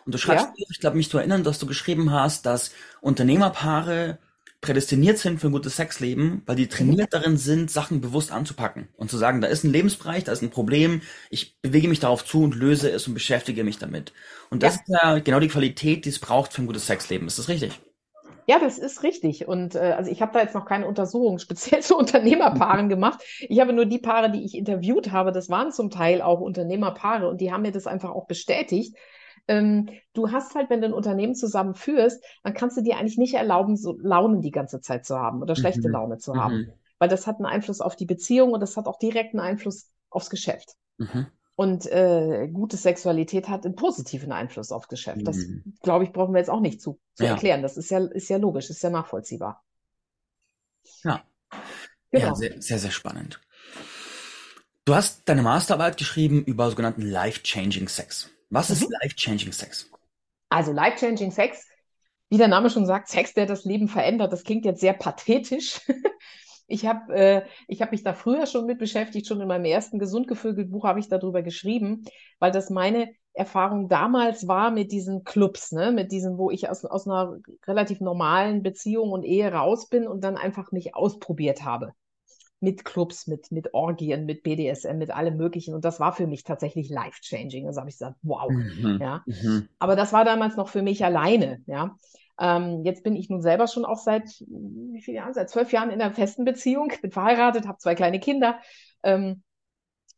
Und 0.04 0.14
du 0.14 0.18
schreibst, 0.18 0.48
ja. 0.56 0.66
ich 0.70 0.80
glaube, 0.80 0.96
mich 0.96 1.10
zu 1.10 1.18
erinnern, 1.18 1.44
dass 1.44 1.58
du 1.58 1.66
geschrieben 1.66 2.12
hast, 2.12 2.46
dass 2.46 2.72
Unternehmerpaare 3.00 4.18
prädestiniert 4.62 5.18
sind 5.18 5.40
für 5.40 5.48
ein 5.48 5.52
gutes 5.52 5.76
Sexleben, 5.76 6.42
weil 6.46 6.54
die 6.54 6.68
trainiert 6.68 7.12
darin 7.12 7.36
sind, 7.36 7.70
Sachen 7.70 8.00
bewusst 8.00 8.30
anzupacken 8.30 8.88
und 8.96 9.10
zu 9.10 9.18
sagen, 9.18 9.40
da 9.40 9.48
ist 9.48 9.64
ein 9.64 9.72
Lebensbereich, 9.72 10.22
da 10.22 10.30
ist 10.30 10.40
ein 10.40 10.50
Problem, 10.50 11.02
ich 11.30 11.60
bewege 11.60 11.88
mich 11.88 11.98
darauf 11.98 12.24
zu 12.24 12.44
und 12.44 12.54
löse 12.54 12.88
es 12.88 13.08
und 13.08 13.14
beschäftige 13.14 13.64
mich 13.64 13.78
damit. 13.78 14.12
Und 14.50 14.62
das 14.62 14.76
ja. 14.76 14.80
ist 14.80 15.02
ja 15.02 15.18
genau 15.18 15.40
die 15.40 15.48
Qualität, 15.48 16.04
die 16.04 16.10
es 16.10 16.20
braucht 16.20 16.52
für 16.52 16.62
ein 16.62 16.66
gutes 16.66 16.86
Sexleben. 16.86 17.26
Ist 17.26 17.40
das 17.40 17.48
richtig? 17.48 17.80
Ja, 18.46 18.58
das 18.58 18.78
ist 18.78 19.02
richtig. 19.02 19.48
Und 19.48 19.74
äh, 19.74 19.94
also 19.96 20.10
ich 20.10 20.22
habe 20.22 20.32
da 20.32 20.40
jetzt 20.40 20.54
noch 20.54 20.64
keine 20.64 20.86
Untersuchung 20.86 21.38
speziell 21.40 21.82
zu 21.82 21.96
Unternehmerpaaren 21.96 22.88
gemacht. 22.88 23.20
Ich 23.40 23.58
habe 23.60 23.72
nur 23.72 23.86
die 23.86 23.98
Paare, 23.98 24.30
die 24.30 24.44
ich 24.44 24.54
interviewt 24.54 25.10
habe, 25.10 25.32
das 25.32 25.50
waren 25.50 25.72
zum 25.72 25.90
Teil 25.90 26.22
auch 26.22 26.40
Unternehmerpaare 26.40 27.28
und 27.28 27.40
die 27.40 27.52
haben 27.52 27.62
mir 27.62 27.72
das 27.72 27.88
einfach 27.88 28.10
auch 28.10 28.26
bestätigt, 28.26 28.96
ähm, 29.48 29.88
du 30.14 30.30
hast 30.30 30.54
halt, 30.54 30.70
wenn 30.70 30.80
du 30.80 30.86
ein 30.86 30.92
Unternehmen 30.92 31.34
zusammenführst, 31.34 32.22
dann 32.42 32.54
kannst 32.54 32.76
du 32.76 32.82
dir 32.82 32.96
eigentlich 32.96 33.18
nicht 33.18 33.34
erlauben, 33.34 33.76
so 33.76 33.96
Launen 34.00 34.40
die 34.40 34.50
ganze 34.50 34.80
Zeit 34.80 35.04
zu 35.04 35.18
haben 35.18 35.42
oder 35.42 35.56
schlechte 35.56 35.88
mhm. 35.88 35.94
Laune 35.94 36.18
zu 36.18 36.34
haben. 36.36 36.56
Mhm. 36.56 36.72
Weil 36.98 37.08
das 37.08 37.26
hat 37.26 37.36
einen 37.36 37.46
Einfluss 37.46 37.80
auf 37.80 37.96
die 37.96 38.06
Beziehung 38.06 38.52
und 38.52 38.60
das 38.60 38.76
hat 38.76 38.86
auch 38.86 38.98
direkten 38.98 39.40
Einfluss 39.40 39.90
aufs 40.10 40.30
Geschäft. 40.30 40.74
Mhm. 40.98 41.26
Und 41.54 41.86
äh, 41.86 42.48
gute 42.48 42.76
Sexualität 42.76 43.48
hat 43.48 43.64
einen 43.64 43.74
positiven 43.74 44.32
Einfluss 44.32 44.72
aufs 44.72 44.88
Geschäft. 44.88 45.26
Das, 45.26 45.36
mhm. 45.36 45.74
glaube 45.82 46.04
ich, 46.04 46.12
brauchen 46.12 46.32
wir 46.32 46.38
jetzt 46.38 46.50
auch 46.50 46.60
nicht 46.60 46.80
zu, 46.80 47.00
zu 47.14 47.24
ja. 47.24 47.32
erklären. 47.32 47.62
Das 47.62 47.76
ist 47.76 47.90
ja, 47.90 47.98
ist 47.98 48.28
ja 48.28 48.38
logisch, 48.38 48.70
ist 48.70 48.82
ja 48.82 48.90
nachvollziehbar. 48.90 49.62
Ja. 51.04 51.22
Genau. 52.10 52.26
Ja, 52.26 52.34
sehr, 52.34 52.60
sehr, 52.62 52.78
sehr 52.78 52.90
spannend. 52.90 53.40
Du 54.84 54.94
hast 54.94 55.22
deine 55.28 55.42
Masterarbeit 55.42 55.96
geschrieben 55.96 56.44
über 56.44 56.68
sogenannten 56.68 57.02
Life-Changing 57.02 57.88
Sex. 57.88 58.30
Was 58.52 58.68
ist 58.68 58.82
mhm. 58.82 58.94
Life-Changing 59.00 59.52
Sex? 59.52 59.90
Also 60.50 60.72
Life-Changing 60.72 61.30
Sex, 61.30 61.66
wie 62.28 62.36
der 62.36 62.48
Name 62.48 62.68
schon 62.68 62.84
sagt, 62.84 63.08
Sex, 63.08 63.32
der 63.32 63.46
das 63.46 63.64
Leben 63.64 63.88
verändert. 63.88 64.30
Das 64.30 64.44
klingt 64.44 64.66
jetzt 64.66 64.80
sehr 64.80 64.94
pathetisch. 64.94 65.80
Ich 66.68 66.86
habe 66.86 67.12
äh, 67.14 67.42
hab 67.80 67.90
mich 67.90 68.02
da 68.02 68.14
früher 68.14 68.46
schon 68.46 68.64
mit 68.64 68.78
beschäftigt, 68.78 69.26
schon 69.26 69.42
in 69.42 69.48
meinem 69.48 69.66
ersten 69.66 69.98
Gesundgefühlbuch 69.98 70.84
habe 70.84 71.00
ich 71.00 71.08
darüber 71.08 71.42
geschrieben, 71.42 72.04
weil 72.38 72.50
das 72.50 72.70
meine 72.70 73.12
Erfahrung 73.34 73.88
damals 73.88 74.48
war 74.48 74.70
mit 74.70 74.90
diesen 74.90 75.22
Clubs, 75.24 75.72
ne? 75.72 75.92
mit 75.92 76.12
diesen, 76.12 76.38
wo 76.38 76.50
ich 76.50 76.70
aus, 76.70 76.86
aus 76.86 77.06
einer 77.06 77.36
relativ 77.66 78.00
normalen 78.00 78.62
Beziehung 78.62 79.10
und 79.10 79.24
Ehe 79.24 79.52
raus 79.52 79.88
bin 79.90 80.06
und 80.06 80.22
dann 80.24 80.38
einfach 80.38 80.72
mich 80.72 80.94
ausprobiert 80.94 81.62
habe 81.62 81.92
mit 82.62 82.84
Clubs, 82.84 83.26
mit, 83.26 83.50
mit 83.50 83.74
Orgien, 83.74 84.24
mit 84.24 84.42
BDSM, 84.42 84.96
mit 84.96 85.10
allem 85.10 85.36
Möglichen. 85.36 85.74
Und 85.74 85.84
das 85.84 86.00
war 86.00 86.12
für 86.12 86.26
mich 86.26 86.44
tatsächlich 86.44 86.88
life-changing. 86.88 87.66
Also 87.66 87.80
habe 87.80 87.90
ich 87.90 87.96
gesagt, 87.96 88.16
wow. 88.22 88.50
Mhm. 88.50 88.98
Ja. 89.00 89.22
Mhm. 89.26 89.68
Aber 89.78 89.96
das 89.96 90.12
war 90.12 90.24
damals 90.24 90.56
noch 90.56 90.68
für 90.68 90.82
mich 90.82 91.04
alleine. 91.04 91.60
Ja. 91.66 91.96
Ähm, 92.40 92.84
jetzt 92.84 93.02
bin 93.04 93.16
ich 93.16 93.28
nun 93.28 93.42
selber 93.42 93.66
schon 93.66 93.84
auch 93.84 93.98
seit 93.98 94.28
wie 94.48 95.02
viele 95.02 95.18
Jahren? 95.18 95.34
Seit 95.34 95.50
zwölf 95.50 95.72
Jahren 95.72 95.90
in 95.90 96.00
einer 96.00 96.14
festen 96.14 96.44
Beziehung, 96.44 96.92
bin 97.02 97.10
verheiratet, 97.10 97.66
habe 97.66 97.78
zwei 97.78 97.94
kleine 97.94 98.20
Kinder. 98.20 98.58
Ähm, 99.02 99.42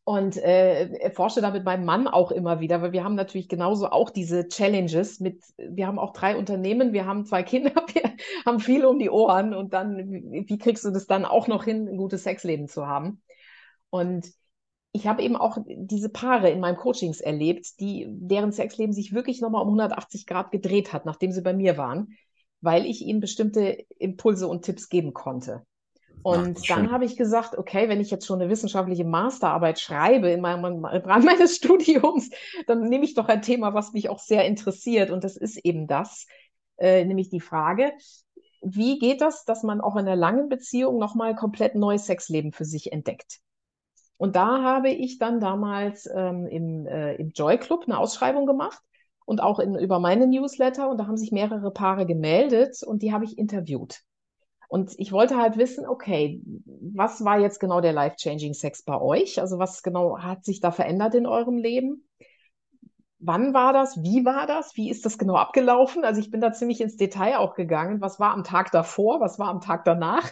und 0.05 0.37
äh, 0.37 1.11
forsche 1.13 1.41
da 1.41 1.51
mit 1.51 1.65
meinem 1.65 1.87
Mann 1.87 2.07
auch 2.07 2.31
immer 2.31 2.61
wieder, 2.61 2.83
weil 2.83 2.93
wir 2.93 3.05
haben 3.05 3.15
natürlich 3.15 3.49
genauso 3.49 3.89
auch 3.89 4.11
diese 4.11 4.49
Challenges 4.49 5.19
mit, 5.19 5.43
wir 5.57 5.87
haben 5.87 5.99
auch 5.99 6.13
drei 6.13 6.37
Unternehmen, 6.37 6.93
wir 6.93 7.07
haben 7.07 7.25
zwei 7.25 7.43
Kinder, 7.43 7.73
wir 7.93 8.15
haben 8.45 8.61
viel 8.61 8.85
um 8.85 8.99
die 8.99 9.09
Ohren 9.09 9.55
und 9.55 9.73
dann, 9.73 9.97
wie 10.47 10.59
kriegst 10.59 10.85
du 10.85 10.91
das 10.91 11.07
dann 11.07 11.25
auch 11.25 11.49
noch 11.49 11.65
hin, 11.65 11.89
ein 11.89 11.97
gutes 11.97 12.25
Sexleben 12.25 12.69
zu 12.69 12.87
haben? 12.87 13.23
Und 13.89 14.27
ich 14.93 15.07
habe 15.07 15.23
eben 15.23 15.37
auch 15.37 15.57
diese 15.67 16.11
Paare 16.11 16.51
in 16.51 16.61
meinem 16.61 16.77
Coachings 16.77 17.21
erlebt, 17.21 17.81
die, 17.81 18.07
deren 18.09 18.53
Sexleben 18.53 18.93
sich 18.93 19.15
wirklich 19.15 19.41
nochmal 19.41 19.63
um 19.63 19.69
180 19.69 20.27
Grad 20.27 20.53
gedreht 20.53 20.93
hat, 20.93 21.07
nachdem 21.07 21.33
sie 21.33 21.43
bei 21.43 21.55
mir 21.55 21.79
waren, 21.79 22.13
weil 22.61 22.85
ich 22.85 23.01
ihnen 23.01 23.21
bestimmte 23.21 23.85
Impulse 23.99 24.49
und 24.49 24.65
Tipps 24.65 24.91
geben 24.91 25.15
konnte. 25.15 25.65
Und 26.23 26.59
Ach, 26.63 26.67
dann 26.69 26.91
habe 26.91 27.05
ich 27.05 27.17
gesagt, 27.17 27.59
okay, 27.59 27.89
wenn 27.89 28.01
ich 28.01 28.11
jetzt 28.11 28.27
schon 28.27 28.41
eine 28.41 28.51
wissenschaftliche 28.51 29.05
Masterarbeit 29.05 29.79
schreibe 29.79 30.31
in 30.31 30.41
meinem 30.41 30.85
Rahmen 30.85 31.25
meines 31.25 31.57
Studiums, 31.57 32.31
dann 32.67 32.89
nehme 32.89 33.05
ich 33.05 33.15
doch 33.15 33.29
ein 33.29 33.43
Thema, 33.43 33.75
was 33.75 33.93
mich 33.93 34.09
auch 34.09 34.19
sehr 34.19 34.47
interessiert. 34.47 35.11
Und 35.11 35.23
das 35.23 35.37
ist 35.37 35.59
eben 35.59 35.87
das, 35.87 36.27
äh, 36.79 37.05
nämlich 37.05 37.29
die 37.29 37.41
Frage, 37.41 37.93
wie 38.63 38.99
geht 38.99 39.21
das, 39.21 39.45
dass 39.45 39.63
man 39.63 39.81
auch 39.81 39.97
in 39.97 40.07
einer 40.07 40.17
langen 40.17 40.49
Beziehung 40.49 40.99
nochmal 40.99 41.35
komplett 41.35 41.75
neues 41.75 42.07
Sexleben 42.07 42.53
für 42.53 42.65
sich 42.65 42.93
entdeckt? 42.93 43.41
Und 44.17 44.37
da 44.37 44.63
habe 44.63 44.89
ich 44.91 45.19
dann 45.19 45.41
damals 45.41 46.09
ähm, 46.15 46.47
im, 46.47 46.87
äh, 46.87 47.17
im 47.17 47.33
Joy 47.33 47.59
Club 47.59 47.85
eine 47.85 47.99
Ausschreibung 47.99 48.47
gemacht 48.47 48.81
und 49.27 49.43
auch 49.43 49.59
in, 49.59 49.75
über 49.75 49.99
meine 49.99 50.27
Newsletter. 50.27 50.89
Und 50.89 50.99
da 50.99 51.07
haben 51.07 51.17
sich 51.17 51.33
mehrere 51.33 51.71
Paare 51.71 52.07
gemeldet 52.07 52.83
und 52.83 53.03
die 53.03 53.13
habe 53.13 53.25
ich 53.25 53.37
interviewt. 53.37 54.03
Und 54.69 54.93
ich 54.99 55.13
wollte 55.13 55.37
halt 55.37 55.57
wissen, 55.57 55.87
okay, 55.87 56.41
was 56.65 57.25
war 57.25 57.39
jetzt 57.39 57.61
genau 57.61 57.81
der 57.81 57.93
life-changing 57.93 58.55
Sex 58.55 58.83
bei 58.83 59.01
euch? 59.01 59.41
Also 59.41 59.59
was 59.59 59.83
genau 59.83 60.19
hat 60.19 60.45
sich 60.45 60.61
da 60.61 60.71
verändert 60.71 61.15
in 61.15 61.27
eurem 61.27 61.59
Leben? 61.59 62.09
Wann 63.19 63.55
war 63.55 63.73
das? 63.73 64.03
Wie 64.03 64.25
war 64.25 64.47
das? 64.47 64.77
Wie 64.77 64.91
ist 64.91 65.07
das 65.07 65.17
genau 65.17 65.37
abgelaufen? 65.37 66.05
Also 66.05 66.21
ich 66.21 66.31
bin 66.31 66.41
da 66.41 66.53
ziemlich 66.53 66.81
ins 66.81 66.97
Detail 66.97 67.39
auch 67.39 67.55
gegangen. 67.55 68.01
Was 68.01 68.21
war 68.21 68.33
am 68.33 68.45
Tag 68.45 68.71
davor? 68.71 69.21
Was 69.21 69.39
war 69.39 69.49
am 69.49 69.61
Tag 69.61 69.85
danach? 69.85 70.31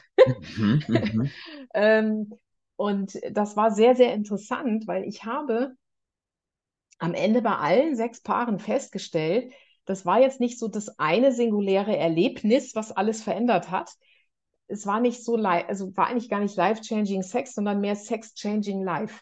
Mhm, 0.56 0.82
mhm. 0.88 1.30
ähm, 1.74 2.34
und 2.76 3.18
das 3.30 3.56
war 3.56 3.70
sehr, 3.70 3.94
sehr 3.94 4.12
interessant, 4.12 4.86
weil 4.86 5.04
ich 5.04 5.24
habe 5.24 5.76
am 6.98 7.14
Ende 7.14 7.42
bei 7.42 7.56
allen 7.56 7.96
sechs 7.96 8.20
Paaren 8.20 8.58
festgestellt, 8.58 9.52
das 9.84 10.06
war 10.06 10.20
jetzt 10.20 10.40
nicht 10.40 10.58
so 10.58 10.68
das 10.68 10.98
eine 10.98 11.32
singuläre 11.32 11.96
Erlebnis, 11.96 12.76
was 12.76 12.92
alles 12.92 13.22
verändert 13.22 13.70
hat, 13.70 13.90
es 14.72 14.86
war 14.86 15.00
nicht 15.00 15.22
so, 15.22 15.36
also 15.36 15.96
war 15.96 16.06
eigentlich 16.06 16.30
gar 16.30 16.40
nicht 16.40 16.56
life-changing 16.56 17.22
Sex, 17.22 17.54
sondern 17.54 17.80
mehr 17.80 17.94
Sex-changing 17.94 18.82
Life. 18.82 19.20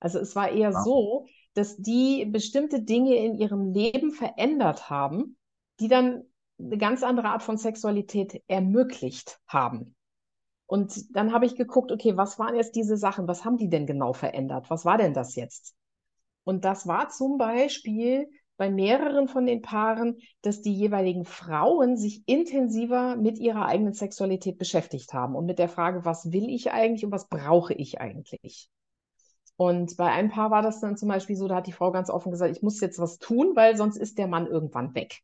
Also 0.00 0.18
es 0.20 0.36
war 0.36 0.50
eher 0.50 0.72
wow. 0.72 0.84
so, 0.84 1.26
dass 1.54 1.76
die 1.76 2.26
bestimmte 2.26 2.82
Dinge 2.82 3.16
in 3.16 3.34
ihrem 3.34 3.72
Leben 3.72 4.12
verändert 4.12 4.88
haben, 4.88 5.36
die 5.80 5.88
dann 5.88 6.22
eine 6.58 6.78
ganz 6.78 7.02
andere 7.02 7.28
Art 7.28 7.42
von 7.42 7.56
Sexualität 7.56 8.42
ermöglicht 8.46 9.40
haben. 9.48 9.96
Und 10.66 11.16
dann 11.16 11.32
habe 11.32 11.46
ich 11.46 11.56
geguckt, 11.56 11.92
okay, 11.92 12.16
was 12.16 12.38
waren 12.38 12.54
jetzt 12.54 12.76
diese 12.76 12.96
Sachen? 12.96 13.28
Was 13.28 13.44
haben 13.44 13.56
die 13.56 13.68
denn 13.68 13.86
genau 13.86 14.12
verändert? 14.12 14.70
Was 14.70 14.84
war 14.84 14.98
denn 14.98 15.14
das 15.14 15.34
jetzt? 15.34 15.74
Und 16.44 16.64
das 16.64 16.86
war 16.86 17.08
zum 17.08 17.38
Beispiel 17.38 18.28
bei 18.56 18.70
mehreren 18.70 19.28
von 19.28 19.46
den 19.46 19.62
Paaren, 19.62 20.16
dass 20.42 20.62
die 20.62 20.74
jeweiligen 20.74 21.24
Frauen 21.24 21.96
sich 21.96 22.22
intensiver 22.26 23.16
mit 23.16 23.38
ihrer 23.38 23.66
eigenen 23.66 23.92
Sexualität 23.92 24.58
beschäftigt 24.58 25.12
haben 25.12 25.34
und 25.34 25.46
mit 25.46 25.58
der 25.58 25.68
Frage, 25.68 26.04
was 26.04 26.32
will 26.32 26.48
ich 26.48 26.72
eigentlich 26.72 27.04
und 27.04 27.12
was 27.12 27.28
brauche 27.28 27.74
ich 27.74 28.00
eigentlich? 28.00 28.70
Und 29.56 29.96
bei 29.96 30.10
einem 30.10 30.30
Paar 30.30 30.50
war 30.50 30.62
das 30.62 30.80
dann 30.80 30.96
zum 30.96 31.08
Beispiel 31.08 31.36
so, 31.36 31.48
da 31.48 31.56
hat 31.56 31.66
die 31.66 31.72
Frau 31.72 31.90
ganz 31.90 32.10
offen 32.10 32.30
gesagt, 32.30 32.54
ich 32.54 32.62
muss 32.62 32.80
jetzt 32.80 32.98
was 32.98 33.18
tun, 33.18 33.52
weil 33.54 33.76
sonst 33.76 33.96
ist 33.96 34.18
der 34.18 34.26
Mann 34.26 34.46
irgendwann 34.46 34.94
weg. 34.94 35.20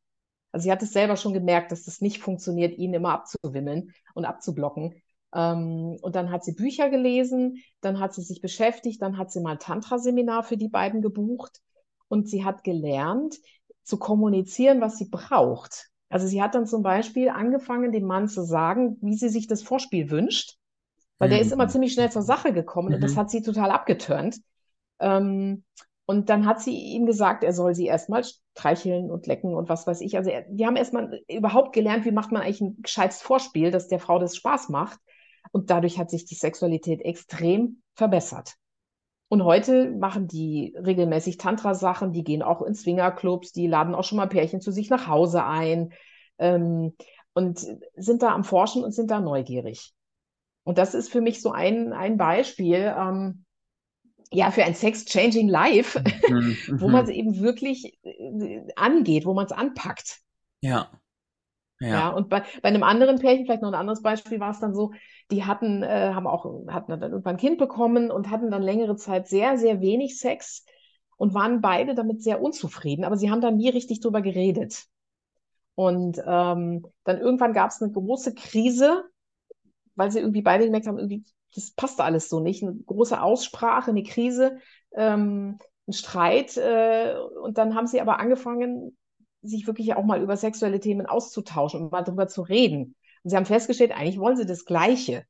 Also 0.52 0.64
sie 0.64 0.72
hat 0.72 0.82
es 0.82 0.92
selber 0.92 1.16
schon 1.16 1.32
gemerkt, 1.32 1.72
dass 1.72 1.84
das 1.84 2.00
nicht 2.00 2.18
funktioniert, 2.22 2.76
ihn 2.76 2.94
immer 2.94 3.12
abzuwimmeln 3.12 3.92
und 4.14 4.24
abzublocken. 4.24 4.94
Ähm, 5.34 5.98
und 6.00 6.14
dann 6.14 6.30
hat 6.30 6.44
sie 6.44 6.52
Bücher 6.52 6.90
gelesen, 6.90 7.62
dann 7.80 8.00
hat 8.00 8.14
sie 8.14 8.22
sich 8.22 8.40
beschäftigt, 8.40 9.00
dann 9.00 9.16
hat 9.16 9.30
sie 9.30 9.40
mal 9.40 9.52
ein 9.52 9.58
Tantra-Seminar 9.58 10.42
für 10.42 10.56
die 10.58 10.68
beiden 10.68 11.00
gebucht 11.00 11.60
und 12.12 12.28
sie 12.28 12.44
hat 12.44 12.62
gelernt 12.62 13.38
zu 13.84 13.96
kommunizieren, 13.96 14.82
was 14.82 14.98
sie 14.98 15.08
braucht. 15.08 15.88
Also 16.10 16.26
sie 16.26 16.42
hat 16.42 16.54
dann 16.54 16.66
zum 16.66 16.82
Beispiel 16.82 17.30
angefangen, 17.30 17.90
dem 17.90 18.04
Mann 18.04 18.28
zu 18.28 18.44
sagen, 18.44 18.98
wie 19.00 19.16
sie 19.16 19.30
sich 19.30 19.46
das 19.46 19.62
Vorspiel 19.62 20.10
wünscht, 20.10 20.58
weil 21.16 21.30
mhm. 21.30 21.32
der 21.32 21.40
ist 21.40 21.52
immer 21.52 21.64
mhm. 21.64 21.70
ziemlich 21.70 21.94
schnell 21.94 22.12
zur 22.12 22.20
Sache 22.20 22.52
gekommen 22.52 22.88
mhm. 22.88 22.96
und 22.96 23.00
das 23.00 23.14
mhm. 23.14 23.16
hat 23.16 23.30
sie 23.30 23.40
total 23.40 23.70
abgeturnt. 23.70 24.36
Ähm, 25.00 25.64
und 26.04 26.28
dann 26.28 26.44
hat 26.44 26.60
sie 26.60 26.76
ihm 26.76 27.06
gesagt, 27.06 27.44
er 27.44 27.54
soll 27.54 27.74
sie 27.74 27.86
erstmal 27.86 28.24
streicheln 28.24 29.10
und 29.10 29.26
lecken 29.26 29.54
und 29.54 29.70
was 29.70 29.86
weiß 29.86 30.02
ich. 30.02 30.18
Also 30.18 30.28
er, 30.28 30.42
die 30.42 30.66
haben 30.66 30.76
erstmal 30.76 31.22
überhaupt 31.28 31.72
gelernt, 31.72 32.04
wie 32.04 32.12
macht 32.12 32.30
man 32.30 32.42
eigentlich 32.42 32.60
ein 32.60 32.82
gescheites 32.82 33.22
Vorspiel, 33.22 33.70
dass 33.70 33.88
der 33.88 34.00
Frau 34.00 34.18
das 34.18 34.36
Spaß 34.36 34.68
macht. 34.68 34.98
Und 35.50 35.70
dadurch 35.70 35.98
hat 35.98 36.10
sich 36.10 36.26
die 36.26 36.34
Sexualität 36.34 37.00
extrem 37.00 37.80
verbessert. 37.94 38.56
Und 39.32 39.44
heute 39.44 39.90
machen 39.90 40.28
die 40.28 40.76
regelmäßig 40.76 41.38
Tantra-Sachen, 41.38 42.12
die 42.12 42.22
gehen 42.22 42.42
auch 42.42 42.60
in 42.60 42.74
Swingerclubs, 42.74 43.52
die 43.52 43.66
laden 43.66 43.94
auch 43.94 44.04
schon 44.04 44.18
mal 44.18 44.28
Pärchen 44.28 44.60
zu 44.60 44.70
sich 44.70 44.90
nach 44.90 45.06
Hause 45.06 45.46
ein 45.46 45.94
ähm, 46.36 46.94
und 47.32 47.66
sind 47.96 48.22
da 48.22 48.34
am 48.34 48.44
Forschen 48.44 48.84
und 48.84 48.92
sind 48.92 49.10
da 49.10 49.20
neugierig. 49.20 49.94
Und 50.64 50.76
das 50.76 50.92
ist 50.92 51.10
für 51.10 51.22
mich 51.22 51.40
so 51.40 51.50
ein, 51.50 51.94
ein 51.94 52.18
Beispiel, 52.18 52.94
ähm, 52.94 53.46
ja, 54.30 54.50
für 54.50 54.64
ein 54.64 54.74
Sex-Changing 54.74 55.48
Life, 55.48 56.04
mhm, 56.28 56.58
wo 56.78 56.88
man 56.88 57.04
es 57.04 57.08
mhm. 57.08 57.16
eben 57.16 57.40
wirklich 57.40 57.98
äh, 58.02 58.60
angeht, 58.76 59.24
wo 59.24 59.32
man 59.32 59.46
es 59.46 59.52
anpackt. 59.52 60.18
Ja. 60.60 60.90
Ja. 61.82 61.88
ja, 61.88 62.08
und 62.10 62.28
bei, 62.28 62.42
bei 62.62 62.68
einem 62.68 62.84
anderen 62.84 63.18
Pärchen, 63.18 63.44
vielleicht 63.44 63.62
noch 63.62 63.70
ein 63.70 63.78
anderes 63.78 64.02
Beispiel, 64.02 64.38
war 64.38 64.50
es 64.50 64.60
dann 64.60 64.74
so, 64.74 64.92
die 65.30 65.44
hatten, 65.44 65.82
äh, 65.82 66.12
haben 66.14 66.26
auch, 66.26 66.44
hatten 66.68 66.92
dann 66.92 67.02
irgendwann 67.02 67.34
ein 67.34 67.40
Kind 67.40 67.58
bekommen 67.58 68.10
und 68.10 68.30
hatten 68.30 68.50
dann 68.50 68.62
längere 68.62 68.96
Zeit 68.96 69.26
sehr, 69.26 69.58
sehr 69.58 69.80
wenig 69.80 70.18
Sex 70.18 70.64
und 71.16 71.34
waren 71.34 71.60
beide 71.60 71.94
damit 71.94 72.22
sehr 72.22 72.40
unzufrieden, 72.40 73.04
aber 73.04 73.16
sie 73.16 73.30
haben 73.30 73.40
dann 73.40 73.56
nie 73.56 73.68
richtig 73.68 74.00
drüber 74.00 74.22
geredet. 74.22 74.84
Und 75.74 76.18
ähm, 76.24 76.86
dann 77.04 77.18
irgendwann 77.18 77.52
gab 77.52 77.70
es 77.70 77.82
eine 77.82 77.92
große 77.92 78.34
Krise, 78.34 79.04
weil 79.94 80.10
sie 80.10 80.20
irgendwie 80.20 80.42
beide 80.42 80.64
gemerkt 80.64 80.86
haben, 80.86 80.98
irgendwie, 80.98 81.24
das 81.54 81.72
passt 81.72 82.00
alles 82.00 82.28
so 82.28 82.40
nicht. 82.40 82.62
Eine 82.62 82.74
große 82.74 83.20
Aussprache, 83.20 83.90
eine 83.90 84.02
Krise, 84.02 84.58
ähm, 84.92 85.58
ein 85.88 85.92
Streit. 85.92 86.56
Äh, 86.56 87.14
und 87.42 87.58
dann 87.58 87.74
haben 87.74 87.86
sie 87.86 88.00
aber 88.00 88.18
angefangen, 88.18 88.96
sich 89.42 89.66
wirklich 89.66 89.94
auch 89.94 90.04
mal 90.04 90.22
über 90.22 90.36
sexuelle 90.36 90.80
Themen 90.80 91.06
auszutauschen 91.06 91.82
und 91.82 91.92
mal 91.92 92.02
drüber 92.02 92.28
zu 92.28 92.42
reden. 92.42 92.94
Und 93.22 93.30
sie 93.30 93.36
haben 93.36 93.46
festgestellt, 93.46 93.92
eigentlich 93.92 94.18
wollen 94.18 94.36
sie 94.36 94.46
das 94.46 94.64
Gleiche. 94.64 95.24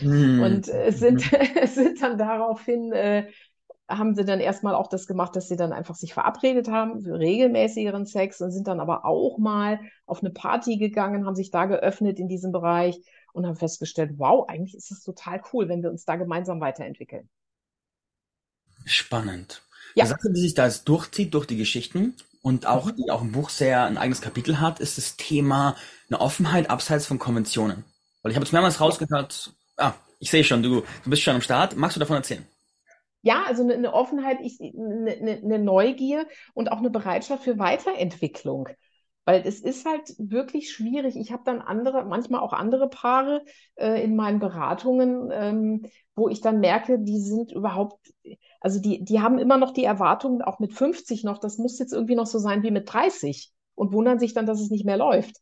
Mm. 0.00 0.40
Und 0.42 0.68
äh, 0.68 0.92
sind, 0.92 1.20
sind 1.66 2.02
dann 2.02 2.18
daraufhin, 2.18 2.92
äh, 2.92 3.30
haben 3.88 4.14
sie 4.14 4.24
dann 4.24 4.40
erstmal 4.40 4.74
auch 4.74 4.88
das 4.88 5.06
gemacht, 5.06 5.34
dass 5.36 5.48
sie 5.48 5.56
dann 5.56 5.72
einfach 5.72 5.94
sich 5.94 6.12
verabredet 6.12 6.68
haben 6.68 7.00
für 7.00 7.18
regelmäßigeren 7.18 8.04
Sex 8.04 8.40
und 8.40 8.50
sind 8.50 8.68
dann 8.68 8.80
aber 8.80 9.04
auch 9.04 9.38
mal 9.38 9.80
auf 10.06 10.20
eine 10.20 10.30
Party 10.30 10.76
gegangen, 10.76 11.26
haben 11.26 11.36
sich 11.36 11.50
da 11.50 11.66
geöffnet 11.66 12.18
in 12.18 12.28
diesem 12.28 12.52
Bereich 12.52 13.00
und 13.32 13.46
haben 13.46 13.56
festgestellt, 13.56 14.12
wow, 14.16 14.46
eigentlich 14.48 14.74
ist 14.74 14.90
es 14.90 15.02
total 15.02 15.40
cool, 15.52 15.68
wenn 15.68 15.82
wir 15.82 15.90
uns 15.90 16.04
da 16.04 16.16
gemeinsam 16.16 16.60
weiterentwickeln. 16.60 17.28
Spannend. 18.84 19.62
Ja. 19.94 20.04
Eine 20.04 20.14
Sache, 20.14 20.32
die 20.32 20.40
sich 20.40 20.54
da 20.54 20.66
jetzt 20.66 20.88
durchzieht 20.88 21.34
durch 21.34 21.46
die 21.46 21.56
Geschichten 21.56 22.14
und 22.42 22.66
auch, 22.66 22.86
mhm. 22.86 22.96
die 22.96 23.10
auch 23.10 23.22
im 23.22 23.32
Buch 23.32 23.50
sehr 23.50 23.84
ein 23.84 23.98
eigenes 23.98 24.20
Kapitel 24.20 24.60
hat, 24.60 24.80
ist 24.80 24.98
das 24.98 25.16
Thema 25.16 25.76
eine 26.08 26.20
Offenheit 26.20 26.70
abseits 26.70 27.06
von 27.06 27.18
Konventionen. 27.18 27.84
Weil 28.22 28.32
ich 28.32 28.36
habe 28.36 28.44
jetzt 28.44 28.52
mehrmals 28.52 28.80
rausgehört, 28.80 29.52
ah, 29.76 29.92
ich 30.18 30.30
sehe 30.30 30.44
schon, 30.44 30.62
du, 30.62 30.82
du 31.04 31.10
bist 31.10 31.22
schon 31.22 31.34
am 31.34 31.42
Start. 31.42 31.76
Magst 31.76 31.96
du 31.96 32.00
davon 32.00 32.16
erzählen? 32.16 32.46
Ja, 33.22 33.44
also 33.46 33.62
eine, 33.62 33.74
eine 33.74 33.92
Offenheit, 33.92 34.38
ich, 34.42 34.58
eine, 34.60 35.40
eine 35.42 35.58
Neugier 35.58 36.26
und 36.54 36.70
auch 36.70 36.78
eine 36.78 36.90
Bereitschaft 36.90 37.44
für 37.44 37.58
Weiterentwicklung. 37.58 38.68
Weil 39.24 39.42
es 39.44 39.60
ist 39.60 39.84
halt 39.84 40.14
wirklich 40.18 40.72
schwierig. 40.72 41.14
Ich 41.16 41.32
habe 41.32 41.42
dann 41.44 41.60
andere, 41.60 42.04
manchmal 42.06 42.40
auch 42.40 42.54
andere 42.54 42.88
Paare 42.88 43.44
äh, 43.74 44.02
in 44.02 44.16
meinen 44.16 44.38
Beratungen, 44.38 45.30
ähm, 45.32 45.86
wo 46.14 46.28
ich 46.30 46.40
dann 46.40 46.60
merke, 46.60 46.98
die 46.98 47.20
sind 47.20 47.52
überhaupt, 47.52 47.98
also 48.60 48.80
die, 48.80 49.04
die 49.04 49.20
haben 49.20 49.38
immer 49.38 49.56
noch 49.56 49.72
die 49.72 49.84
Erwartungen, 49.84 50.42
auch 50.42 50.58
mit 50.58 50.72
50 50.72 51.24
noch, 51.24 51.38
das 51.38 51.58
muss 51.58 51.78
jetzt 51.78 51.92
irgendwie 51.92 52.16
noch 52.16 52.26
so 52.26 52.38
sein 52.38 52.62
wie 52.62 52.70
mit 52.70 52.92
30 52.92 53.52
und 53.74 53.92
wundern 53.92 54.18
sich 54.18 54.34
dann, 54.34 54.46
dass 54.46 54.60
es 54.60 54.70
nicht 54.70 54.84
mehr 54.84 54.96
läuft. 54.96 55.36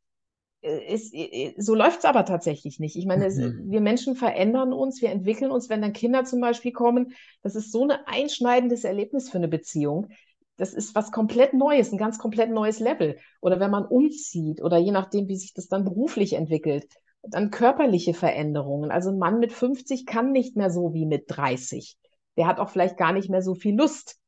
Ist, 0.63 1.15
äh, 1.15 1.49
äh, 1.49 1.55
so 1.59 1.75
läuft 1.75 2.01
es 2.01 2.05
aber 2.05 2.25
tatsächlich 2.25 2.81
nicht. 2.81 2.97
Ich 2.97 3.07
meine, 3.07 3.27
es, 3.27 3.37
mhm. 3.37 3.71
wir 3.71 3.81
Menschen 3.81 4.17
verändern 4.17 4.73
uns, 4.73 5.01
wir 5.01 5.11
entwickeln 5.11 5.51
uns, 5.51 5.69
wenn 5.69 5.81
dann 5.81 5.93
Kinder 5.93 6.25
zum 6.25 6.41
Beispiel 6.41 6.73
kommen. 6.73 7.13
Das 7.43 7.55
ist 7.55 7.73
so 7.73 7.85
ein 7.85 7.93
einschneidendes 8.07 8.85
Erlebnis 8.85 9.31
für 9.31 9.39
eine 9.39 9.49
Beziehung. 9.49 10.09
das 10.57 10.73
ist 10.73 10.95
was 10.95 11.13
komplett 11.13 11.53
Neues, 11.53 11.93
ein 11.93 11.99
ganz 11.99 12.19
komplett 12.19 12.51
neues 12.51 12.81
Level. 12.81 13.19
Oder 13.41 13.61
wenn 13.61 13.71
man 13.71 13.87
umzieht 13.87 14.63
oder 14.63 14.79
je 14.79 14.91
nachdem, 14.91 15.29
wie 15.29 15.37
sich 15.37 15.53
das 15.53 15.69
dann 15.69 15.85
beruflich 15.85 16.33
entwickelt, 16.33 16.87
dann 17.23 17.51
körperliche 17.51 18.15
Veränderungen. 18.15 18.91
Also 18.91 19.11
ein 19.11 19.19
Mann 19.19 19.39
mit 19.39 19.53
50 19.53 20.07
kann 20.07 20.33
nicht 20.33 20.57
mehr 20.57 20.71
so 20.71 20.95
wie 20.95 21.07
mit 21.07 21.25
30. 21.29 21.97
Der 22.37 22.47
hat 22.47 22.59
auch 22.59 22.69
vielleicht 22.69 22.97
gar 22.97 23.13
nicht 23.13 23.31
mehr 23.31 23.43
so 23.43 23.55
viel 23.55 23.77
Lust. 23.77 24.19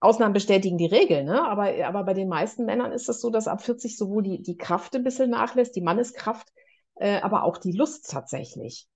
Ausnahmen 0.00 0.34
bestätigen 0.34 0.76
die 0.76 0.86
Regel, 0.86 1.24
ne? 1.24 1.42
Aber, 1.42 1.72
aber 1.86 2.04
bei 2.04 2.14
den 2.14 2.28
meisten 2.28 2.66
Männern 2.66 2.92
ist 2.92 3.08
es 3.08 3.20
so, 3.20 3.30
dass 3.30 3.48
ab 3.48 3.62
40 3.62 3.96
sowohl 3.96 4.22
die, 4.22 4.42
die 4.42 4.56
Kraft 4.56 4.94
ein 4.94 5.04
bisschen 5.04 5.30
nachlässt, 5.30 5.74
die 5.74 5.80
Manneskraft, 5.80 6.48
äh, 6.96 7.20
aber 7.20 7.44
auch 7.44 7.56
die 7.56 7.72
Lust 7.72 8.10
tatsächlich. 8.10 8.88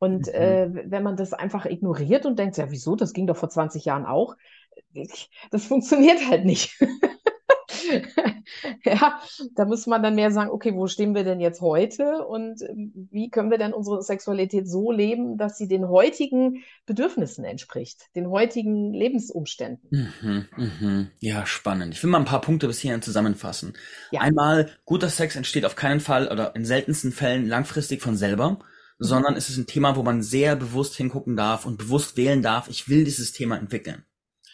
Und 0.00 0.26
mhm. 0.26 0.32
äh, 0.32 0.90
wenn 0.90 1.02
man 1.02 1.16
das 1.16 1.32
einfach 1.32 1.64
ignoriert 1.64 2.26
und 2.26 2.38
denkt, 2.38 2.56
ja, 2.56 2.70
wieso, 2.70 2.96
das 2.96 3.12
ging 3.12 3.26
doch 3.26 3.36
vor 3.36 3.50
20 3.50 3.84
Jahren 3.84 4.06
auch, 4.06 4.36
das 5.50 5.64
funktioniert 5.66 6.28
halt 6.28 6.44
nicht. 6.44 6.78
ja, 8.84 9.20
da 9.54 9.64
muss 9.64 9.86
man 9.86 10.02
dann 10.02 10.14
mehr 10.14 10.30
sagen, 10.30 10.50
okay, 10.50 10.74
wo 10.74 10.86
stehen 10.86 11.14
wir 11.14 11.24
denn 11.24 11.40
jetzt 11.40 11.60
heute 11.60 12.26
und 12.26 12.62
ähm, 12.62 13.08
wie 13.10 13.30
können 13.30 13.50
wir 13.50 13.58
denn 13.58 13.72
unsere 13.72 14.02
Sexualität 14.02 14.68
so 14.68 14.92
leben, 14.92 15.38
dass 15.38 15.58
sie 15.58 15.68
den 15.68 15.88
heutigen 15.88 16.64
Bedürfnissen 16.86 17.44
entspricht, 17.44 18.14
den 18.14 18.28
heutigen 18.30 18.92
Lebensumständen. 18.92 19.88
Mhm, 19.90 20.46
mhm. 20.56 21.08
Ja, 21.20 21.46
spannend. 21.46 21.94
Ich 21.94 22.02
will 22.02 22.10
mal 22.10 22.18
ein 22.18 22.24
paar 22.24 22.40
Punkte 22.40 22.66
bis 22.66 22.80
hierhin 22.80 23.02
zusammenfassen. 23.02 23.74
Ja. 24.10 24.20
Einmal, 24.20 24.70
guter 24.84 25.08
Sex 25.08 25.36
entsteht 25.36 25.64
auf 25.64 25.76
keinen 25.76 26.00
Fall 26.00 26.28
oder 26.28 26.54
in 26.54 26.64
seltensten 26.64 27.12
Fällen 27.12 27.46
langfristig 27.46 28.02
von 28.02 28.16
selber 28.16 28.58
sondern 28.98 29.36
es 29.36 29.48
ist 29.48 29.56
ein 29.56 29.66
Thema, 29.66 29.96
wo 29.96 30.02
man 30.02 30.22
sehr 30.22 30.56
bewusst 30.56 30.96
hingucken 30.96 31.36
darf 31.36 31.64
und 31.66 31.78
bewusst 31.78 32.16
wählen 32.16 32.42
darf, 32.42 32.68
ich 32.68 32.88
will 32.88 33.04
dieses 33.04 33.32
Thema 33.32 33.56
entwickeln. 33.56 34.04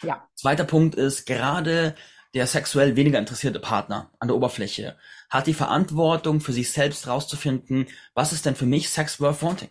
Ja. 0.02 0.28
Zweiter 0.34 0.64
Punkt 0.64 0.94
ist, 0.94 1.26
gerade 1.26 1.94
der 2.34 2.46
sexuell 2.46 2.96
weniger 2.96 3.18
interessierte 3.18 3.60
Partner 3.60 4.10
an 4.18 4.28
der 4.28 4.36
Oberfläche 4.36 4.96
hat 5.30 5.46
die 5.46 5.54
Verantwortung 5.54 6.40
für 6.40 6.52
sich 6.52 6.72
selbst 6.72 7.06
rauszufinden, 7.06 7.86
was 8.14 8.32
ist 8.32 8.44
denn 8.44 8.56
für 8.56 8.66
mich 8.66 8.90
Sex 8.90 9.20
worth 9.20 9.42
wanting? 9.42 9.70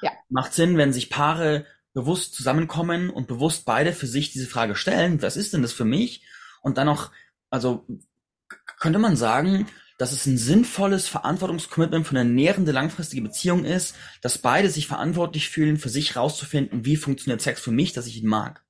Ja. 0.00 0.12
Macht 0.28 0.54
Sinn, 0.54 0.76
wenn 0.76 0.92
sich 0.92 1.10
Paare 1.10 1.66
bewusst 1.94 2.34
zusammenkommen 2.34 3.10
und 3.10 3.26
bewusst 3.26 3.64
beide 3.64 3.92
für 3.92 4.06
sich 4.06 4.30
diese 4.30 4.46
Frage 4.46 4.76
stellen, 4.76 5.22
was 5.22 5.36
ist 5.36 5.52
denn 5.52 5.62
das 5.62 5.72
für 5.72 5.84
mich? 5.84 6.24
Und 6.60 6.78
dann 6.78 6.88
auch, 6.88 7.10
also 7.50 7.86
könnte 8.78 8.98
man 8.98 9.16
sagen, 9.16 9.66
dass 9.98 10.12
es 10.12 10.26
ein 10.26 10.36
sinnvolles 10.36 11.08
Verantwortungscommitment 11.08 12.06
für 12.06 12.18
eine 12.18 12.28
nährende 12.28 12.72
langfristige 12.72 13.22
Beziehung 13.22 13.64
ist, 13.64 13.94
dass 14.20 14.38
beide 14.38 14.68
sich 14.68 14.86
verantwortlich 14.86 15.48
fühlen, 15.48 15.78
für 15.78 15.88
sich 15.88 16.16
rauszufinden, 16.16 16.84
wie 16.84 16.96
funktioniert 16.96 17.40
Sex 17.40 17.60
für 17.60 17.72
mich, 17.72 17.94
dass 17.94 18.06
ich 18.06 18.18
ihn 18.18 18.28
mag. 18.28 18.65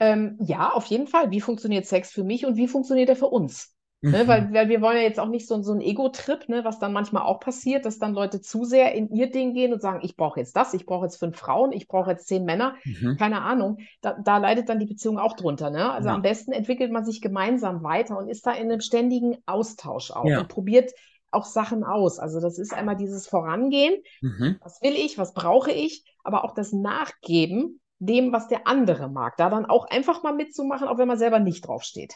Ähm, 0.00 0.36
ja, 0.40 0.70
auf 0.70 0.86
jeden 0.86 1.06
Fall. 1.06 1.30
Wie 1.30 1.40
funktioniert 1.40 1.86
Sex 1.86 2.10
für 2.10 2.24
mich 2.24 2.46
und 2.46 2.56
wie 2.56 2.68
funktioniert 2.68 3.08
er 3.08 3.16
für 3.16 3.26
uns? 3.26 3.74
Ne, 4.00 4.10
mhm. 4.10 4.14
Ne, 4.16 4.28
weil, 4.28 4.52
weil 4.52 4.68
wir 4.68 4.80
wollen 4.80 4.96
ja 4.96 5.02
jetzt 5.02 5.18
auch 5.18 5.28
nicht 5.28 5.48
so, 5.48 5.60
so 5.62 5.72
einen 5.72 5.80
Ego-Trip, 5.80 6.48
ne, 6.48 6.64
was 6.64 6.78
dann 6.78 6.92
manchmal 6.92 7.24
auch 7.24 7.40
passiert, 7.40 7.84
dass 7.84 7.98
dann 7.98 8.14
Leute 8.14 8.40
zu 8.40 8.64
sehr 8.64 8.94
in 8.94 9.10
ihr 9.10 9.30
Ding 9.30 9.54
gehen 9.54 9.72
und 9.72 9.82
sagen, 9.82 10.00
ich 10.02 10.16
brauche 10.16 10.38
jetzt 10.38 10.56
das, 10.56 10.72
ich 10.72 10.86
brauche 10.86 11.06
jetzt 11.06 11.16
fünf 11.16 11.36
Frauen, 11.36 11.72
ich 11.72 11.88
brauche 11.88 12.10
jetzt 12.10 12.28
zehn 12.28 12.44
Männer, 12.44 12.76
mhm. 12.84 13.16
keine 13.18 13.42
Ahnung. 13.42 13.78
Da, 14.00 14.16
da 14.22 14.38
leidet 14.38 14.68
dann 14.68 14.78
die 14.78 14.86
Beziehung 14.86 15.18
auch 15.18 15.34
drunter. 15.34 15.70
Ne? 15.70 15.90
Also 15.90 16.10
ja. 16.10 16.14
am 16.14 16.22
besten 16.22 16.52
entwickelt 16.52 16.92
man 16.92 17.04
sich 17.04 17.20
gemeinsam 17.20 17.82
weiter 17.82 18.16
und 18.16 18.28
ist 18.28 18.46
da 18.46 18.52
in 18.52 18.70
einem 18.70 18.80
ständigen 18.80 19.38
Austausch 19.46 20.12
auch 20.12 20.26
ja. 20.26 20.40
und 20.40 20.48
probiert 20.48 20.92
auch 21.32 21.44
Sachen 21.44 21.82
aus. 21.82 22.20
Also 22.20 22.40
das 22.40 22.58
ist 22.58 22.72
einmal 22.72 22.96
dieses 22.96 23.26
Vorangehen, 23.26 24.00
mhm. 24.20 24.58
was 24.62 24.80
will 24.80 24.94
ich, 24.94 25.18
was 25.18 25.34
brauche 25.34 25.72
ich, 25.72 26.04
aber 26.22 26.44
auch 26.44 26.54
das 26.54 26.72
Nachgeben 26.72 27.80
dem, 27.98 28.32
was 28.32 28.48
der 28.48 28.66
andere 28.66 29.08
mag. 29.08 29.36
Da 29.36 29.50
dann 29.50 29.66
auch 29.66 29.86
einfach 29.86 30.22
mal 30.22 30.34
mitzumachen, 30.34 30.88
auch 30.88 30.98
wenn 30.98 31.08
man 31.08 31.18
selber 31.18 31.38
nicht 31.38 31.66
draufsteht. 31.66 32.14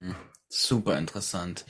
Hm, 0.00 0.14
super 0.48 0.98
interessant. 0.98 1.64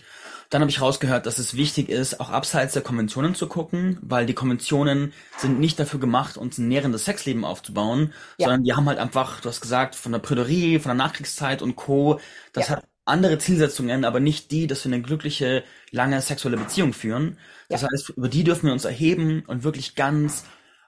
Dann 0.50 0.60
habe 0.60 0.70
ich 0.70 0.82
rausgehört, 0.82 1.24
dass 1.24 1.38
es 1.38 1.56
wichtig 1.56 1.88
ist, 1.88 2.20
auch 2.20 2.28
abseits 2.28 2.74
der 2.74 2.82
Konventionen 2.82 3.34
zu 3.34 3.46
gucken, 3.46 3.98
weil 4.02 4.26
die 4.26 4.34
Konventionen 4.34 5.14
sind 5.38 5.58
nicht 5.58 5.78
dafür 5.78 5.98
gemacht, 5.98 6.36
uns 6.36 6.58
ein 6.58 6.68
nährendes 6.68 7.06
Sexleben 7.06 7.44
aufzubauen, 7.44 8.12
ja. 8.36 8.46
sondern 8.46 8.64
die 8.64 8.74
haben 8.74 8.86
halt 8.86 8.98
einfach, 8.98 9.40
du 9.40 9.48
hast 9.48 9.62
gesagt, 9.62 9.94
von 9.94 10.12
der 10.12 10.18
Prüderie, 10.18 10.78
von 10.78 10.90
der 10.90 11.06
Nachkriegszeit 11.06 11.62
und 11.62 11.76
Co. 11.76 12.20
Das 12.52 12.68
ja. 12.68 12.76
hat 12.76 12.84
andere 13.04 13.38
Zielsetzungen, 13.38 14.04
aber 14.04 14.20
nicht 14.20 14.50
die, 14.50 14.66
dass 14.66 14.84
wir 14.84 14.92
eine 14.92 15.02
glückliche, 15.02 15.64
lange 15.90 16.20
sexuelle 16.20 16.58
Beziehung 16.58 16.92
führen. 16.92 17.38
Das 17.68 17.82
ja. 17.82 17.88
heißt, 17.90 18.10
über 18.10 18.28
die 18.28 18.44
dürfen 18.44 18.66
wir 18.66 18.72
uns 18.72 18.84
erheben 18.84 19.44
und 19.46 19.64
wirklich 19.64 19.94
ganz 19.94 20.44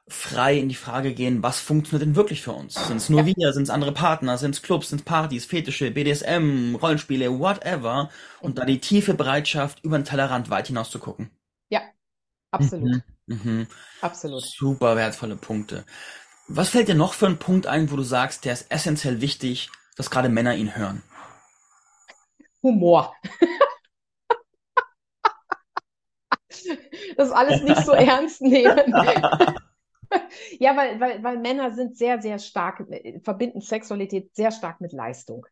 frei 0.07 0.59
in 0.59 0.69
die 0.69 0.75
Frage 0.75 1.15
gehen, 1.15 1.43
was 1.43 1.61
funktioniert 1.61 2.07
denn 2.07 2.17
wirklich 2.17 2.43
für 2.43 2.53
uns? 2.53 2.75
Sind 2.75 2.99
es 2.99 3.09
nur 3.09 3.23
ja. 3.23 3.35
wir, 3.37 3.53
sind 3.53 3.65
es 3.65 3.71
andere 3.71 3.93
Partner, 3.93 4.37
sind 4.37 4.55
es 4.55 4.63
Clubs, 4.63 4.91
sind 4.91 4.99
es 4.99 5.05
Partys, 5.05 5.47
Fetische, 5.47 5.91
BDSM, 5.91 6.75
Rollenspiele, 6.75 7.39
whatever. 7.39 8.11
Und 8.41 8.59
da 8.59 8.65
die 8.65 8.81
tiefe 8.81 9.15
Bereitschaft, 9.15 9.83
über 9.83 9.99
den 9.99 10.05
Tellerrand 10.05 10.51
weit 10.51 10.67
hinaus 10.67 10.91
zu 10.91 10.99
gucken. 10.99 11.31
Ja, 11.71 11.81
absolut. 12.51 13.03
Mhm. 13.27 13.27
Mhm. 13.27 13.67
Absolut. 14.03 14.43
Super 14.43 14.97
wertvolle 14.97 15.37
Punkte. 15.37 15.85
Was 16.49 16.69
fällt 16.69 16.89
dir 16.89 16.95
noch 16.95 17.15
für 17.15 17.27
einen 17.27 17.39
Punkt 17.39 17.67
ein, 17.67 17.91
wo 17.91 17.97
du 17.97 18.03
sagst, 18.03 18.45
der 18.45 18.53
ist 18.53 18.71
essentiell 18.71 19.23
wichtig, 19.23 19.71
dass 19.97 20.11
gerade 20.11 20.29
Männer 20.29 20.55
ihn 20.55 20.77
hören? 20.77 21.03
Humor. 22.63 23.15
das 27.17 27.31
alles 27.31 27.63
nicht 27.63 27.87
so 27.87 27.93
ernst 27.93 28.43
nehmen. 28.43 28.93
ja, 30.59 30.77
weil, 30.77 31.01
weil, 31.01 31.23
weil 31.23 31.39
Männer 31.39 31.73
sind 31.73 31.97
sehr, 31.97 32.21
sehr 32.21 32.39
stark, 32.39 32.87
verbinden 33.23 33.61
Sexualität 33.61 34.35
sehr 34.35 34.51
stark 34.51 34.81
mit 34.81 34.93
Leistung. 34.93 35.47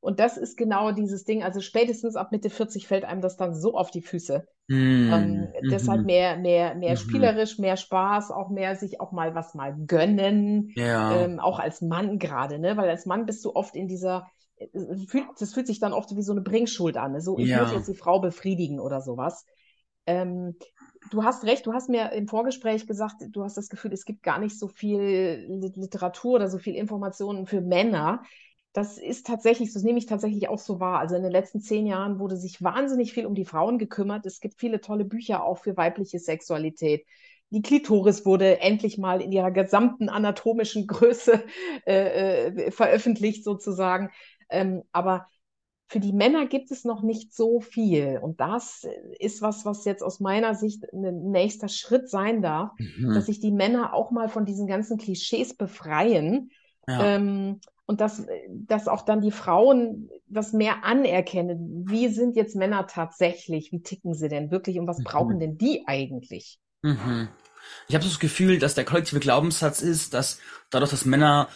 Und 0.00 0.20
das 0.20 0.36
ist 0.36 0.56
genau 0.56 0.92
dieses 0.92 1.24
Ding. 1.24 1.42
Also 1.42 1.60
spätestens 1.60 2.14
ab 2.14 2.30
Mitte 2.30 2.48
40 2.48 2.86
fällt 2.86 3.04
einem 3.04 3.20
das 3.20 3.36
dann 3.36 3.54
so 3.54 3.74
auf 3.74 3.90
die 3.90 4.02
Füße. 4.02 4.46
Mm, 4.68 5.12
ähm, 5.12 5.40
mm 5.40 5.70
Deshalb 5.70 6.04
mehr, 6.04 6.36
mehr, 6.36 6.76
mehr 6.76 6.94
mm 6.94 6.96
spielerisch, 6.96 7.58
mehr 7.58 7.76
Spaß, 7.76 8.30
auch 8.30 8.50
mehr 8.50 8.76
sich 8.76 9.00
auch 9.00 9.10
mal 9.10 9.34
was 9.34 9.54
mal 9.54 9.74
gönnen. 9.86 10.70
Ja. 10.76 11.16
Ähm, 11.16 11.40
auch 11.40 11.58
als 11.58 11.80
Mann 11.80 12.18
gerade, 12.20 12.58
ne? 12.58 12.76
Weil 12.76 12.88
als 12.88 13.06
Mann 13.06 13.26
bist 13.26 13.44
du 13.44 13.54
oft 13.54 13.74
in 13.74 13.88
dieser, 13.88 14.28
das 15.38 15.52
fühlt 15.52 15.66
sich 15.66 15.80
dann 15.80 15.92
oft 15.92 16.14
wie 16.14 16.22
so 16.22 16.32
eine 16.32 16.42
Bringschuld 16.42 16.96
an. 16.96 17.12
Ne? 17.12 17.20
So, 17.20 17.38
ich 17.38 17.48
ja. 17.48 17.62
muss 17.62 17.72
jetzt 17.72 17.88
die 17.88 17.96
Frau 17.96 18.20
befriedigen 18.20 18.80
oder 18.80 19.00
sowas. 19.00 19.44
Ähm, 20.06 20.56
du 21.10 21.24
hast 21.24 21.44
recht, 21.44 21.66
du 21.66 21.72
hast 21.72 21.88
mir 21.88 22.12
im 22.12 22.28
Vorgespräch 22.28 22.86
gesagt, 22.86 23.16
du 23.30 23.44
hast 23.44 23.56
das 23.56 23.68
Gefühl, 23.68 23.92
es 23.92 24.04
gibt 24.04 24.22
gar 24.22 24.38
nicht 24.38 24.58
so 24.58 24.68
viel 24.68 25.46
Literatur 25.76 26.34
oder 26.36 26.48
so 26.48 26.58
viel 26.58 26.74
Informationen 26.74 27.46
für 27.46 27.60
Männer. 27.60 28.22
Das 28.72 28.98
ist 28.98 29.26
tatsächlich, 29.26 29.72
das 29.72 29.82
nehme 29.82 29.98
ich 29.98 30.06
tatsächlich 30.06 30.48
auch 30.48 30.58
so 30.58 30.80
wahr. 30.80 30.98
Also 30.98 31.16
in 31.16 31.22
den 31.22 31.32
letzten 31.32 31.60
zehn 31.60 31.86
Jahren 31.86 32.18
wurde 32.18 32.36
sich 32.36 32.62
wahnsinnig 32.62 33.12
viel 33.14 33.26
um 33.26 33.34
die 33.34 33.46
Frauen 33.46 33.78
gekümmert. 33.78 34.26
Es 34.26 34.40
gibt 34.40 34.60
viele 34.60 34.80
tolle 34.80 35.04
Bücher 35.04 35.44
auch 35.44 35.58
für 35.58 35.76
weibliche 35.76 36.18
Sexualität. 36.18 37.06
Die 37.50 37.62
Klitoris 37.62 38.26
wurde 38.26 38.60
endlich 38.60 38.98
mal 38.98 39.22
in 39.22 39.32
ihrer 39.32 39.50
gesamten 39.50 40.08
anatomischen 40.08 40.86
Größe 40.86 41.44
äh, 41.86 42.48
äh, 42.48 42.70
veröffentlicht 42.70 43.44
sozusagen. 43.44 44.10
Ähm, 44.50 44.82
aber 44.92 45.26
für 45.88 46.00
die 46.00 46.12
Männer 46.12 46.46
gibt 46.46 46.70
es 46.70 46.84
noch 46.84 47.02
nicht 47.02 47.32
so 47.32 47.60
viel. 47.60 48.18
Und 48.20 48.40
das 48.40 48.86
ist 49.20 49.40
was, 49.40 49.64
was 49.64 49.84
jetzt 49.84 50.02
aus 50.02 50.18
meiner 50.18 50.54
Sicht 50.54 50.84
ein 50.92 51.30
nächster 51.30 51.68
Schritt 51.68 52.10
sein 52.10 52.42
darf, 52.42 52.70
mhm. 52.78 53.14
dass 53.14 53.26
sich 53.26 53.38
die 53.38 53.52
Männer 53.52 53.94
auch 53.94 54.10
mal 54.10 54.28
von 54.28 54.44
diesen 54.44 54.66
ganzen 54.66 54.98
Klischees 54.98 55.54
befreien. 55.54 56.50
Ja. 56.88 57.16
Ähm, 57.16 57.60
und 57.86 58.00
dass, 58.00 58.26
dass 58.48 58.88
auch 58.88 59.02
dann 59.02 59.20
die 59.20 59.30
Frauen 59.30 60.10
das 60.26 60.52
mehr 60.52 60.84
anerkennen. 60.84 61.84
Wie 61.88 62.08
sind 62.08 62.34
jetzt 62.34 62.56
Männer 62.56 62.88
tatsächlich? 62.88 63.70
Wie 63.70 63.82
ticken 63.82 64.14
sie 64.14 64.28
denn 64.28 64.50
wirklich? 64.50 64.80
Und 64.80 64.88
was 64.88 64.98
mhm. 64.98 65.04
brauchen 65.04 65.38
denn 65.38 65.56
die 65.56 65.84
eigentlich? 65.86 66.58
Mhm. 66.82 67.28
Ich 67.88 67.94
habe 67.94 68.04
so 68.04 68.10
das 68.10 68.18
Gefühl, 68.18 68.58
dass 68.58 68.74
der 68.74 68.84
kollektive 68.84 69.20
Glaubenssatz 69.20 69.82
ist, 69.82 70.14
dass 70.14 70.40
dadurch, 70.70 70.90
dass 70.90 71.04
Männer 71.04 71.48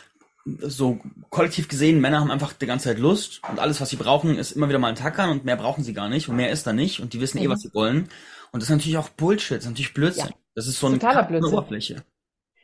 so 0.45 1.01
kollektiv 1.28 1.68
gesehen, 1.68 2.01
Männer 2.01 2.20
haben 2.20 2.30
einfach 2.30 2.53
die 2.53 2.66
ganze 2.66 2.88
Zeit 2.88 2.99
Lust 2.99 3.43
und 3.51 3.59
alles, 3.59 3.80
was 3.80 3.91
sie 3.91 3.97
brauchen, 3.97 4.36
ist 4.36 4.53
immer 4.53 4.68
wieder 4.68 4.78
mal 4.78 4.88
ein 4.88 4.97
Tackern 4.97 5.30
und 5.30 5.45
mehr 5.45 5.57
brauchen 5.57 5.84
sie 5.84 5.93
gar 5.93 6.09
nicht 6.09 6.28
und 6.28 6.36
mehr 6.36 6.51
ist 6.51 6.66
da 6.66 6.72
nicht 6.72 7.01
und 7.01 7.12
die 7.12 7.20
wissen 7.20 7.38
mhm. 7.38 7.45
eh, 7.45 7.49
was 7.51 7.61
sie 7.61 7.74
wollen. 7.74 8.09
Und 8.53 8.61
das 8.61 8.64
ist 8.64 8.76
natürlich 8.76 8.99
auch 8.99 9.11
Bullshit, 9.11 9.59
das 9.59 9.64
ist 9.64 9.70
natürlich 9.70 9.95
Blödsinn. 9.95 10.26
Ja. 10.26 10.34
Das 10.55 10.66
ist 10.66 10.80
so 10.80 10.88
eine 10.88 10.99
Oberfläche. 11.47 12.03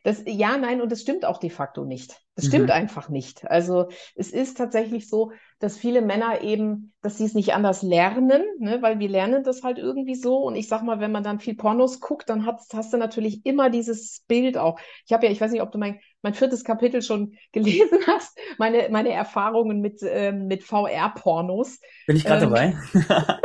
Das, 0.07 0.23
ja, 0.25 0.57
nein, 0.57 0.81
und 0.81 0.93
das 0.93 1.01
stimmt 1.01 1.25
auch 1.25 1.39
de 1.39 1.51
facto 1.51 1.85
nicht. 1.85 2.23
Das 2.37 2.45
mhm. 2.45 2.49
stimmt 2.51 2.71
einfach 2.71 3.09
nicht. 3.09 3.45
Also 3.51 3.89
es 4.15 4.31
ist 4.31 4.57
tatsächlich 4.57 5.09
so, 5.09 5.33
dass 5.59 5.77
viele 5.77 6.01
Männer 6.01 6.43
eben, 6.43 6.93
dass 7.03 7.19
sie 7.19 7.25
es 7.25 7.35
nicht 7.35 7.55
anders 7.55 7.83
lernen, 7.83 8.45
ne, 8.61 8.81
weil 8.83 9.01
wir 9.01 9.09
lernen 9.09 9.43
das 9.43 9.65
halt 9.65 9.79
irgendwie 9.79 10.15
so. 10.15 10.37
Und 10.45 10.55
ich 10.55 10.69
sag 10.69 10.85
mal, 10.85 11.01
wenn 11.01 11.11
man 11.11 11.25
dann 11.25 11.41
viel 11.41 11.57
Pornos 11.57 11.99
guckt, 11.99 12.31
dann 12.31 12.47
hast, 12.47 12.73
hast 12.73 12.93
du 12.93 12.99
natürlich 12.99 13.45
immer 13.45 13.69
dieses 13.69 14.23
Bild 14.29 14.57
auch. 14.59 14.79
Ich 15.07 15.13
habe 15.13 15.27
ja, 15.27 15.33
ich 15.33 15.41
weiß 15.41 15.51
nicht, 15.51 15.63
ob 15.63 15.73
du 15.73 15.79
mein, 15.79 15.99
mein 16.23 16.35
viertes 16.35 16.63
Kapitel 16.63 17.03
schon 17.03 17.35
gelesen 17.51 17.99
hast, 18.07 18.39
meine, 18.59 18.87
meine 18.93 19.11
Erfahrungen 19.11 19.81
mit, 19.81 20.03
ähm, 20.05 20.47
mit 20.47 20.63
VR-Pornos. 20.63 21.81
Bin 22.07 22.17
ich 22.17 22.25
gerade 22.25 22.45
ähm, 22.45 22.51
dabei? 22.53 22.77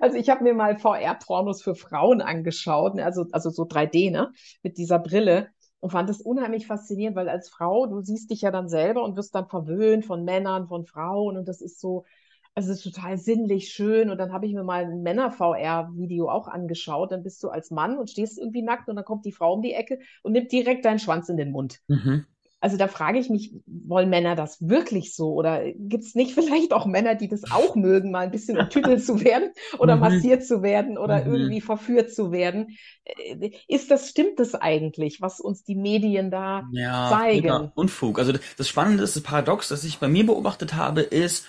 Also 0.00 0.18
ich 0.18 0.28
habe 0.28 0.44
mir 0.44 0.54
mal 0.54 0.78
VR-Pornos 0.78 1.62
für 1.62 1.74
Frauen 1.74 2.20
angeschaut, 2.20 2.94
ne, 2.94 3.04
also, 3.04 3.26
also 3.32 3.50
so 3.50 3.64
3D, 3.64 4.10
ne, 4.10 4.30
mit 4.62 4.76
dieser 4.76 4.98
Brille. 4.98 5.48
Und 5.84 5.90
fand 5.90 6.08
das 6.08 6.22
unheimlich 6.22 6.66
faszinierend, 6.66 7.14
weil 7.14 7.28
als 7.28 7.50
Frau, 7.50 7.84
du 7.84 8.00
siehst 8.00 8.30
dich 8.30 8.40
ja 8.40 8.50
dann 8.50 8.70
selber 8.70 9.04
und 9.04 9.18
wirst 9.18 9.34
dann 9.34 9.48
verwöhnt 9.48 10.06
von 10.06 10.24
Männern, 10.24 10.66
von 10.66 10.86
Frauen 10.86 11.36
und 11.36 11.46
das 11.46 11.60
ist 11.60 11.78
so, 11.78 12.06
also 12.54 12.72
es 12.72 12.78
ist 12.78 12.94
total 12.94 13.18
sinnlich 13.18 13.68
schön. 13.68 14.08
Und 14.08 14.16
dann 14.16 14.32
habe 14.32 14.46
ich 14.46 14.54
mir 14.54 14.64
mal 14.64 14.84
ein 14.86 15.02
Männer-VR-Video 15.02 16.30
auch 16.30 16.48
angeschaut. 16.48 17.12
Dann 17.12 17.22
bist 17.22 17.42
du 17.42 17.50
als 17.50 17.70
Mann 17.70 17.98
und 17.98 18.08
stehst 18.08 18.38
irgendwie 18.38 18.62
nackt 18.62 18.88
und 18.88 18.96
dann 18.96 19.04
kommt 19.04 19.26
die 19.26 19.32
Frau 19.32 19.52
um 19.52 19.60
die 19.60 19.74
Ecke 19.74 19.98
und 20.22 20.32
nimmt 20.32 20.52
direkt 20.52 20.86
deinen 20.86 21.00
Schwanz 21.00 21.28
in 21.28 21.36
den 21.36 21.50
Mund. 21.50 21.82
Mhm. 21.88 22.24
Also 22.64 22.78
da 22.78 22.88
frage 22.88 23.18
ich 23.18 23.28
mich, 23.28 23.52
wollen 23.66 24.08
Männer 24.08 24.36
das 24.36 24.56
wirklich 24.66 25.14
so? 25.14 25.34
Oder 25.34 25.70
gibt 25.76 26.04
es 26.04 26.14
nicht 26.14 26.32
vielleicht 26.34 26.72
auch 26.72 26.86
Männer, 26.86 27.14
die 27.14 27.28
das 27.28 27.50
auch 27.50 27.74
mögen, 27.74 28.10
mal 28.10 28.20
ein 28.20 28.30
bisschen 28.30 28.56
umtütelt 28.56 29.04
zu 29.04 29.22
werden 29.22 29.50
oder 29.78 29.96
mhm. 29.96 30.00
massiert 30.00 30.46
zu 30.46 30.62
werden 30.62 30.96
oder 30.96 31.26
mhm. 31.26 31.34
irgendwie 31.34 31.60
verführt 31.60 32.10
zu 32.10 32.32
werden? 32.32 32.78
Äh, 33.04 33.50
ist 33.68 33.90
das, 33.90 34.08
stimmt 34.08 34.40
das 34.40 34.54
eigentlich, 34.54 35.20
was 35.20 35.40
uns 35.40 35.64
die 35.64 35.74
Medien 35.74 36.30
da 36.30 36.62
ja, 36.72 37.10
zeigen? 37.10 37.46
Ja, 37.46 37.70
Unfug. 37.74 38.18
Also 38.18 38.32
das 38.56 38.66
Spannende 38.66 39.04
ist, 39.04 39.14
das 39.14 39.22
Paradox, 39.22 39.68
das 39.68 39.84
ich 39.84 39.98
bei 39.98 40.08
mir 40.08 40.24
beobachtet 40.24 40.72
habe, 40.72 41.02
ist, 41.02 41.44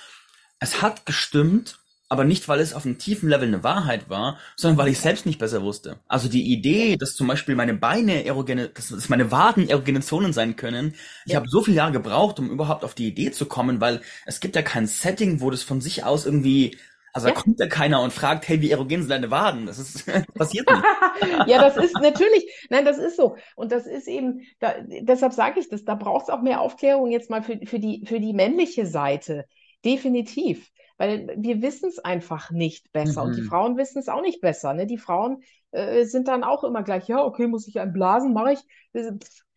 es 0.60 0.82
hat 0.82 1.06
gestimmt, 1.06 1.80
aber 2.08 2.24
nicht, 2.24 2.48
weil 2.48 2.60
es 2.60 2.74
auf 2.74 2.86
einem 2.86 2.98
tiefen 2.98 3.30
Level 3.30 3.48
eine 3.48 3.64
Wahrheit 3.64 4.10
war, 4.10 4.38
sondern 4.56 4.78
weil 4.78 4.90
ich 4.90 5.00
selbst 5.00 5.26
nicht 5.26 5.40
besser 5.40 5.64
wusste. 5.64 6.00
Also 6.08 6.30
die 6.30 6.52
Idee, 6.54 6.98
dass 6.98 7.16
zum 7.16 7.28
Beispiel 7.28 7.56
meine 7.56 7.74
Beine 7.74 8.26
erogene, 8.26 8.70
dass, 8.70 9.10
meine 9.10 9.32
Waden 9.32 9.68
erogene 9.70 10.02
Zonen 10.02 10.32
sein 10.32 10.56
können, 10.56 10.94
ich 11.26 11.34
ja. 11.34 11.40
habe 11.40 11.50
so 11.50 11.62
viele 11.62 11.78
Jahre 11.78 11.94
gebraucht, 11.94 12.40
um 12.40 12.50
überhaupt 12.50 12.84
auf 12.84 12.94
die 12.94 13.08
Idee 13.08 13.32
zu 13.32 13.46
kommen, 13.48 13.82
weil 13.82 14.02
es 14.26 14.40
gibt 14.40 14.56
ja 14.56 14.62
kein 14.62 14.86
Setting, 14.86 15.42
wo 15.42 15.50
das 15.50 15.64
von 15.64 15.82
sich 15.82 16.04
aus 16.04 16.26
irgendwie 16.26 16.78
also 17.12 17.30
ja. 17.30 17.34
da 17.34 17.40
kommt 17.40 17.60
ja 17.62 17.68
keiner 17.68 18.02
und 18.02 18.12
fragt, 18.12 18.46
hey, 18.50 18.60
wie 18.60 18.72
erogen 18.72 19.00
sind 19.00 19.10
deine 19.10 19.32
Waden? 19.32 19.68
Das 19.68 19.80
ist 19.80 20.06
passiert 20.34 20.70
nicht. 20.70 20.84
ja, 21.48 21.62
das 21.62 21.78
ist 21.78 21.96
natürlich, 22.02 22.68
nein, 22.70 22.84
das 22.84 22.98
ist 22.98 23.16
so. 23.16 23.38
Und 23.56 23.72
das 23.72 23.88
ist 23.88 24.10
eben, 24.10 24.42
da, 24.60 24.74
deshalb 24.82 25.32
sage 25.32 25.62
ich 25.62 25.70
das, 25.70 25.86
da 25.86 25.96
braucht 25.96 26.24
es 26.24 26.30
auch 26.30 26.42
mehr 26.42 26.60
Aufklärung 26.60 27.10
jetzt 27.12 27.30
mal 27.30 27.42
für, 27.42 27.58
für, 27.66 27.80
die, 27.80 28.06
für 28.06 28.20
die 28.20 28.34
männliche 28.34 28.86
Seite. 28.86 29.46
Definitiv 29.86 30.70
weil 30.98 31.34
wir 31.38 31.62
wissen 31.62 31.90
es 31.90 32.00
einfach 32.00 32.52
nicht 32.52 32.92
besser 32.92 33.24
mhm. 33.24 33.30
und 33.30 33.38
die 33.38 33.42
mhm. 33.42 33.48
Frauen 33.48 33.78
wissen 33.78 34.00
es 34.00 34.10
auch 34.10 34.22
nicht 34.22 34.42
besser. 34.42 34.74
Ne? 34.74 34.86
Die 34.86 34.98
Frauen 34.98 35.44
äh, 35.72 36.06
sind 36.06 36.28
dann 36.28 36.44
auch 36.44 36.64
immer 36.64 36.84
gleich, 36.84 37.08
ja, 37.08 37.24
okay, 37.24 37.48
muss 37.48 37.68
ich 37.68 37.80
einen 37.80 37.94
blasen, 37.94 38.34
mache 38.34 38.54
ich. 38.54 38.60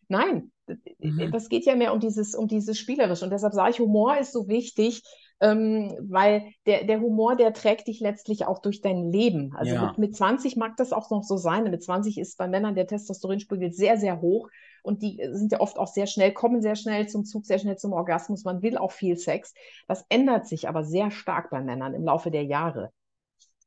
Nein, 0.07 0.51
mhm. 0.97 1.31
das 1.31 1.49
geht 1.49 1.65
ja 1.65 1.75
mehr 1.75 1.93
um 1.93 1.99
dieses, 1.99 2.35
um 2.35 2.47
dieses 2.47 2.77
Spielerisch 2.79 3.21
und 3.21 3.29
deshalb 3.29 3.53
sage 3.53 3.71
ich, 3.71 3.79
Humor 3.79 4.17
ist 4.17 4.33
so 4.33 4.47
wichtig, 4.47 5.03
ähm, 5.39 5.95
weil 6.01 6.51
der, 6.65 6.83
der 6.83 6.99
Humor, 6.99 7.35
der 7.35 7.53
trägt 7.53 7.87
dich 7.87 7.99
letztlich 7.99 8.45
auch 8.45 8.59
durch 8.59 8.81
dein 8.81 9.11
Leben. 9.11 9.53
Also 9.55 9.75
ja. 9.75 9.87
mit, 9.87 9.97
mit 9.97 10.15
20 10.15 10.57
mag 10.57 10.75
das 10.77 10.91
auch 10.91 11.09
noch 11.11 11.23
so 11.23 11.37
sein. 11.37 11.63
Mit 11.63 11.83
20 11.83 12.17
ist 12.17 12.37
bei 12.37 12.47
Männern 12.47 12.75
der 12.75 12.87
Testosteronspiegel 12.87 13.71
sehr, 13.71 13.97
sehr 13.97 14.19
hoch 14.19 14.49
und 14.83 15.01
die 15.01 15.21
sind 15.31 15.51
ja 15.51 15.59
oft 15.59 15.77
auch 15.77 15.87
sehr 15.87 16.07
schnell, 16.07 16.33
kommen 16.33 16.61
sehr 16.61 16.75
schnell 16.75 17.07
zum 17.07 17.25
Zug, 17.25 17.45
sehr 17.45 17.59
schnell 17.59 17.77
zum 17.77 17.93
Orgasmus. 17.93 18.43
Man 18.43 18.61
will 18.61 18.77
auch 18.77 18.91
viel 18.91 19.17
Sex. 19.17 19.53
Das 19.87 20.05
ändert 20.09 20.47
sich 20.47 20.67
aber 20.67 20.83
sehr 20.83 21.11
stark 21.11 21.49
bei 21.49 21.61
Männern 21.61 21.93
im 21.93 22.03
Laufe 22.03 22.31
der 22.31 22.43
Jahre. 22.43 22.91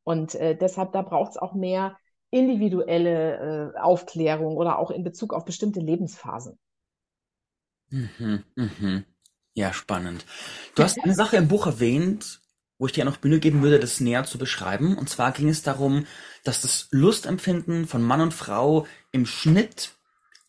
Und 0.05 0.35
äh, 0.35 0.57
deshalb, 0.57 0.93
da 0.93 1.03
braucht 1.03 1.33
es 1.33 1.37
auch 1.37 1.55
mehr 1.55 1.97
individuelle 2.31 3.73
äh, 3.75 3.79
Aufklärung 3.79 4.57
oder 4.57 4.79
auch 4.79 4.91
in 4.91 5.05
Bezug 5.05 5.35
auf 5.35 5.45
bestimmte 5.45 5.81
Lebensphasen. 5.81 6.59
Mhm, 7.91 8.45
mhm. 8.57 9.05
Ja, 9.55 9.73
spannend. 9.73 10.25
Du 10.75 10.83
hast 10.83 10.99
eine 11.03 11.15
Sache 11.15 11.37
im 11.37 11.49
Buch 11.49 11.67
erwähnt, 11.67 12.41
wo 12.79 12.87
ich 12.87 12.93
dir 12.93 13.05
noch 13.05 13.19
Bühne 13.19 13.39
geben 13.39 13.63
würde, 13.63 13.79
das 13.79 14.01
näher 14.01 14.25
zu 14.25 14.39
beschreiben. 14.39 14.97
Und 14.97 15.11
zwar 15.11 15.33
ging 15.33 15.49
es 15.49 15.63
darum, 15.63 16.07
dass 16.43 16.63
das 16.63 16.89
Lustempfinden 16.91 17.87
von 17.87 18.03
Mann 18.03 18.23
und 18.23 18.35
Frau 18.35 18.87
im 19.13 19.27
Schnitt 19.27 19.93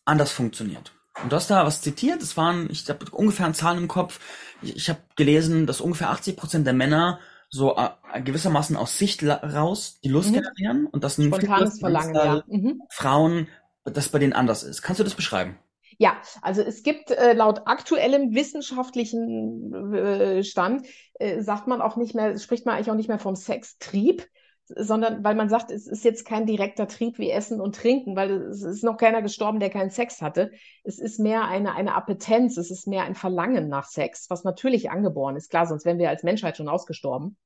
anders 0.04 0.32
funktioniert. 0.32 0.92
Und 1.22 1.30
du 1.30 1.36
hast 1.36 1.50
da 1.50 1.64
was 1.64 1.80
zitiert, 1.80 2.22
es 2.22 2.36
waren, 2.36 2.68
ich 2.70 2.88
habe 2.88 3.06
ungefähr 3.12 3.52
Zahlen 3.52 3.78
im 3.78 3.88
Kopf. 3.88 4.18
Ich, 4.62 4.76
ich 4.76 4.88
habe 4.88 5.00
gelesen, 5.16 5.66
dass 5.66 5.80
ungefähr 5.80 6.10
80 6.10 6.36
Prozent 6.36 6.66
der 6.66 6.74
Männer 6.74 7.20
so 7.48 7.76
äh, 7.76 8.20
gewissermaßen 8.20 8.76
aus 8.76 8.98
Sicht 8.98 9.22
raus 9.22 10.00
die 10.02 10.08
Lust 10.08 10.30
mhm. 10.30 10.42
generieren 10.42 10.86
und 10.86 11.04
das 11.04 11.18
ein 11.18 11.28
spontanes 11.28 11.78
Verlangen, 11.78 12.14
ja. 12.14 12.42
Mhm. 12.48 12.82
Frauen, 12.90 13.48
das 13.84 14.08
bei 14.08 14.18
denen 14.18 14.32
anders 14.32 14.64
ist. 14.64 14.82
Kannst 14.82 14.98
du 14.98 15.04
das 15.04 15.14
beschreiben? 15.14 15.56
Ja, 15.98 16.16
also 16.42 16.62
es 16.62 16.82
gibt 16.82 17.12
äh, 17.12 17.34
laut 17.34 17.62
aktuellem 17.66 18.34
wissenschaftlichen 18.34 19.94
äh, 19.94 20.42
Stand, 20.42 20.86
äh, 21.14 21.42
sagt 21.42 21.68
man 21.68 21.80
auch 21.80 21.96
nicht 21.96 22.16
mehr, 22.16 22.36
spricht 22.38 22.66
man 22.66 22.74
eigentlich 22.74 22.90
auch 22.90 22.96
nicht 22.96 23.08
mehr 23.08 23.20
vom 23.20 23.36
Sextrieb, 23.36 24.26
sondern 24.66 25.22
weil 25.22 25.34
man 25.34 25.48
sagt, 25.48 25.70
es 25.70 25.86
ist 25.86 26.04
jetzt 26.04 26.24
kein 26.24 26.46
direkter 26.46 26.88
Trieb 26.88 27.18
wie 27.18 27.30
Essen 27.30 27.60
und 27.60 27.76
Trinken, 27.76 28.16
weil 28.16 28.30
es 28.44 28.62
ist 28.62 28.82
noch 28.82 28.96
keiner 28.96 29.20
gestorben, 29.20 29.60
der 29.60 29.70
keinen 29.70 29.90
Sex 29.90 30.22
hatte. 30.22 30.52
Es 30.84 30.98
ist 30.98 31.20
mehr 31.20 31.44
eine, 31.44 31.74
eine 31.74 31.94
Appetenz, 31.94 32.56
es 32.56 32.70
ist 32.70 32.86
mehr 32.86 33.04
ein 33.04 33.14
Verlangen 33.14 33.68
nach 33.68 33.84
Sex, 33.84 34.26
was 34.30 34.44
natürlich 34.44 34.90
angeboren 34.90 35.36
ist. 35.36 35.50
Klar, 35.50 35.66
sonst 35.66 35.84
wären 35.84 35.98
wir 35.98 36.08
als 36.08 36.22
Menschheit 36.22 36.56
schon 36.56 36.68
ausgestorben. 36.68 37.36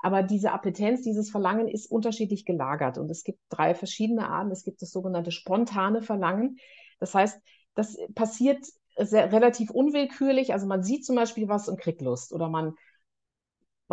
Aber 0.00 0.22
diese 0.22 0.52
Appetenz, 0.52 1.02
dieses 1.02 1.30
Verlangen 1.30 1.68
ist 1.68 1.90
unterschiedlich 1.90 2.44
gelagert. 2.44 2.98
Und 2.98 3.10
es 3.10 3.24
gibt 3.24 3.38
drei 3.48 3.74
verschiedene 3.74 4.28
Arten. 4.28 4.50
Es 4.50 4.64
gibt 4.64 4.82
das 4.82 4.90
sogenannte 4.90 5.30
spontane 5.30 6.02
Verlangen. 6.02 6.58
Das 6.98 7.14
heißt, 7.14 7.40
das 7.74 7.96
passiert 8.14 8.66
sehr, 8.98 9.32
relativ 9.32 9.70
unwillkürlich. 9.70 10.52
Also 10.52 10.66
man 10.66 10.82
sieht 10.82 11.06
zum 11.06 11.16
Beispiel 11.16 11.48
was 11.48 11.68
und 11.68 11.80
kriegt 11.80 12.02
Lust. 12.02 12.32
Oder 12.32 12.48
man 12.48 12.74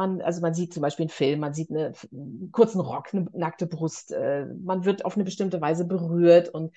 man, 0.02 0.22
also 0.22 0.42
man 0.42 0.54
sieht 0.54 0.74
zum 0.74 0.82
Beispiel 0.82 1.04
einen 1.04 1.10
Film, 1.10 1.40
man 1.40 1.54
sieht 1.54 1.70
eine, 1.70 1.94
einen 2.12 2.50
kurzen 2.52 2.82
Rock, 2.82 3.14
eine 3.14 3.28
nackte 3.34 3.68
Brust, 3.68 4.12
äh, 4.12 4.48
man 4.64 4.84
wird 4.86 5.06
auf 5.06 5.16
eine 5.16 5.24
bestimmte 5.24 5.62
Weise 5.62 5.86
berührt 5.86 6.50
und 6.50 6.74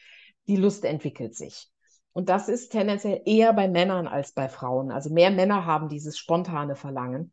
die 0.47 0.57
Lust 0.57 0.85
entwickelt 0.85 1.35
sich. 1.35 1.68
Und 2.12 2.29
das 2.29 2.49
ist 2.49 2.70
tendenziell 2.70 3.22
eher 3.25 3.53
bei 3.55 3.66
Männern 3.66 4.07
als 4.07 4.33
bei 4.33 4.49
Frauen. 4.49 4.93
Also 4.93 5.11
mehr 5.11 5.31
Männer 5.31 5.64
haben 5.64 5.89
dieses 5.89 6.18
spontane 6.18 6.77
Verlangen. 6.77 7.33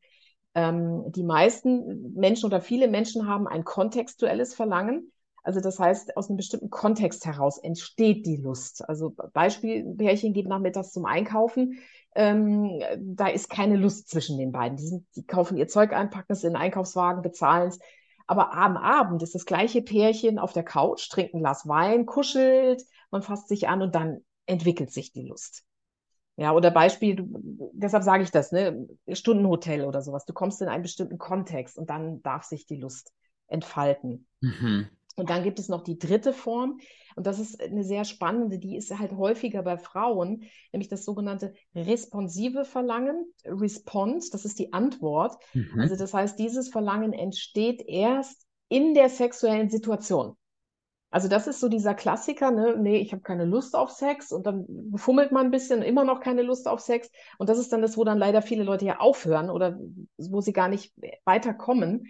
Ähm, 0.56 1.12
die 1.12 1.24
meisten 1.24 2.14
Menschen 2.14 2.46
oder 2.46 2.62
viele 2.62 2.88
Menschen 2.88 3.28
haben 3.28 3.48
ein 3.48 3.64
kontextuelles 3.64 4.56
Verlangen. 4.56 5.12
Also 5.44 5.60
das 5.60 5.78
heißt, 5.78 6.16
aus 6.18 6.30
einem 6.30 6.38
bestimmten 6.38 6.70
Kontext 6.70 7.26
heraus 7.26 7.58
entsteht 7.58 8.26
die 8.26 8.38
Lust. 8.38 8.88
Also 8.88 9.14
Beispiel, 9.34 9.84
Pärchen 9.98 10.34
geht 10.34 10.48
nachmittags 10.48 10.92
zum 10.92 11.06
Einkaufen. 11.06 11.80
Ähm, 12.16 12.82
da 13.00 13.28
ist 13.28 13.50
keine 13.50 13.78
Lust 13.78 14.10
zwischen 14.10 14.38
den 14.38 14.52
beiden. 14.52 14.78
Die, 14.78 14.88
sind, 14.88 15.08
die 15.16 15.26
kaufen 15.26 15.58
ihr 15.58 15.68
Zeug 15.68 15.94
ein, 15.94 16.10
packen 16.10 16.34
es 16.34 16.44
in 16.44 16.52
den 16.52 16.62
Einkaufswagen, 16.62 17.22
bezahlen 17.22 17.70
es. 17.70 17.80
Aber 18.28 18.54
am 18.54 18.78
Abend 18.78 19.24
ist 19.24 19.36
das 19.36 19.46
gleiche 19.46 19.82
Pärchen 19.82 20.40
auf 20.40 20.54
der 20.54 20.64
Couch, 20.64 21.10
trinkt 21.10 21.34
ein 21.34 21.40
Glas 21.40 21.68
Wein, 21.68 22.06
kuschelt, 22.06 22.84
man 23.12 23.22
fasst 23.22 23.48
sich 23.48 23.68
an 23.68 23.82
und 23.82 23.96
dann 23.96 24.24
entwickelt 24.46 24.92
sich 24.92 25.12
die 25.12 25.24
Lust. 25.24 25.64
Ja, 26.38 26.54
oder 26.54 26.72
Beispiel, 26.72 27.16
du, 27.18 27.72
deshalb 27.74 28.04
sage 28.04 28.24
ich 28.24 28.32
das, 28.32 28.52
ne, 28.52 28.88
Stundenhotel 29.12 29.86
oder 29.86 30.02
sowas. 30.02 30.26
Du 30.26 30.34
kommst 30.34 30.62
in 30.62 30.70
einen 30.70 30.84
bestimmten 30.84 31.18
Kontext 31.18 31.78
und 31.78 31.90
dann 31.90 32.22
darf 32.24 32.44
sich 32.44 32.66
die 32.66 32.78
Lust 32.78 33.12
entfalten. 33.48 34.28
Mhm. 34.40 34.88
Und 35.16 35.30
dann 35.30 35.44
gibt 35.44 35.60
es 35.60 35.68
noch 35.68 35.84
die 35.84 36.00
dritte 36.00 36.34
Form, 36.34 36.80
und 37.16 37.28
das 37.28 37.40
ist 37.40 37.62
eine 37.62 37.84
sehr 37.84 38.06
spannende, 38.06 38.60
die 38.60 38.78
ist 38.78 38.98
halt 38.98 39.12
häufiger 39.12 39.64
bei 39.64 39.78
Frauen, 39.78 40.44
nämlich 40.72 40.88
das 40.88 41.04
sogenannte 41.04 41.54
responsive 41.76 42.66
Verlangen, 42.66 43.26
Response, 43.46 44.30
das 44.32 44.46
ist 44.46 44.60
die 44.60 44.74
Antwort. 44.74 45.38
Mhm. 45.54 45.80
Also 45.80 45.96
das 45.96 46.14
heißt, 46.14 46.40
dieses 46.40 46.70
Verlangen 46.70 47.14
entsteht 47.14 47.84
erst 47.88 48.46
in 48.70 48.94
der 48.94 49.10
sexuellen 49.10 49.70
Situation. 49.70 50.38
Also 51.14 51.28
das 51.28 51.46
ist 51.46 51.60
so 51.60 51.68
dieser 51.68 51.94
Klassiker, 51.94 52.52
ne? 52.52 52.78
Nee, 52.78 53.00
ich 53.00 53.12
habe 53.12 53.22
keine 53.22 53.44
Lust 53.44 53.76
auf 53.76 53.90
Sex 53.90 54.32
und 54.32 54.46
dann 54.46 54.66
fummelt 54.96 55.34
man 55.34 55.48
ein 55.48 55.52
bisschen, 55.52 55.82
immer 55.82 56.06
noch 56.06 56.22
keine 56.22 56.42
Lust 56.42 56.70
auf 56.70 56.80
Sex. 56.80 57.12
Und 57.38 57.50
das 57.50 57.60
ist 57.60 57.74
dann 57.74 57.82
das, 57.82 57.98
wo 57.98 58.06
dann 58.06 58.18
leider 58.18 58.42
viele 58.42 58.64
Leute 58.64 58.86
ja 58.86 59.02
aufhören 59.02 59.50
oder 59.50 59.78
wo 60.18 60.40
sie 60.40 60.54
gar 60.54 60.70
nicht 60.70 60.94
weiterkommen. 61.26 62.06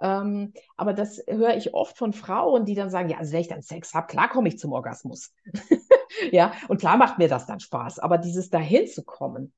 Ähm, 0.00 0.52
aber 0.76 0.92
das 0.92 1.22
höre 1.26 1.56
ich 1.56 1.74
oft 1.74 1.96
von 1.96 2.12
Frauen, 2.12 2.64
die 2.64 2.74
dann 2.74 2.90
sagen, 2.90 3.08
ja, 3.08 3.18
also 3.18 3.32
wenn 3.32 3.40
ich 3.40 3.48
dann 3.48 3.62
Sex 3.62 3.94
habe, 3.94 4.06
klar 4.06 4.28
komme 4.28 4.48
ich 4.48 4.58
zum 4.58 4.72
Orgasmus. 4.72 5.32
ja, 6.32 6.52
und 6.68 6.78
klar 6.78 6.96
macht 6.96 7.18
mir 7.18 7.28
das 7.28 7.46
dann 7.46 7.60
Spaß. 7.60 7.98
Aber 7.98 8.18
dieses 8.18 8.50
dahin 8.50 8.86
zu 8.86 9.04
kommen, 9.04 9.52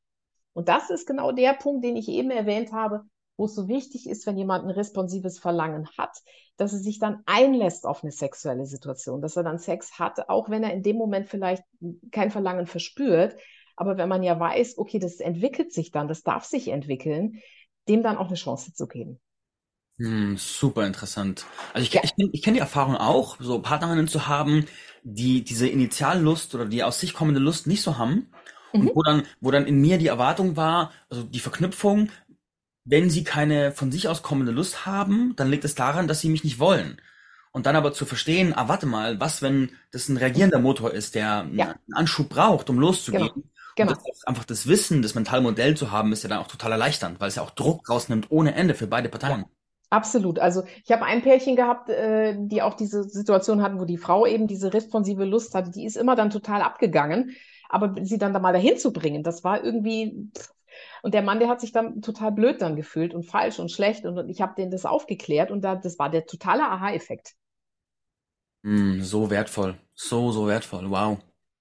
und 0.52 0.68
das 0.68 0.90
ist 0.90 1.06
genau 1.06 1.32
der 1.32 1.54
Punkt, 1.54 1.84
den 1.84 1.96
ich 1.96 2.08
eben 2.08 2.30
erwähnt 2.30 2.72
habe, 2.72 3.02
wo 3.36 3.44
es 3.44 3.54
so 3.54 3.68
wichtig 3.68 4.08
ist, 4.08 4.26
wenn 4.26 4.36
jemand 4.36 4.64
ein 4.64 4.70
responsives 4.70 5.38
Verlangen 5.38 5.88
hat, 5.96 6.18
dass 6.56 6.72
er 6.72 6.80
sich 6.80 6.98
dann 6.98 7.22
einlässt 7.26 7.86
auf 7.86 8.02
eine 8.02 8.10
sexuelle 8.10 8.66
Situation, 8.66 9.22
dass 9.22 9.36
er 9.36 9.44
dann 9.44 9.58
Sex 9.58 10.00
hat, 10.00 10.28
auch 10.28 10.50
wenn 10.50 10.64
er 10.64 10.72
in 10.72 10.82
dem 10.82 10.96
Moment 10.96 11.28
vielleicht 11.28 11.62
kein 12.10 12.32
Verlangen 12.32 12.66
verspürt. 12.66 13.36
Aber 13.76 13.96
wenn 13.96 14.08
man 14.08 14.24
ja 14.24 14.40
weiß, 14.40 14.76
okay, 14.78 14.98
das 14.98 15.20
entwickelt 15.20 15.72
sich 15.72 15.92
dann, 15.92 16.08
das 16.08 16.24
darf 16.24 16.44
sich 16.44 16.68
entwickeln, 16.68 17.38
dem 17.88 18.02
dann 18.02 18.16
auch 18.16 18.26
eine 18.26 18.34
Chance 18.34 18.72
zu 18.74 18.88
geben. 18.88 19.20
Hm, 19.98 20.36
super 20.36 20.86
interessant. 20.86 21.50
Also 21.72 21.84
ich, 21.84 22.02
ich, 22.02 22.12
ich 22.32 22.42
kenne 22.42 22.54
die 22.54 22.60
Erfahrung 22.60 22.96
auch, 22.96 23.36
so 23.40 23.60
Partnerinnen 23.60 24.06
zu 24.06 24.28
haben, 24.28 24.66
die 25.02 25.42
diese 25.42 25.66
Initiallust 25.68 26.54
oder 26.54 26.66
die 26.66 26.84
aus 26.84 27.00
sich 27.00 27.14
kommende 27.14 27.40
Lust 27.40 27.66
nicht 27.66 27.82
so 27.82 27.98
haben. 27.98 28.30
Mhm. 28.72 28.88
Und 28.88 28.92
wo 28.94 29.02
dann, 29.02 29.24
wo 29.40 29.50
dann 29.50 29.66
in 29.66 29.80
mir 29.80 29.98
die 29.98 30.06
Erwartung 30.08 30.56
war, 30.56 30.92
also 31.10 31.24
die 31.24 31.40
Verknüpfung, 31.40 32.10
wenn 32.84 33.10
sie 33.10 33.24
keine 33.24 33.72
von 33.72 33.92
sich 33.92 34.08
aus 34.08 34.22
kommende 34.22 34.52
Lust 34.52 34.86
haben, 34.86 35.34
dann 35.36 35.50
liegt 35.50 35.64
es 35.64 35.74
daran, 35.76 36.08
dass 36.08 36.20
sie 36.20 36.30
mich 36.30 36.44
nicht 36.44 36.58
wollen. 36.60 37.00
und 37.52 37.66
dann 37.66 37.76
aber 37.76 37.92
zu 37.92 38.06
verstehen, 38.06 38.54
ah, 38.54 38.68
warte 38.68 38.86
mal, 38.86 39.20
was, 39.20 39.42
wenn 39.42 39.72
das 39.92 40.08
ein 40.08 40.16
reagierender 40.18 40.60
Motor 40.60 40.92
ist, 40.92 41.14
der 41.16 41.48
Ja. 41.52 41.70
einen 41.70 41.94
Anschub 41.94 42.28
braucht, 42.30 42.70
um 42.70 42.78
loszugehen. 42.78 43.30
Genau. 43.34 43.46
Genau. 43.76 43.92
Und 43.92 44.00
das, 44.08 44.24
einfach 44.26 44.44
das 44.44 44.66
Wissen, 44.68 45.02
das 45.02 45.14
mentale 45.14 45.42
Modell 45.42 45.76
zu 45.76 45.90
haben, 45.92 46.12
ist 46.12 46.22
ja 46.24 46.28
dann 46.30 46.38
auch 46.40 46.48
total 46.48 46.72
erleichternd, 46.72 47.20
weil 47.20 47.28
es 47.28 47.36
ja 47.36 47.42
auch 47.42 47.50
Druck 47.50 47.88
rausnimmt 47.88 48.26
ohne 48.30 48.54
Ende 48.54 48.74
für 48.74 48.86
beide 48.88 49.08
Parteien. 49.08 49.46
Absolut. 49.90 50.38
Also 50.38 50.64
ich 50.84 50.92
habe 50.92 51.04
ein 51.04 51.22
Pärchen 51.22 51.56
gehabt, 51.56 51.88
äh, 51.88 52.34
die 52.38 52.60
auch 52.60 52.74
diese 52.74 53.04
Situation 53.04 53.62
hatten, 53.62 53.80
wo 53.80 53.86
die 53.86 53.96
Frau 53.96 54.26
eben 54.26 54.46
diese 54.46 54.74
responsive 54.74 55.24
Lust 55.24 55.54
hatte. 55.54 55.70
Die 55.70 55.86
ist 55.86 55.96
immer 55.96 56.14
dann 56.14 56.30
total 56.30 56.60
abgegangen, 56.62 57.34
aber 57.70 57.94
sie 58.04 58.18
dann 58.18 58.34
da 58.34 58.38
mal 58.38 58.52
dahin 58.52 58.76
zu 58.78 58.92
bringen, 58.92 59.22
das 59.22 59.44
war 59.44 59.64
irgendwie. 59.64 60.30
Und 61.02 61.14
der 61.14 61.22
Mann, 61.22 61.38
der 61.40 61.48
hat 61.48 61.60
sich 61.60 61.72
dann 61.72 62.02
total 62.02 62.32
blöd 62.32 62.60
dann 62.60 62.76
gefühlt 62.76 63.14
und 63.14 63.24
falsch 63.24 63.58
und 63.58 63.70
schlecht 63.70 64.04
und, 64.04 64.18
und 64.18 64.28
ich 64.28 64.40
habe 64.42 64.54
denen 64.56 64.70
das 64.70 64.84
aufgeklärt 64.84 65.50
und 65.50 65.62
da, 65.62 65.74
das 65.74 65.98
war 65.98 66.10
der 66.10 66.26
totale 66.26 66.64
Aha-Effekt. 66.64 67.34
Hm, 68.64 69.02
so 69.02 69.30
wertvoll. 69.30 69.78
So, 69.94 70.30
so 70.32 70.46
wertvoll. 70.46 70.88
Wow. 70.90 71.18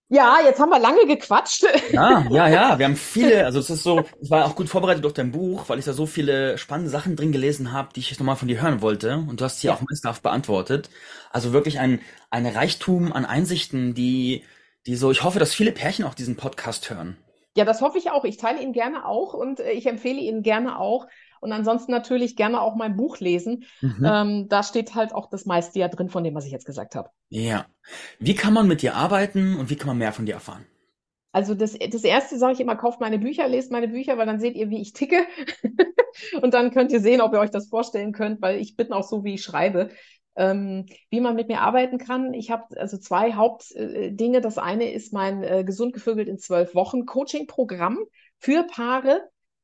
Ja, 0.09 0.37
jetzt 0.43 0.59
haben 0.59 0.69
wir 0.69 0.79
lange 0.79 1.05
gequatscht. 1.05 1.63
Ja, 1.89 2.27
ja, 2.29 2.49
ja, 2.49 2.77
wir 2.79 2.85
haben 2.85 2.97
viele, 2.97 3.45
also 3.45 3.59
es 3.59 3.69
ist 3.69 3.83
so, 3.83 4.09
ich 4.19 4.29
war 4.29 4.45
auch 4.45 4.55
gut 4.57 4.67
vorbereitet 4.67 5.05
durch 5.05 5.13
dein 5.13 5.31
Buch, 5.31 5.69
weil 5.69 5.79
ich 5.79 5.85
da 5.85 5.93
so 5.93 6.05
viele 6.05 6.57
spannende 6.57 6.89
Sachen 6.91 7.15
drin 7.15 7.31
gelesen 7.31 7.71
habe, 7.71 7.93
die 7.95 8.01
ich 8.01 8.09
jetzt 8.09 8.19
nochmal 8.19 8.35
von 8.35 8.49
dir 8.49 8.61
hören 8.61 8.81
wollte 8.81 9.15
und 9.15 9.39
du 9.39 9.45
hast 9.45 9.61
sie 9.61 9.69
Ja. 9.69 9.71
auch 9.71 9.79
meisterhaft 9.81 10.21
beantwortet. 10.21 10.89
Also 11.31 11.53
wirklich 11.53 11.79
ein, 11.79 12.01
ein 12.29 12.45
Reichtum 12.45 13.13
an 13.13 13.23
Einsichten, 13.25 13.93
die, 13.93 14.43
die 14.85 14.95
so, 14.97 15.11
ich 15.11 15.23
hoffe, 15.23 15.39
dass 15.39 15.53
viele 15.53 15.71
Pärchen 15.71 16.03
auch 16.03 16.13
diesen 16.13 16.35
Podcast 16.35 16.89
hören. 16.89 17.15
Ja, 17.55 17.65
das 17.65 17.81
hoffe 17.81 17.97
ich 17.97 18.11
auch. 18.11 18.23
Ich 18.23 18.37
teile 18.37 18.61
ihn 18.61 18.71
gerne 18.71 19.05
auch 19.05 19.33
und 19.33 19.59
äh, 19.59 19.71
ich 19.71 19.87
empfehle 19.87 20.19
ihn 20.19 20.43
gerne 20.43 20.79
auch. 20.79 21.07
Und 21.39 21.51
ansonsten 21.51 21.91
natürlich 21.91 22.35
gerne 22.35 22.61
auch 22.61 22.75
mein 22.75 22.95
Buch 22.95 23.19
lesen. 23.19 23.65
Mhm. 23.81 24.05
Ähm, 24.05 24.49
da 24.49 24.63
steht 24.63 24.95
halt 24.95 25.13
auch 25.13 25.29
das 25.29 25.45
meiste 25.45 25.79
ja 25.79 25.87
drin 25.87 26.09
von 26.09 26.23
dem, 26.23 26.35
was 26.35 26.45
ich 26.45 26.51
jetzt 26.51 26.65
gesagt 26.65 26.95
habe. 26.95 27.09
Ja. 27.29 27.65
Wie 28.19 28.35
kann 28.35 28.53
man 28.53 28.67
mit 28.67 28.81
dir 28.81 28.95
arbeiten 28.95 29.55
und 29.55 29.69
wie 29.69 29.75
kann 29.75 29.87
man 29.87 29.97
mehr 29.97 30.13
von 30.13 30.25
dir 30.25 30.35
erfahren? 30.35 30.65
Also 31.31 31.53
das, 31.53 31.77
das 31.77 32.03
erste 32.03 32.37
sage 32.37 32.53
ich 32.53 32.59
immer, 32.59 32.75
kauft 32.75 32.99
meine 32.99 33.19
Bücher, 33.19 33.47
lest 33.47 33.71
meine 33.71 33.87
Bücher, 33.87 34.17
weil 34.17 34.25
dann 34.25 34.39
seht 34.39 34.55
ihr, 34.55 34.69
wie 34.69 34.81
ich 34.81 34.93
ticke. 34.93 35.27
Und 36.41 36.55
dann 36.55 36.71
könnt 36.71 36.91
ihr 36.91 36.99
sehen, 36.99 37.21
ob 37.21 37.33
ihr 37.33 37.39
euch 37.39 37.51
das 37.51 37.67
vorstellen 37.67 38.11
könnt, 38.11 38.41
weil 38.41 38.59
ich 38.59 38.75
bin 38.75 38.91
auch 38.91 39.03
so, 39.03 39.23
wie 39.23 39.35
ich 39.35 39.43
schreibe. 39.43 39.89
Ähm, 40.35 40.85
wie 41.09 41.19
man 41.19 41.35
mit 41.35 41.47
mir 41.47 41.61
arbeiten 41.61 41.97
kann. 41.97 42.33
Ich 42.33 42.51
habe 42.51 42.79
also 42.79 42.97
zwei 42.97 43.33
Hauptdinge. 43.33 44.41
Das 44.41 44.57
eine 44.57 44.91
ist 44.91 45.11
mein 45.13 45.43
äh, 45.43 45.63
Gesund 45.63 45.93
gevögelt 45.93 46.27
in 46.27 46.37
zwölf 46.37 46.75
Wochen 46.75 47.05
Coaching-Programm 47.05 47.99
für 48.37 48.63
Paare, 48.63 49.21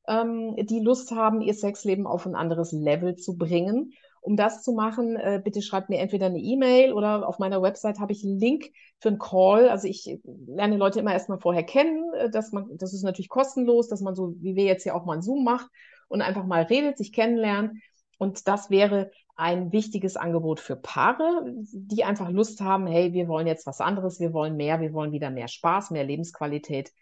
ähm, 0.08 0.56
die 0.58 0.80
Lust 0.80 1.12
haben, 1.12 1.42
ihr 1.42 1.54
Sexleben 1.54 2.08
auf 2.08 2.26
ein 2.26 2.36
anderes 2.36 2.72
Level 2.72 3.16
zu 3.16 3.38
bringen. 3.38 3.94
Um 4.22 4.38
das 4.38 4.64
zu 4.64 4.72
machen, 4.72 5.18
äh, 5.18 5.42
bitte 5.44 5.62
schreibt 5.62 5.90
mir 5.90 6.00
entweder 6.00 6.28
eine 6.28 6.40
E-Mail 6.40 6.94
oder 6.94 7.28
auf 7.28 7.40
meiner 7.40 7.62
Website 7.62 8.00
habe 8.00 8.14
ich 8.14 8.24
einen 8.24 8.40
Link 8.40 8.72
für 9.00 9.10
einen 9.10 9.20
Call. 9.20 9.68
Also 9.68 9.88
ich 9.88 10.18
lerne 10.24 10.78
Leute 10.78 11.02
immer 11.02 11.12
erstmal 11.12 11.40
vorher 11.40 11.64
kennen, 11.64 12.14
äh, 12.14 12.30
dass 12.30 12.54
man, 12.54 12.70
das 12.78 12.94
ist 12.94 13.04
natürlich 13.04 13.30
kostenlos, 13.30 13.90
dass 13.90 14.00
man 14.00 14.16
so, 14.16 14.34
wie 14.40 14.56
wir 14.56 14.64
jetzt 14.64 14.84
hier 14.84 14.96
auch 14.96 15.04
mal 15.04 15.14
einen 15.14 15.22
Zoom 15.22 15.44
macht 15.44 15.68
und 16.08 16.22
einfach 16.22 16.46
mal 16.46 16.64
redet, 16.64 16.98
sich 16.98 17.12
kennenlernt. 17.12 17.74
Und 18.18 18.48
das 18.48 18.70
wäre 18.70 19.12
ein 19.36 19.74
wichtiges 19.74 20.16
Angebot 20.16 20.62
für 20.62 20.78
Paare, 20.78 21.44
die 21.74 22.06
einfach 22.06 22.30
Lust 22.30 22.62
haben, 22.62 22.88
hey, 22.88 23.12
wir 23.12 23.28
wollen 23.28 23.48
jetzt 23.48 23.66
was 23.66 23.82
anderes, 23.82 24.20
wir 24.22 24.32
wollen 24.32 24.56
mehr, 24.56 24.80
wir 24.80 24.94
wollen 24.94 25.12
wieder 25.12 25.32
mehr 25.32 25.48
Spaß, 25.50 25.92
mehr 25.92 26.04
Lebensqualität, 26.04 26.94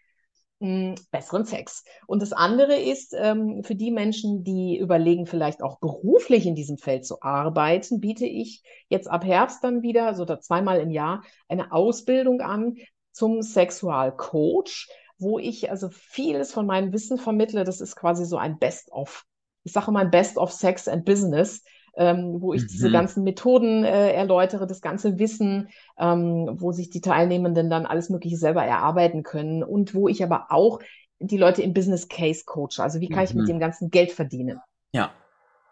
mh, 0.62 0.94
besseren 1.10 1.44
Sex. 1.44 1.84
Und 2.06 2.22
das 2.22 2.32
andere 2.32 2.76
ist, 2.76 3.14
ähm, 3.18 3.62
für 3.64 3.74
die 3.74 3.90
Menschen, 3.90 4.44
die 4.44 4.78
überlegen, 4.78 5.26
vielleicht 5.26 5.62
auch 5.62 5.78
beruflich 5.80 6.46
in 6.46 6.54
diesem 6.54 6.78
Feld 6.78 7.04
zu 7.04 7.20
arbeiten, 7.20 8.00
biete 8.00 8.26
ich 8.26 8.62
jetzt 8.88 9.08
ab 9.08 9.24
Herbst 9.24 9.62
dann 9.64 9.82
wieder, 9.82 10.06
also 10.06 10.24
da 10.24 10.40
zweimal 10.40 10.80
im 10.80 10.90
Jahr, 10.90 11.22
eine 11.48 11.72
Ausbildung 11.72 12.40
an 12.40 12.76
zum 13.10 13.42
Sexualcoach, 13.42 14.88
wo 15.18 15.38
ich 15.38 15.70
also 15.70 15.88
vieles 15.90 16.52
von 16.52 16.66
meinem 16.66 16.92
Wissen 16.92 17.18
vermittle. 17.18 17.64
Das 17.64 17.80
ist 17.80 17.96
quasi 17.96 18.24
so 18.24 18.36
ein 18.36 18.58
Best-of, 18.58 19.24
ich 19.64 19.72
sage 19.72 19.90
mal 19.90 20.04
ein 20.04 20.10
Best-of 20.10 20.52
Sex 20.52 20.88
and 20.88 21.04
Business 21.04 21.62
ähm, 21.96 22.40
wo 22.40 22.54
ich 22.54 22.66
diese 22.66 22.88
Mhm. 22.88 22.92
ganzen 22.92 23.24
Methoden 23.24 23.84
äh, 23.84 24.12
erläutere, 24.12 24.66
das 24.66 24.80
ganze 24.80 25.18
Wissen, 25.18 25.68
ähm, 25.98 26.48
wo 26.60 26.72
sich 26.72 26.90
die 26.90 27.00
Teilnehmenden 27.00 27.70
dann 27.70 27.86
alles 27.86 28.08
Mögliche 28.10 28.36
selber 28.36 28.64
erarbeiten 28.64 29.22
können 29.22 29.62
und 29.62 29.94
wo 29.94 30.08
ich 30.08 30.22
aber 30.24 30.46
auch 30.50 30.80
die 31.18 31.36
Leute 31.38 31.62
im 31.62 31.72
Business 31.74 32.08
Case 32.08 32.42
coache. 32.46 32.78
Also 32.82 33.00
wie 33.00 33.08
kann 33.08 33.24
ich 33.24 33.34
mit 33.34 33.44
Mhm. 33.44 33.48
dem 33.48 33.60
ganzen 33.60 33.90
Geld 33.90 34.12
verdienen? 34.12 34.60
Ja, 34.92 35.12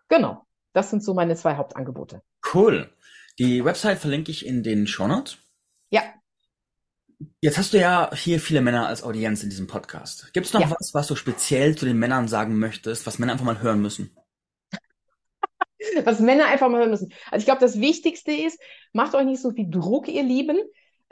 Genau. 0.09 0.45
Das 0.73 0.91
sind 0.91 1.03
so 1.03 1.15
meine 1.15 1.35
zwei 1.37 1.57
Hauptangebote. 1.57 2.23
cool. 2.55 2.91
Die 3.39 3.65
Website 3.65 3.99
verlinke 3.99 4.31
ich 4.31 4.45
in 4.47 4.63
den 4.63 4.87
Shownotes. 4.87 5.39
Ja, 5.91 6.03
Jetzt 7.43 7.59
hast 7.59 7.73
du 7.75 7.79
ja 7.79 8.11
hier 8.15 8.41
viele 8.41 8.61
Männer 8.63 8.87
als 8.87 9.03
Audienz 9.03 9.43
in 9.43 9.51
diesem 9.51 9.67
Podcast. 9.67 10.33
Gibt 10.33 10.47
es 10.47 10.53
noch 10.55 10.63
Ja. 10.63 10.71
was, 10.71 10.95
was 10.95 11.07
du 11.07 11.17
speziell 11.17 11.77
zu 11.77 11.85
den 11.87 11.99
Männern 11.99 12.29
sagen 12.29 12.59
möchtest, 12.59 13.07
was 13.07 13.19
Männer 13.19 13.33
einfach 13.33 13.45
mal 13.45 13.61
hören 13.63 13.81
müssen? 13.83 14.17
was 16.05 16.21
Männer 16.21 16.47
einfach 16.47 16.69
mal 16.69 16.81
hören 16.81 16.91
müssen. 16.91 17.13
Also 17.31 17.43
ich 17.43 17.47
glaube, 17.47 17.61
das 17.61 17.81
Wichtigste 17.81 18.33
ist, 18.33 18.61
macht 18.93 19.15
euch 19.15 19.25
nicht 19.25 19.41
so 19.41 19.51
viel 19.51 19.69
Druck, 19.69 20.09
ihr 20.09 20.23
Lieben. 20.23 20.59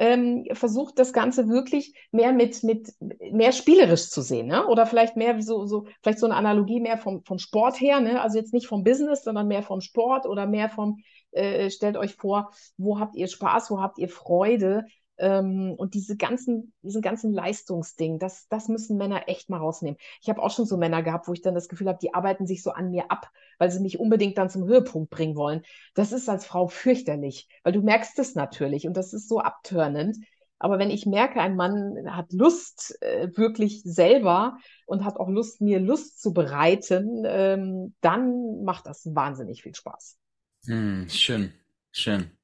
Ähm, 0.00 0.46
versucht 0.52 0.96
das 1.00 1.12
Ganze 1.12 1.48
wirklich 1.48 1.92
mehr 2.12 2.32
mit, 2.32 2.62
mit 2.62 2.88
mehr 3.32 3.50
spielerisch 3.50 4.10
zu 4.10 4.22
sehen, 4.22 4.46
ne? 4.46 4.64
Oder 4.68 4.86
vielleicht 4.86 5.16
mehr 5.16 5.42
so, 5.42 5.66
so, 5.66 5.86
vielleicht 6.02 6.20
so 6.20 6.26
eine 6.26 6.36
Analogie 6.36 6.78
mehr 6.78 6.98
vom, 6.98 7.24
vom 7.24 7.40
Sport 7.40 7.80
her, 7.80 7.98
ne? 7.98 8.22
Also 8.22 8.38
jetzt 8.38 8.54
nicht 8.54 8.68
vom 8.68 8.84
Business, 8.84 9.24
sondern 9.24 9.48
mehr 9.48 9.64
vom 9.64 9.80
Sport 9.80 10.24
oder 10.24 10.46
mehr 10.46 10.68
vom, 10.68 11.02
äh, 11.32 11.68
stellt 11.70 11.96
euch 11.96 12.14
vor, 12.14 12.52
wo 12.76 13.00
habt 13.00 13.16
ihr 13.16 13.26
Spaß, 13.26 13.72
wo 13.72 13.80
habt 13.80 13.98
ihr 13.98 14.08
Freude? 14.08 14.84
Ähm, 15.18 15.74
und 15.76 15.94
diese 15.94 16.16
ganzen, 16.16 16.72
diesen 16.82 17.02
ganzen 17.02 17.32
Leistungsding, 17.32 18.18
das, 18.18 18.48
das 18.48 18.68
müssen 18.68 18.96
Männer 18.96 19.28
echt 19.28 19.50
mal 19.50 19.58
rausnehmen. 19.58 19.98
Ich 20.20 20.28
habe 20.28 20.42
auch 20.42 20.50
schon 20.50 20.66
so 20.66 20.76
Männer 20.76 21.02
gehabt, 21.02 21.28
wo 21.28 21.32
ich 21.32 21.42
dann 21.42 21.54
das 21.54 21.68
Gefühl 21.68 21.88
habe, 21.88 21.98
die 22.00 22.14
arbeiten 22.14 22.46
sich 22.46 22.62
so 22.62 22.70
an 22.70 22.90
mir 22.90 23.10
ab, 23.10 23.30
weil 23.58 23.70
sie 23.70 23.80
mich 23.80 23.98
unbedingt 23.98 24.38
dann 24.38 24.50
zum 24.50 24.66
Höhepunkt 24.66 25.10
bringen 25.10 25.36
wollen. 25.36 25.62
Das 25.94 26.12
ist 26.12 26.28
als 26.28 26.46
Frau 26.46 26.68
fürchterlich, 26.68 27.48
weil 27.64 27.72
du 27.72 27.82
merkst 27.82 28.18
es 28.18 28.34
natürlich 28.34 28.86
und 28.86 28.96
das 28.96 29.12
ist 29.12 29.28
so 29.28 29.40
abtörnend. 29.40 30.16
Aber 30.60 30.78
wenn 30.78 30.90
ich 30.90 31.06
merke, 31.06 31.40
ein 31.40 31.56
Mann 31.56 32.14
hat 32.14 32.32
Lust 32.32 33.00
äh, 33.00 33.28
wirklich 33.36 33.82
selber 33.84 34.58
und 34.86 35.04
hat 35.04 35.16
auch 35.16 35.28
Lust, 35.28 35.60
mir 35.60 35.78
Lust 35.78 36.20
zu 36.20 36.32
bereiten, 36.32 37.22
ähm, 37.26 37.94
dann 38.00 38.64
macht 38.64 38.86
das 38.86 39.06
wahnsinnig 39.14 39.62
viel 39.62 39.74
Spaß. 39.74 40.18
Hm, 40.66 41.08
schön, 41.08 41.52
schön. 41.92 42.37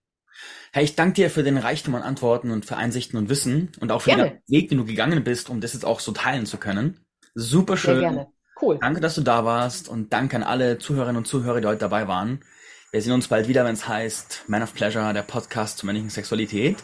Hey, 0.72 0.84
ich 0.84 0.96
danke 0.96 1.14
dir 1.14 1.30
für 1.30 1.42
den 1.42 1.56
Reichtum 1.56 1.94
an 1.94 2.02
Antworten 2.02 2.50
und 2.50 2.64
für 2.64 2.76
Einsichten 2.76 3.18
und 3.18 3.28
Wissen 3.28 3.72
und 3.80 3.92
auch 3.92 4.02
für 4.02 4.10
den 4.10 4.16
Gerne. 4.18 4.30
ganzen 4.32 4.52
Weg, 4.52 4.68
den 4.68 4.78
du 4.78 4.84
gegangen 4.84 5.24
bist, 5.24 5.50
um 5.50 5.60
das 5.60 5.72
jetzt 5.72 5.84
auch 5.84 6.00
so 6.00 6.12
teilen 6.12 6.46
zu 6.46 6.58
können. 6.58 7.00
Super 7.34 7.76
Sehr 7.76 7.94
schön. 7.94 8.00
gerne. 8.00 8.26
Cool. 8.60 8.78
Danke, 8.80 9.00
dass 9.00 9.14
du 9.14 9.20
da 9.22 9.44
warst 9.44 9.88
und 9.88 10.12
danke 10.12 10.36
an 10.36 10.42
alle 10.42 10.78
Zuhörerinnen 10.78 11.16
und 11.16 11.26
Zuhörer, 11.26 11.60
die 11.60 11.66
heute 11.66 11.80
dabei 11.80 12.08
waren. 12.08 12.40
Wir 12.92 13.02
sehen 13.02 13.12
uns 13.12 13.26
bald 13.28 13.48
wieder, 13.48 13.64
wenn 13.64 13.74
es 13.74 13.88
heißt 13.88 14.44
Man 14.46 14.62
of 14.62 14.72
Pleasure, 14.72 15.12
der 15.12 15.22
Podcast 15.22 15.78
zur 15.78 15.86
männlichen 15.86 16.10
Sexualität. 16.10 16.76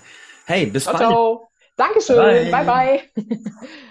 Hey, 0.45 0.67
bis 0.67 0.85
Ciao, 0.85 0.95
bald. 0.95 1.09
ciao. 1.09 1.49
Dankeschön. 1.77 2.51
Bye. 2.51 2.51
Bye, 2.51 3.03
bye. 3.15 3.25